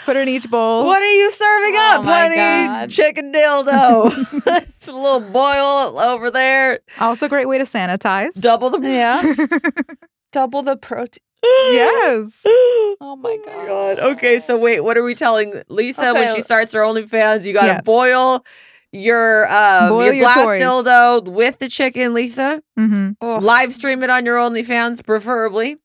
[0.06, 0.86] Put it in each bowl.
[0.86, 2.36] What are you serving Oh up, honey?
[2.36, 2.90] God.
[2.90, 4.12] Chicken dildo.
[4.78, 6.80] it's a little boil over there.
[7.00, 8.42] Also, a great way to sanitize.
[8.42, 8.80] Double the.
[8.90, 9.22] Yeah.
[10.32, 11.22] Double the protein.
[11.44, 12.46] yes.
[13.00, 14.00] Oh my God.
[14.00, 17.44] Okay, so wait, what are we telling Lisa when she starts her OnlyFans?
[17.44, 17.82] You gotta Yes.
[17.84, 18.44] boil
[18.92, 20.62] your um Boil your your glass toys.
[20.62, 22.62] dildo with the chicken, Lisa.
[22.80, 23.12] Mm-hmm.
[23.22, 25.78] Oh, Live stream it on your OnlyFans, preferably.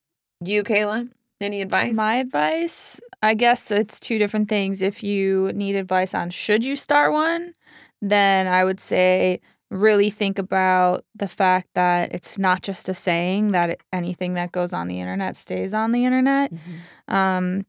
[0.43, 1.11] You, Kayla,
[1.43, 1.93] any advice?
[1.95, 4.83] My advice, I guess it's two different things.
[4.83, 7.53] If you need advice on should you start one,
[8.01, 9.41] then I would say
[9.71, 14.73] really think about the fact that it's not just a saying that anything that goes
[14.73, 16.53] on the internet stays on the internet.
[16.53, 17.15] Mhm.
[17.15, 17.67] Um,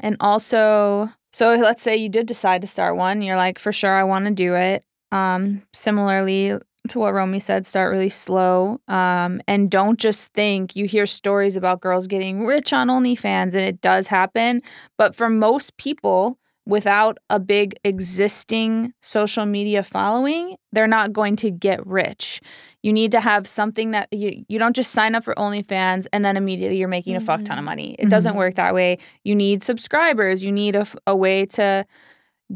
[0.00, 3.94] and also, so let's say you did decide to start one, you're like, for sure,
[3.94, 4.84] I want to do it.
[5.10, 6.58] Um, similarly
[6.88, 8.80] to what Romi said, start really slow.
[8.88, 13.64] Um, and don't just think you hear stories about girls getting rich on OnlyFans, and
[13.64, 14.60] it does happen.
[14.98, 21.50] But for most people, without a big existing social media following, they're not going to
[21.50, 22.40] get rich.
[22.82, 26.24] You need to have something that you, you don't just sign up for OnlyFans and
[26.24, 27.96] then immediately you're making a fuck ton of money.
[27.98, 28.98] It doesn't work that way.
[29.24, 31.84] You need subscribers, you need a, a way to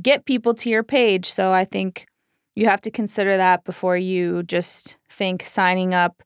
[0.01, 1.27] get people to your page.
[1.27, 2.07] So I think
[2.57, 6.23] you have to consider that before you just think signing up.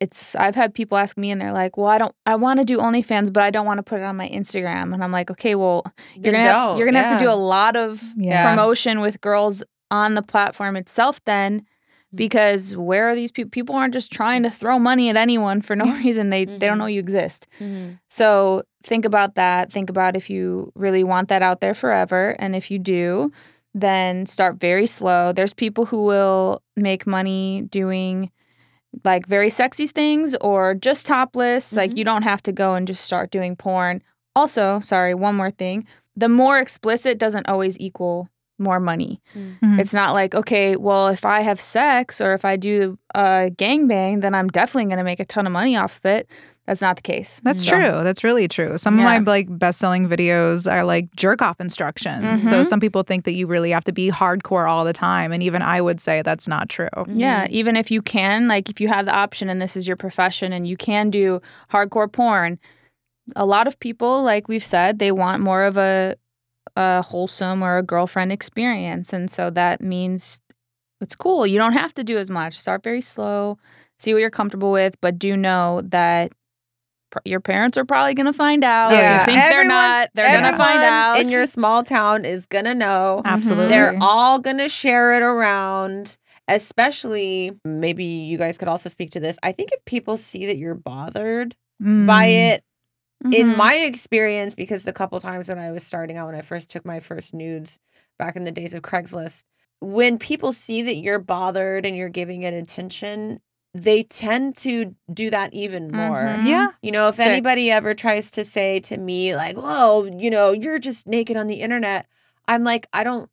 [0.00, 2.64] It's I've had people ask me and they're like, "Well, I don't I want to
[2.64, 5.30] do OnlyFans, but I don't want to put it on my Instagram." And I'm like,
[5.30, 5.84] "Okay, well,
[6.16, 8.48] you're gonna have, you're gonna have to do a lot of Yeah.
[8.50, 9.62] promotion with girls
[9.92, 12.16] on the platform itself then Mm.
[12.16, 15.76] because where are these people people aren't just trying to throw money at anyone for
[15.76, 16.78] no reason they they don't Mhm.
[16.78, 17.98] know you exist Mhm.
[18.08, 22.56] so think about that think about if you really want that out there forever and
[22.56, 23.30] if you do
[23.74, 28.30] then start very slow there's people who will make money doing
[29.04, 31.98] like very sexy things or just topless like Mhm.
[31.98, 34.02] you don't have to go and just start doing porn
[34.36, 35.86] also sorry one more thing
[36.16, 39.80] the more explicit doesn't always equal more money Mhm.
[39.80, 44.20] it's not like, okay, well, if I have sex or if I do a gangbang,
[44.20, 46.28] then I'm definitely going to make a ton of money off of it.
[46.66, 47.40] That's not the case.
[47.44, 48.04] That's So- true.
[48.04, 48.78] That's really true.
[48.78, 49.04] Some Yeah.
[49.16, 52.48] of my like best selling videos are like jerk off instructions.
[52.48, 52.66] So Mhm.
[52.66, 55.30] some people think that you really have to be hardcore all the time.
[55.32, 56.88] And even I would say that's not true.
[57.08, 59.96] Yeah, even if you can, like if you have the option and this is your
[59.96, 62.58] profession and you can do hardcore porn,
[63.36, 66.14] a lot of people, like we've said, they want more of a
[66.76, 69.12] a wholesome or a girlfriend experience.
[69.12, 70.40] And so that means
[71.00, 71.46] it's cool.
[71.46, 72.58] You don't have to do as much.
[72.58, 73.58] Start very slow,
[73.98, 76.32] see what you're comfortable with, but do know that
[77.10, 78.92] pr- your parents are probably going to find out.
[78.92, 79.20] Yeah.
[79.20, 81.18] you think they're not, they're going to find out.
[81.18, 83.22] in your small town is gonna know.
[83.24, 83.68] Absolutely.
[83.68, 86.16] They're all gonna share it around.
[86.48, 89.38] Especially, maybe you guys could also speak to this.
[89.42, 92.60] I think if people see that you're bothered by Mm.
[93.32, 96.42] It, in my experience, because the couple times when I was starting out, when I
[96.42, 97.78] first took my first nudes
[98.18, 99.44] back in the days of Craigslist,
[99.80, 103.40] when people see that you're bothered and you're giving it attention,
[103.74, 106.38] they tend to do that even more.
[106.38, 106.46] Mhm.
[106.46, 106.68] Yeah.
[106.80, 107.24] You know, if Sure.
[107.24, 111.48] anybody ever tries to say to me, like, whoa, you know, you're just naked on
[111.48, 112.06] the internet,
[112.46, 113.28] I'm like, I don't.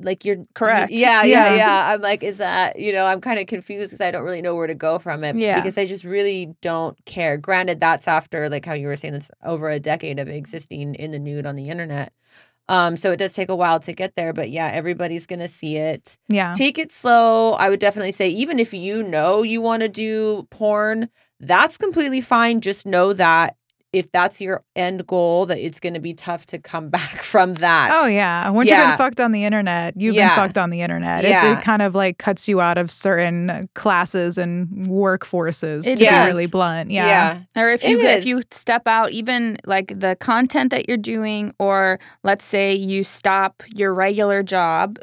[0.00, 0.90] Like you're Correct.
[0.92, 1.54] Yeah, yeah, Yeah.
[1.54, 1.92] yeah.
[1.94, 3.06] I'm like, is that you know?
[3.06, 5.36] I'm kind of confused because I don't really know where to go from it.
[5.36, 5.60] Yeah.
[5.60, 7.36] because I just really don't care.
[7.36, 11.10] Granted, that's after like how you were saying, that's over a decade of existing in
[11.10, 12.12] the nude on the internet.
[12.68, 15.76] Um, so it does take a while to get there, but yeah, everybody's gonna see
[15.76, 16.16] it.
[16.28, 16.54] Yeah.
[16.56, 17.52] Take it slow.
[17.54, 21.08] I would definitely say, even if you know you want to do porn,
[21.40, 22.60] that's completely fine.
[22.60, 23.56] Just know that
[23.92, 27.54] if that's your end goal, that it's going to be tough to come back from
[27.54, 27.90] that.
[27.94, 28.48] Oh yeah.
[28.50, 30.30] Once you've been fucked on the internet, you've Yeah.
[30.34, 31.24] been fucked on the internet.
[31.24, 31.58] It, Yeah.
[31.58, 36.24] it kind of like cuts you out of certain classes and workforces It to does.
[36.24, 36.90] be really blunt.
[36.90, 37.40] Yeah.
[37.54, 37.62] Yeah.
[37.62, 38.24] Or if It you if is.
[38.26, 43.62] you step out, even like the content that you're doing, or let's say you stop
[43.74, 44.98] your regular job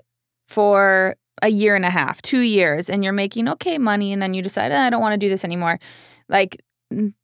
[0.48, 4.34] for a year and a half, two years, and you're making okay money, and then
[4.34, 5.80] you decide "Eh, I don't want to do this anymore.
[6.28, 6.60] Like n-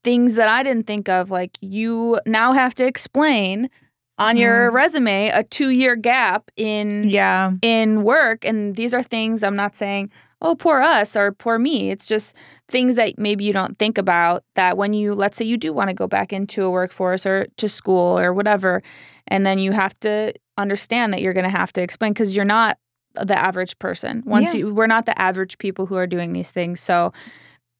[0.03, 3.69] things that I didn't think of, like you now have to explain
[4.17, 4.75] on your mm-hmm.
[4.75, 7.51] resume a two year gap in Yeah.
[7.61, 10.09] in work and these are things i'm not saying
[10.41, 12.33] oh poor us or poor me it's just
[12.69, 15.89] things that maybe you don't think about that when you let's say you do want
[15.89, 18.81] to go back into a workforce or to school or whatever
[19.27, 22.45] and then you have to understand that you're going to have to explain because you're
[22.45, 22.77] not
[23.21, 24.59] the average person once Yeah.
[24.59, 27.11] you we're not the average people who are doing these things so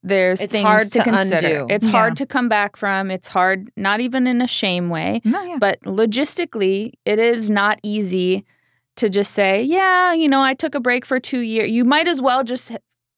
[0.06, 1.73] there's It's things hard to, to consider undo.
[1.73, 1.91] it's Yeah.
[1.91, 5.57] hard to come back from it's hard not even in a shame way No, yeah.
[5.60, 8.45] but logistically, it is not easy
[8.98, 11.69] to just say, yeah, you know, I took a break for two years.
[11.69, 12.72] You might as well just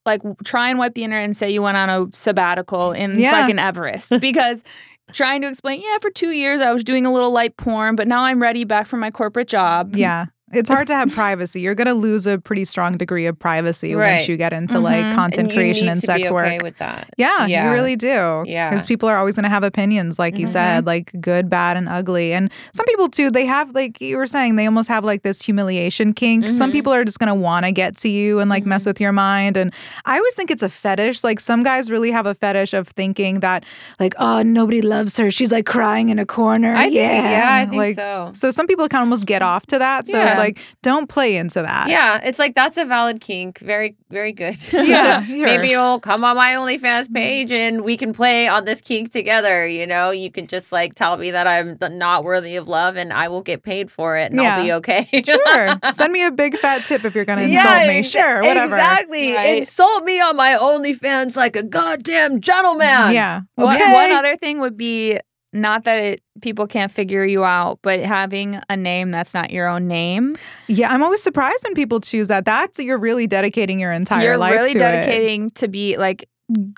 [0.07, 3.31] like try and wipe the internet and say you went on a sabbatical in Yeah.
[3.41, 4.63] fucking Everest because
[5.11, 8.07] trying to explain, yeah, for two years I was doing a little light porn, but
[8.07, 9.95] now I'm ready back for my corporate job.
[9.95, 10.25] Yeah.
[10.53, 11.59] It's hard to have privacy.
[11.59, 14.13] You're going to lose a pretty strong degree of privacy Right.
[14.17, 15.13] once you get into like Mhm.
[15.13, 16.61] content and creation and sex be work.
[16.63, 17.09] with that.
[17.17, 17.65] Yeah, Yeah.
[17.65, 18.43] you really do.
[18.47, 18.69] Yeah.
[18.69, 20.49] Because people are always going to have opinions, like you Mhm.
[20.49, 22.31] said, like good, bad, and ugly.
[22.31, 25.41] And some people, too, they have, like you were saying, they almost have like this
[25.41, 26.49] humiliation kink.
[26.49, 26.73] Some Mhm.
[26.73, 29.11] people are just going to want to get to you and like mess with your
[29.11, 29.57] mind.
[29.57, 29.73] And
[30.05, 31.25] I always think it's a fetish.
[31.25, 33.65] Like some guys really have a fetish of thinking that,
[33.99, 35.29] like, oh, nobody loves her.
[35.29, 36.73] She's like crying in a corner.
[36.73, 37.31] I think, yeah.
[37.31, 38.29] yeah, I think like, so.
[38.33, 40.07] So some people can almost get off to that.
[40.07, 40.36] So Yeah.
[40.37, 41.89] It's like, don't play into that.
[41.89, 43.59] Yeah, it's like that's a valid kink.
[43.59, 44.57] Very, very good.
[44.87, 45.23] Yeah.
[45.29, 49.67] Maybe you'll come on my OnlyFans page and we can play on this kink together.
[49.67, 53.11] You know, you can just like tell me that I'm not worthy of love and
[53.11, 55.09] I will get paid for it and I'll be okay.
[55.27, 55.77] Sure.
[55.91, 58.03] Send me a big fat tip if you're going to insult me.
[58.03, 58.41] Sure.
[58.41, 58.75] Whatever.
[58.75, 59.33] Exactly.
[59.33, 59.57] Right.
[59.57, 63.13] Insult me on my OnlyFans like a goddamn gentleman.
[63.13, 63.41] Yeah.
[63.55, 63.93] One, Okay.
[63.93, 65.19] one other thing would be
[65.61, 69.67] not that it people can't figure you out, but having a name that's not your
[69.67, 70.35] own name.
[70.67, 72.45] Yeah, I'm always surprised when people choose that.
[72.45, 74.81] That's you're really dedicating your entire You're life really to it.
[74.81, 76.29] dedicating to be like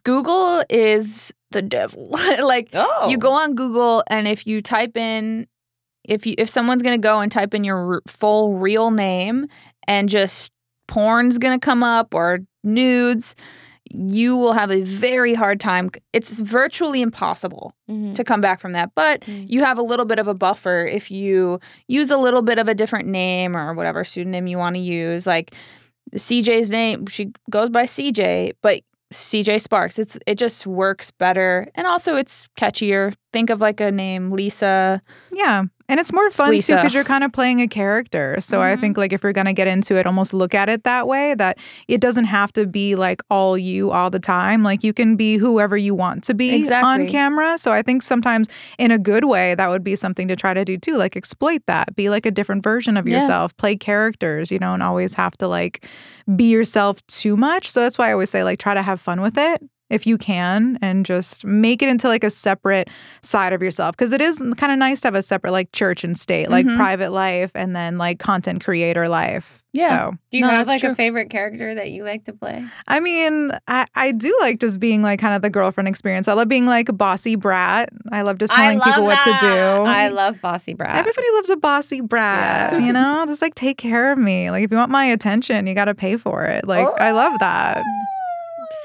[0.03, 2.09] Google is the devil.
[2.41, 3.07] like Oh.
[3.09, 3.35] you go oh.
[3.43, 5.47] on Google and if you type in
[6.03, 9.47] if you if someone's going to go and type in your r- full real name
[9.87, 10.51] and just
[10.87, 13.35] porn's going to come up or nudes,
[13.89, 15.89] you will have a very hard time.
[16.13, 18.15] It's virtually impossible Mhm.
[18.15, 18.91] to come back from that.
[18.95, 19.49] But Mm.
[19.49, 22.69] you have a little bit of a buffer if you use a little bit of
[22.69, 25.25] a different name or whatever pseudonym you want to use.
[25.27, 25.53] Like
[26.15, 29.97] CJ's name, she goes by CJ, but CJ Sparxx.
[29.99, 33.13] It's it just works better, and also it's catchier.
[33.33, 35.01] Think of like a name, Lisa.
[35.31, 35.63] Yeah.
[35.89, 38.37] And it's more fun too because you're kind of playing a character.
[38.39, 38.79] So I Mhm.
[38.79, 41.33] think like if you're gonna get into it, almost look at it that way.
[41.33, 41.57] That
[41.87, 44.61] it doesn't have to be like all you all the time.
[44.63, 47.57] Like you can be whoever you want to be on camera.
[47.57, 48.47] So I think sometimes
[48.77, 50.95] in a good way that would be something to try to do too.
[50.95, 51.95] Like exploit that.
[51.95, 53.15] Be like a different version of Yeah.
[53.15, 53.57] yourself.
[53.57, 54.51] Play characters.
[54.51, 55.85] You don't always have to like
[56.35, 57.69] be yourself too much.
[57.71, 60.17] So that's why I always say like try to have fun with it if you
[60.17, 62.89] can and just make it into like a separate
[63.21, 66.03] side of yourself because it is kind of nice to have a separate like church
[66.03, 66.77] and state like Mhm.
[66.77, 70.09] private life and then like content creator life Yeah.
[70.09, 70.91] so Do you No, have like true.
[70.91, 72.63] a favorite character that you like to play?
[72.87, 76.33] i mean I, I do like just being like kind of the girlfriend experience i
[76.33, 79.49] love being like a bossy brat i love just telling people what to do
[79.89, 80.95] I love Bossy Brat.
[80.95, 82.79] Everybody loves a bossy brat, Yeah.
[82.85, 83.23] you know?
[83.27, 84.51] Just like take care of me.
[84.51, 86.67] Like if you want my attention, you got to pay for it.
[86.67, 87.81] Like I love that.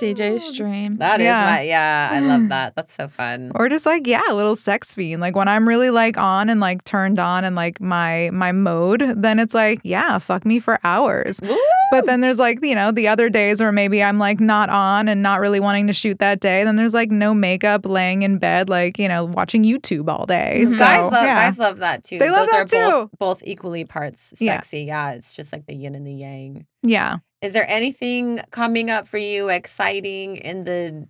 [0.01, 0.97] CJ stream.
[0.97, 1.45] That is Yeah.
[1.47, 2.09] my yeah.
[2.13, 2.75] I love that.
[2.75, 3.53] That's so fun.
[3.55, 5.21] Or just like yeah, a little sex fiend.
[5.21, 9.01] Like when I'm really like on and like turned on and like my my mode,
[9.17, 11.41] then it's like yeah, fuck me for hours.
[11.43, 11.57] Woo!
[11.91, 15.07] But then there's like, you know, the other days where maybe I'm like not on
[15.09, 16.65] and not really wanting to shoot that day.
[16.65, 20.63] Then there's like no makeup, laying in bed, like, you know, watching YouTube all day.
[20.65, 20.73] Mhm.
[20.73, 21.49] So, guys love yeah.
[21.49, 22.19] guys love that too.
[22.19, 23.11] They love Those that are too.
[23.19, 24.55] both equally parts Yeah.
[24.57, 24.81] sexy.
[24.85, 25.13] Yeah.
[25.13, 26.67] it's just like the yin and the yang.
[26.83, 27.17] Yeah.
[27.45, 31.07] Is there anything coming up for you exciting in the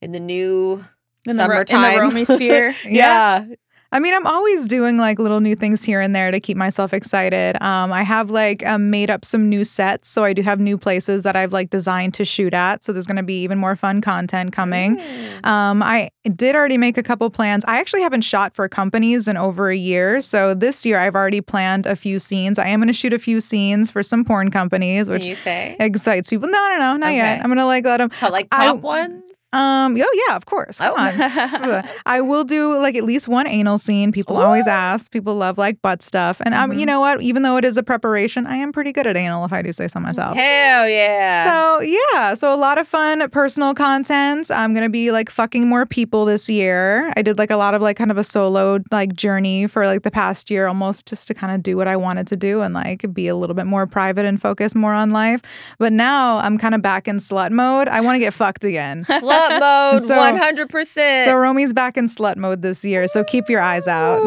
[0.00, 0.84] in the new
[1.26, 2.00] In the, ro- in the summertime?
[2.00, 2.74] Romi sphere.
[2.84, 3.44] Yeah.
[3.92, 6.94] I mean, I'm always doing like little new things here and there to keep myself
[6.94, 7.62] excited.
[7.62, 10.78] Um, I have like um, made up some new sets, so I do have new
[10.78, 12.82] places that I've like designed to shoot at.
[12.82, 14.96] So there's going to be even more fun content coming.
[14.96, 15.46] Mm.
[15.46, 17.64] Um, I did already make a couple plans.
[17.68, 21.42] I actually haven't shot for companies in over a year, so this year I've already
[21.42, 22.58] planned a few scenes.
[22.58, 25.76] I am going to shoot a few scenes for some porn companies, which you say
[25.78, 26.48] excites people.
[26.48, 27.42] No, no, no, not yet.
[27.44, 28.08] I'm gonna like let them.
[28.08, 29.22] to like I- top ones?
[29.52, 29.96] Um.
[30.00, 30.78] Oh yeah, of course.
[30.78, 31.00] Come Oh.
[31.00, 31.84] on.
[32.06, 34.12] I will do like at least one anal scene.
[34.12, 35.10] People always ask.
[35.10, 36.80] People love like butt stuff, and um, Mhm.
[36.80, 37.20] you know what?
[37.22, 39.72] Even though it is a preparation, I am pretty good at anal if I do
[39.72, 40.36] say so myself.
[40.36, 41.44] Hell yeah.
[41.44, 44.50] So yeah, so a lot of fun personal content.
[44.50, 47.12] I'm gonna be like fucking more people this year.
[47.16, 50.02] I did like a lot of like kind of a solo like journey for like
[50.02, 52.72] the past year, almost just to kind of do what I wanted to do and
[52.74, 55.42] like be a little bit more private and focus more on life.
[55.78, 57.88] But now I'm kind of back in slut mode.
[57.88, 59.04] I want to get fucked again.
[59.50, 59.60] Slut
[59.92, 61.28] mode, So- one hundred percent.
[61.28, 63.06] So Romi's back in slut mode this year.
[63.08, 64.22] So keep your eyes out.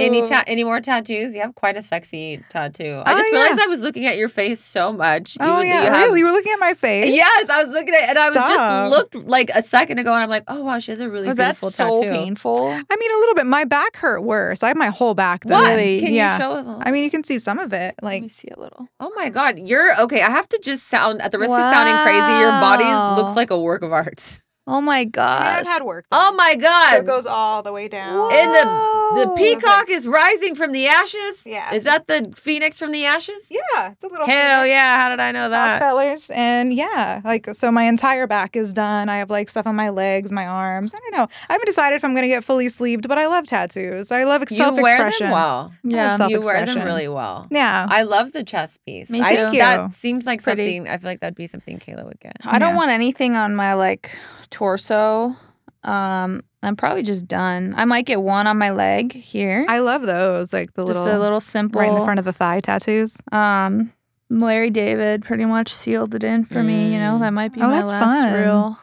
[0.00, 1.34] Any ta- any more tattoos?
[1.34, 3.02] You have quite a sexy tattoo.
[3.04, 3.38] I Oh, just yeah.
[3.42, 5.36] realized I was looking at your face so much.
[5.40, 6.20] Oh You- yeah, you have- really?
[6.20, 7.14] You were looking at my face?
[7.14, 8.48] Yes, I was looking at, and I was Stop.
[8.48, 11.28] just looked like a second ago, and I'm like, oh wow, she has a really
[11.28, 12.10] Was that so tattoo.
[12.10, 12.66] painful?
[12.68, 13.46] I mean, a little bit.
[13.46, 14.62] My back hurt worse.
[14.62, 15.62] I have my whole back done.
[15.62, 15.74] What?
[15.76, 16.36] Can Yeah.
[16.36, 16.66] you show us?
[16.66, 17.94] a- I mean, you can see some of it.
[18.02, 18.88] Let Like, me see a little.
[19.00, 20.22] oh my god, you're okay.
[20.22, 22.40] I have to just sound at the risk of sounding crazy.
[22.40, 24.38] Your body looks like a work of art.
[24.66, 25.46] Oh my I mean, gosh.
[25.60, 26.04] I've had work.
[26.12, 26.36] Oh done.
[26.36, 26.98] my So god.
[27.00, 28.32] it goes all the way down.
[28.32, 31.42] in the The Oh, peacock is rising from the ashes.
[31.44, 31.74] Yeah.
[31.74, 33.48] Is that the phoenix from the ashes?
[33.50, 35.00] Yeah, it's a little Hell yeah!
[35.02, 35.80] How did I know that?
[35.80, 39.74] fellers and yeah like so my entire back is done i have like stuff on
[39.74, 42.68] my legs my arms i don't know i haven't decided if i'm gonna get fully
[42.68, 45.72] sleeved but i love tattoos i love You self-expression wear them well.
[45.82, 46.14] Yeah.
[46.18, 46.82] love You wear them self-expression.
[46.84, 47.46] really well.
[47.50, 49.08] yeah I love the chest piece.
[49.10, 49.36] Me I, too.
[49.36, 50.76] Thank That seems like Pretty.
[50.76, 50.88] something.
[50.92, 52.36] I feel like that'd be something Kayla would get.
[52.44, 52.76] I don't Yeah.
[52.76, 54.10] want anything on my like
[54.50, 55.34] torso.
[55.82, 57.74] Um, I'm probably just done.
[57.76, 59.64] I might get one on my leg here.
[59.68, 61.80] i love those like the just little a little simple.
[61.80, 63.92] right in the front of the thigh tattoos Um,
[64.28, 66.92] Larry David pretty much sealed it in for me.
[66.92, 67.20] You know, Mm.
[67.20, 68.32] that might be Oh, my that's last fun.
[68.40, 68.78] real.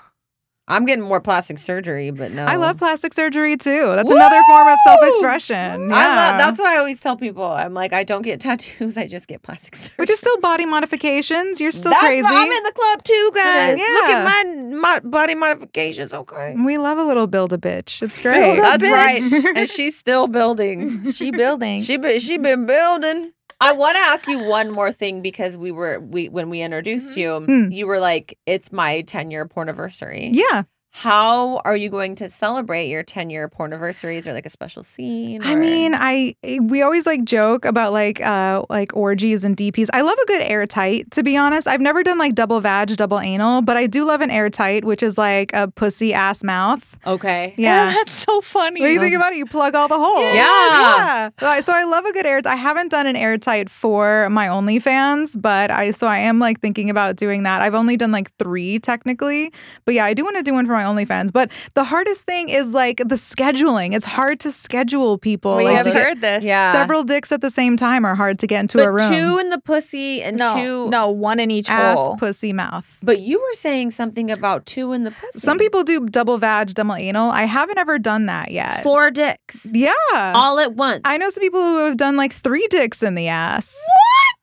[0.69, 2.43] I'm getting more plastic surgery, but no.
[2.45, 5.95] i love plastic surgery too that's another form of self-expression yeah.
[5.95, 6.37] I love.
[6.39, 7.43] That's what I always tell people.
[7.43, 8.97] I'm like, I don't get tattoos.
[8.97, 9.95] I just get plastic surgery.
[9.97, 13.79] which is still body modifications you're still That's crazy I'm in the club too, guys.
[13.79, 13.93] is.
[13.93, 16.13] Look at my mo- body modifications.
[16.13, 16.55] Okay.
[16.57, 18.91] we love a little build a bitch it's great That's bitch.
[18.91, 19.55] right.
[19.57, 21.03] And she's still building.
[21.11, 21.81] She building.
[21.81, 23.31] She be, she been building.
[23.59, 27.17] I want to ask you one more thing because we were we when we introduced
[27.17, 27.71] you, Hmm.
[27.71, 32.87] you were like, "It's my ten year porniversary." yeah How are you going to celebrate
[32.87, 34.15] your ten year porniversary?
[34.17, 35.43] Is there like a special scene?
[35.43, 39.89] I mean, I we always like joke about like uh like orgies and DPs.
[39.93, 41.67] I love a good airtight, to be honest.
[41.67, 45.03] I've never done like double vag, double anal, but I do love an airtight, which
[45.03, 46.97] is like a pussy ass mouth.
[47.05, 47.53] okay.
[47.67, 47.91] Yeah.
[47.93, 48.79] that's so funny.
[48.81, 49.37] What do you think about it?
[49.37, 50.33] You plug all the holes.
[50.33, 51.29] Yeah.
[51.41, 51.59] Yeah.
[51.59, 52.53] So I love a good airtight.
[52.53, 56.89] I haven't done an airtight for my OnlyFans, but I so I am like thinking
[56.89, 57.61] about doing that.
[57.61, 59.51] I've only done like three technically,
[59.85, 61.31] but yeah, I do want to do one for my OnlyFans.
[61.33, 63.93] But the hardest thing is like the scheduling.
[63.93, 65.55] It's hard to schedule people.
[65.57, 66.43] We like, have to get- heard this.
[66.43, 66.71] Yeah.
[66.71, 69.11] several dicks at the same time are hard to get into but a room.
[69.11, 70.89] two in the pussy and No, two.
[70.89, 72.17] no, one in each ass, hole.
[72.17, 72.97] pussy, mouth.
[73.03, 75.39] But you were saying something about two in the pussy.
[75.39, 77.29] Some people do double vag, double anal.
[77.31, 78.83] I haven't ever done that yet.
[78.83, 79.91] four dicks yeah.
[80.15, 81.01] all at once.
[81.05, 83.77] I know some people who have done like three dicks in the ass.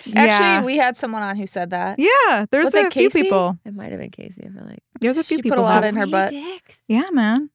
[0.09, 0.63] Actually, Yeah.
[0.65, 1.99] we had someone on who said that.
[1.99, 3.59] Yeah, there's Was a few people.
[3.65, 4.43] It might have been Casey.
[4.47, 4.83] I feel like.
[5.01, 5.61] There's a few She put people.
[5.61, 6.31] a lot who- in her Three butt.
[6.31, 6.81] dicks?
[6.89, 7.51] Yeah, man.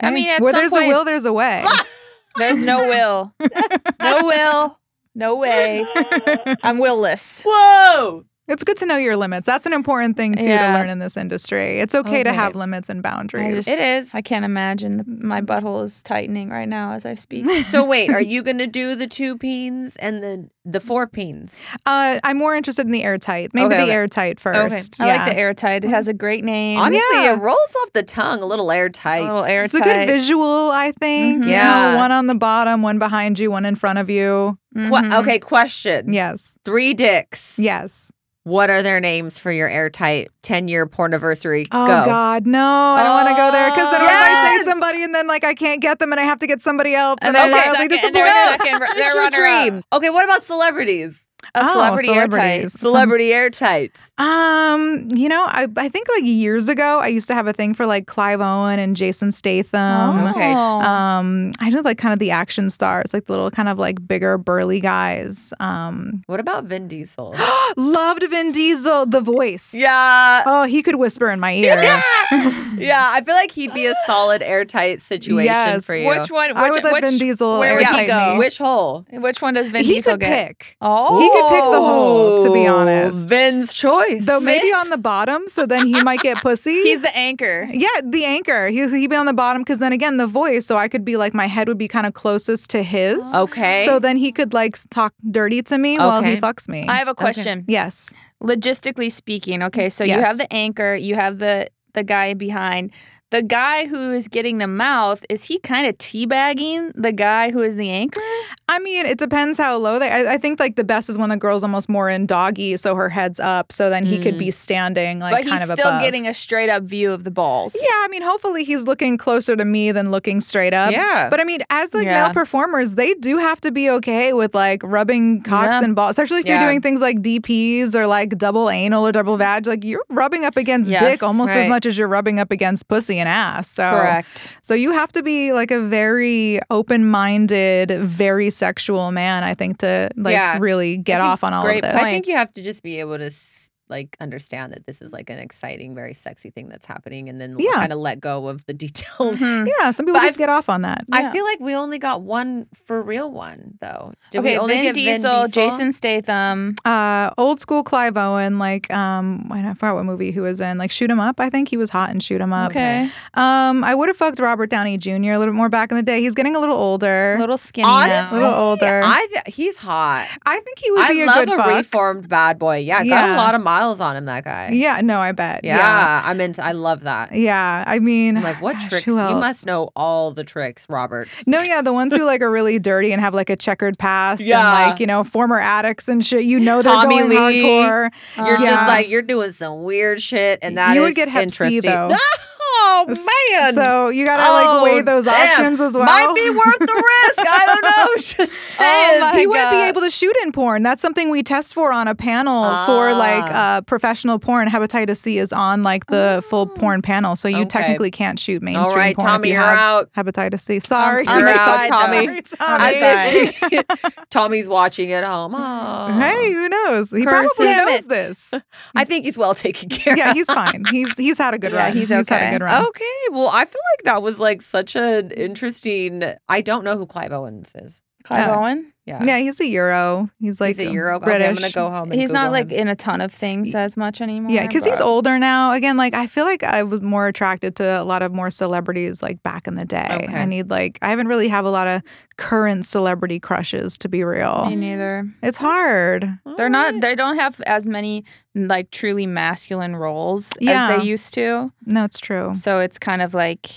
[0.00, 1.64] I Hey, mean, at where some there's point- a will, there's a way.
[2.36, 3.34] There's no will.
[4.00, 4.78] No will.
[5.14, 5.84] No way.
[6.62, 7.42] I'm willless.
[7.46, 8.24] Whoa!
[8.48, 9.46] It's good to know your limits.
[9.46, 10.72] That's an important thing too Yeah.
[10.72, 11.78] to learn in this industry.
[11.78, 13.54] It's okay to have limits and boundaries.
[13.54, 14.14] just, It is.
[14.14, 14.96] I can't imagine.
[14.98, 17.46] The, my butthole is tightening right now as I speak.
[17.64, 21.58] So wait, are you gonna do the two peens and the the four peens?
[21.86, 23.50] Uh, I'm more interested in the airtight.
[23.52, 23.92] Maybe Okay, the okay.
[23.92, 25.00] airtight first.
[25.00, 25.16] I yeah.
[25.24, 25.84] like the airtight.
[25.84, 26.78] It has a great name.
[26.78, 27.32] Honestly, Yeah.
[27.34, 29.22] it rolls off the tongue a little airtight.
[29.22, 31.42] A little air- It's a good visual, I think.
[31.42, 31.46] Mhm.
[31.46, 31.92] You Yeah.
[31.92, 34.56] know, one on the bottom, one behind you, one in front of you.
[34.74, 35.20] Que- Mhm.
[35.20, 36.12] okay, question.
[36.12, 36.58] Yes.
[36.64, 37.58] Three dicks.
[37.58, 38.12] Yes.
[38.44, 41.66] What are their names for your airtight 10 year porniversary?
[41.70, 42.04] Oh Go.
[42.04, 42.58] God, no!
[42.60, 45.28] I don't want to go there because then what if I say somebody and then
[45.28, 47.44] like I can't get them and I have to get somebody else And and, then
[47.44, 49.68] I'm the mildly second- and they're second- Just they're your runner-up.
[49.70, 49.82] dream.
[49.92, 51.20] Okay, what about celebrities?
[51.54, 52.30] A Oh, celebrity airtight.
[52.70, 52.72] celebrities.
[52.80, 53.98] Celebrity airtight.
[54.18, 57.74] Um, you know, I I think like years ago I used to have a thing
[57.74, 60.26] for like Clive Owen and Jason Statham.
[60.28, 60.52] Okay.
[60.52, 64.06] Um, I did like kind of the action stars, like the little kind of like
[64.06, 65.52] bigger burly guys.
[65.60, 67.34] Um, What about Vin Diesel?
[67.76, 69.74] loved Vin Diesel, the voice.
[69.74, 70.42] yeah.
[70.46, 71.82] Oh, he could whisper in my ear.
[71.82, 72.00] yeah,
[72.78, 75.86] yeah, I feel like he'd be a solid airtight situation Yes.
[75.86, 76.06] for you.
[76.08, 76.56] Which one?
[76.56, 78.32] I Which, would let which, Vin Diesel where would he go?
[78.32, 78.38] me.
[78.38, 79.04] Which hole?
[79.10, 80.46] Which one does Vin he Diesel could get?
[80.48, 80.76] pick.
[80.80, 83.28] Oh, He could pick the hole, to be oh, honest.
[83.28, 84.24] Vin's choice.
[84.24, 86.82] Though maybe on the bottom, so then he might get pussy.
[86.82, 87.68] He's the anchor.
[87.72, 88.68] yeah, the anchor.
[88.68, 90.66] He he'd be on the bottom because then again the voice.
[90.66, 93.34] So I could be like my head would be kind of closest to his.
[93.34, 93.84] Okay.
[93.84, 96.86] So then he could like talk dirty to me while he fucks me.
[96.86, 97.64] I have a question.
[97.68, 98.12] yes.
[98.42, 102.90] Logistically speaking, okay, so you have the anchor, you have the the guy behind.
[103.32, 107.62] The guy who is getting the mouth, is he kind of teabagging the guy who
[107.62, 108.20] is the anchor?
[108.68, 110.10] I mean, it depends how low they.
[110.10, 112.94] I, I think like the best is when the girl's almost more in doggy, so
[112.94, 114.54] her head's up, so then he could be mm.
[114.54, 116.02] standing like but kind he's of still above.
[116.02, 117.74] getting a straight up view of the balls.
[117.74, 120.92] Yeah, I mean, hopefully he's looking closer to me than looking straight up.
[120.92, 121.30] Yeah.
[121.30, 122.24] But I mean, as like Yeah.
[122.24, 125.84] male performers, they do have to be okay with like rubbing cocks Yeah.
[125.84, 126.60] and balls, especially if Yeah.
[126.60, 129.66] you're doing things like DPs or like double anal or double vag.
[129.66, 132.88] Like you're rubbing up against Yes, dick almost as much as you're rubbing up against
[132.88, 133.68] pussy and ass.
[133.68, 134.52] So Correct.
[134.60, 140.10] So you have to be like a very open-minded, very sexual man, I think, to
[140.16, 140.58] like Yeah.
[140.60, 141.94] really get I off on all of great this.
[141.94, 143.61] I think you have to just be able to s-
[143.92, 147.54] like understand that this is like an exciting, very sexy thing that's happening, and then
[147.58, 147.72] Yeah.
[147.74, 149.36] kind of let go of the details.
[149.36, 149.68] Mhm.
[149.78, 151.04] Yeah, some people But just get off on that.
[151.08, 151.28] Yeah.
[151.28, 154.10] I feel like we only got one for real one though.
[154.32, 155.48] Did okay, we only Vin Diesel, Vin Diesel?
[155.70, 156.74] Jason Statham.
[156.84, 160.78] Uh, old school Clive Owen, like um, I forgot what movie he was in.
[160.78, 162.70] Like Shoot 'Em Up, I think he was hot in Shoot 'Em Up.
[162.70, 165.10] Okay, Um, I would have fucked Robert Downey Jr.
[165.12, 166.20] a little bit more back in the day.
[166.20, 167.34] He's getting a little older.
[167.36, 169.02] a little skinny Honestly, A little older.
[169.04, 170.26] I th- he's hot.
[170.46, 171.66] I think he would be I a love good a fuck.
[171.76, 172.78] reformed bad boy.
[172.78, 173.36] Yeah, got a Yeah.
[173.36, 174.24] lot of miles on him.
[174.26, 174.70] That guy.
[174.72, 175.60] Yeah, no, I bet.
[175.64, 176.64] Yeah, Yeah, I'm into.
[176.64, 177.32] I love that.
[177.34, 177.84] yeah.
[177.86, 179.06] I mean, I'm like, what gosh, tricks?
[179.06, 181.28] You must know all the tricks, Robert.
[181.46, 184.42] No, yeah, the ones who like are really dirty and have like a checkered past
[184.42, 184.58] Yeah.
[184.60, 186.44] and like you know former addicts and shit.
[186.44, 187.36] You know they're Tommy going Lee.
[187.36, 188.10] hardcore.
[188.36, 188.70] You're Uh, Yeah.
[188.70, 191.90] just like you're doing some weird shit, and that You would get Hep C, interesting.
[191.90, 192.10] though.
[192.74, 193.72] Oh man!
[193.74, 195.50] So you gotta Oh, like weigh those damn.
[195.50, 196.06] options as well.
[196.06, 197.38] Might be worth the risk.
[197.38, 198.12] I don't know.
[198.16, 198.36] Just
[198.76, 199.20] saying.
[199.20, 200.82] my he wouldn't be able to shoot in porn.
[200.82, 203.76] That's something we test for on a panel for like Ah.
[203.76, 204.68] uh, professional porn.
[204.68, 207.66] Hepatitis C is on like the full porn panel, so you Okay.
[207.66, 210.12] technically can't shoot mainstream all right, porn Tommy, if you you're out.
[210.14, 210.78] hepatitis C.
[210.80, 212.26] Sorry, I'm You're on out, Tommy.
[212.26, 212.82] Sorry, Tommy.
[212.82, 213.86] I think
[214.30, 215.54] Tommy's watching at home.
[215.56, 216.18] Oh.
[216.20, 217.10] Hey, who knows?
[217.10, 218.08] He Curse probably knows It.
[218.08, 218.54] this.
[218.94, 220.36] I think he's well taken care yeah, of.
[220.36, 220.84] he's fine.
[220.90, 221.96] He's he's had a good Yeah, run.
[221.96, 222.48] he's had okay.
[222.48, 222.84] a good run.
[222.86, 226.22] Okay, well, I feel like that was like such an interesting.
[226.48, 228.02] I don't know who Clive Owens is.
[228.24, 228.60] Clive Oh.
[228.60, 228.88] Owen.
[229.04, 230.30] Yeah, Yeah, he's a Euro.
[230.38, 231.18] He's like he's a Euro.
[231.18, 231.40] British.
[231.42, 232.12] Okay, I'm gonna go home.
[232.12, 232.78] And He's not Google like him.
[232.82, 234.52] in a ton of things as much anymore.
[234.52, 235.72] Yeah, because he's older now.
[235.72, 239.20] Again, like I feel like I was more attracted to a lot of more celebrities
[239.20, 240.06] like back in the day.
[240.08, 240.32] Okay.
[240.32, 242.02] I need like I haven't really have a lot of
[242.36, 244.66] current celebrity crushes to be real.
[244.68, 245.26] Me neither.
[245.42, 246.38] It's hard.
[246.56, 247.00] They're not.
[247.00, 248.24] They don't have as many
[248.54, 250.90] like truly masculine roles Yeah.
[250.92, 251.72] as they used to.
[251.86, 252.54] No, it's true.
[252.54, 253.68] So it's kind of like,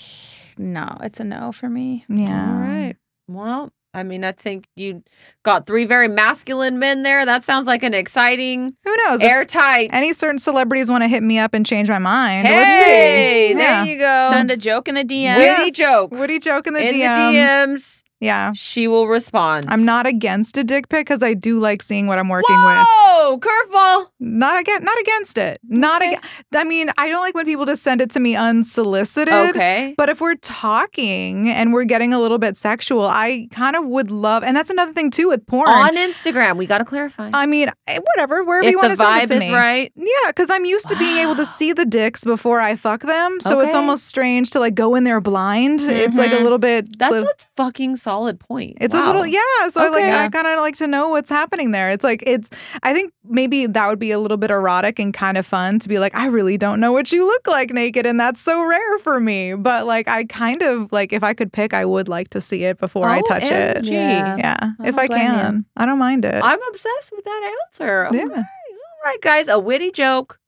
[0.59, 2.05] no, it's a no for me.
[2.09, 2.47] Yeah.
[2.51, 2.95] All right.
[3.27, 5.03] Well, I mean, I think you
[5.43, 7.25] got three very masculine men there.
[7.25, 9.21] That sounds like an exciting, Who knows?
[9.21, 9.89] If airtight.
[9.93, 12.45] any certain celebrities want to hit me up and change my mind.
[12.45, 13.53] hey, Let's see.
[13.53, 13.83] there Yeah.
[13.85, 14.29] you go.
[14.31, 15.37] Send a joke in the DM.
[15.37, 15.71] Witty Yes.
[15.75, 17.15] joke Witty joke in the in DM.
[17.15, 18.03] the DMs.
[18.19, 18.53] Yeah.
[18.53, 19.65] She will respond.
[19.67, 22.85] I'm not against a dick pic because I do like seeing what I'm working with.
[22.87, 24.07] Whoa, curveball.
[24.19, 25.59] Not against, not against it.
[25.67, 26.11] Not Okay.
[26.13, 26.27] against.
[26.55, 29.33] I mean, I don't like when people just send it to me unsolicited.
[29.55, 29.93] Okay.
[29.97, 34.11] But if we're talking and we're getting a little bit sexual, I kind of would
[34.11, 35.69] love, and that's another thing too with porn.
[35.69, 37.29] On Instagram, we got to clarify.
[37.33, 39.53] I mean, eh, whatever, wherever if you want to send it to is me.
[39.53, 39.91] right.
[39.95, 43.39] Yeah, because I'm used to being able to see the dicks before I fuck them,
[43.41, 45.81] so it's almost strange to like go in there blind.
[45.81, 46.43] It's like a Mhm.
[46.43, 46.97] little bit.
[46.97, 48.77] That's li- a fucking solid point.
[48.79, 49.39] it's a little yeah.
[49.69, 51.89] So I like I kind of like to know what's happening there.
[51.89, 52.51] It's like it's.
[52.83, 55.89] I think maybe that would be a little bit erotic and kind of fun to
[55.89, 58.99] be like, I really don't know what you look like naked, and that's so rare
[58.99, 59.55] for me.
[59.55, 62.63] But like, I kind of like if I could pick, I would like to see
[62.63, 63.85] it before I touch it.
[63.85, 64.37] Yeah.
[64.37, 65.27] Yeah, I if I blame you.
[65.27, 66.41] can, I don't mind it.
[66.43, 68.07] I'm obsessed with that answer.
[68.07, 68.17] Okay.
[68.19, 68.37] Yeah.
[68.37, 69.47] All right, guys.
[69.47, 70.39] A witty joke,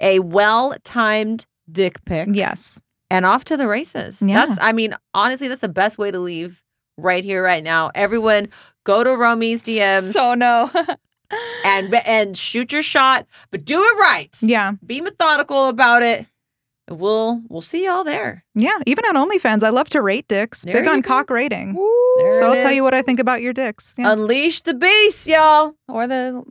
[0.00, 2.80] a well timed dick pic, yes.
[3.10, 4.20] and off to the races.
[4.20, 4.46] Yeah.
[4.46, 6.62] That's, I mean, honestly, that's the best way to leave
[7.02, 7.90] right here, right now.
[7.94, 8.48] Everyone,
[8.84, 10.70] go to Romi's DMs So no.
[11.64, 14.36] and and shoot your shot, but do it right.
[14.40, 14.72] Yeah.
[14.84, 16.26] Be methodical about it.
[16.88, 18.44] And We'll we'll see y'all there.
[18.54, 18.78] Yeah.
[18.86, 20.62] Even on OnlyFans, I love to rate dicks.
[20.62, 21.08] There Big on go.
[21.08, 21.74] cock rating.
[21.74, 23.94] So I'll tell you what I think about your dicks.
[23.96, 24.12] Yeah.
[24.12, 25.74] Unleash the beast, y'all.
[25.88, 26.42] or the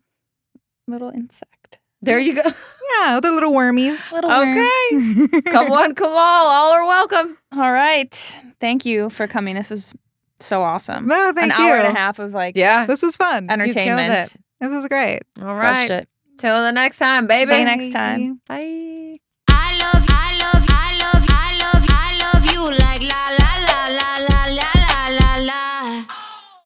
[0.87, 1.77] little insect.
[2.01, 2.43] There you go.
[3.01, 4.11] yeah, the little wormies.
[4.13, 4.57] Little worm.
[4.57, 5.41] Okay.
[5.51, 6.15] come on, come on.
[6.17, 7.37] All are welcome.
[7.51, 8.41] All right.
[8.61, 9.55] Thank you for coming.
[9.55, 9.93] This was
[10.39, 11.07] so awesome.
[11.07, 11.59] No, thank you.
[11.59, 11.71] An you.
[11.73, 12.85] hour and a half of like Yeah.
[12.85, 13.49] This was fun.
[13.49, 14.13] entertainment.
[14.33, 14.41] it.
[14.59, 15.21] This was great.
[15.41, 16.01] All Crushed right.
[16.03, 16.09] it.
[16.37, 17.51] Till the next time, baby.
[17.51, 18.41] See you next time.
[18.47, 19.19] Bye.
[19.49, 20.05] I love,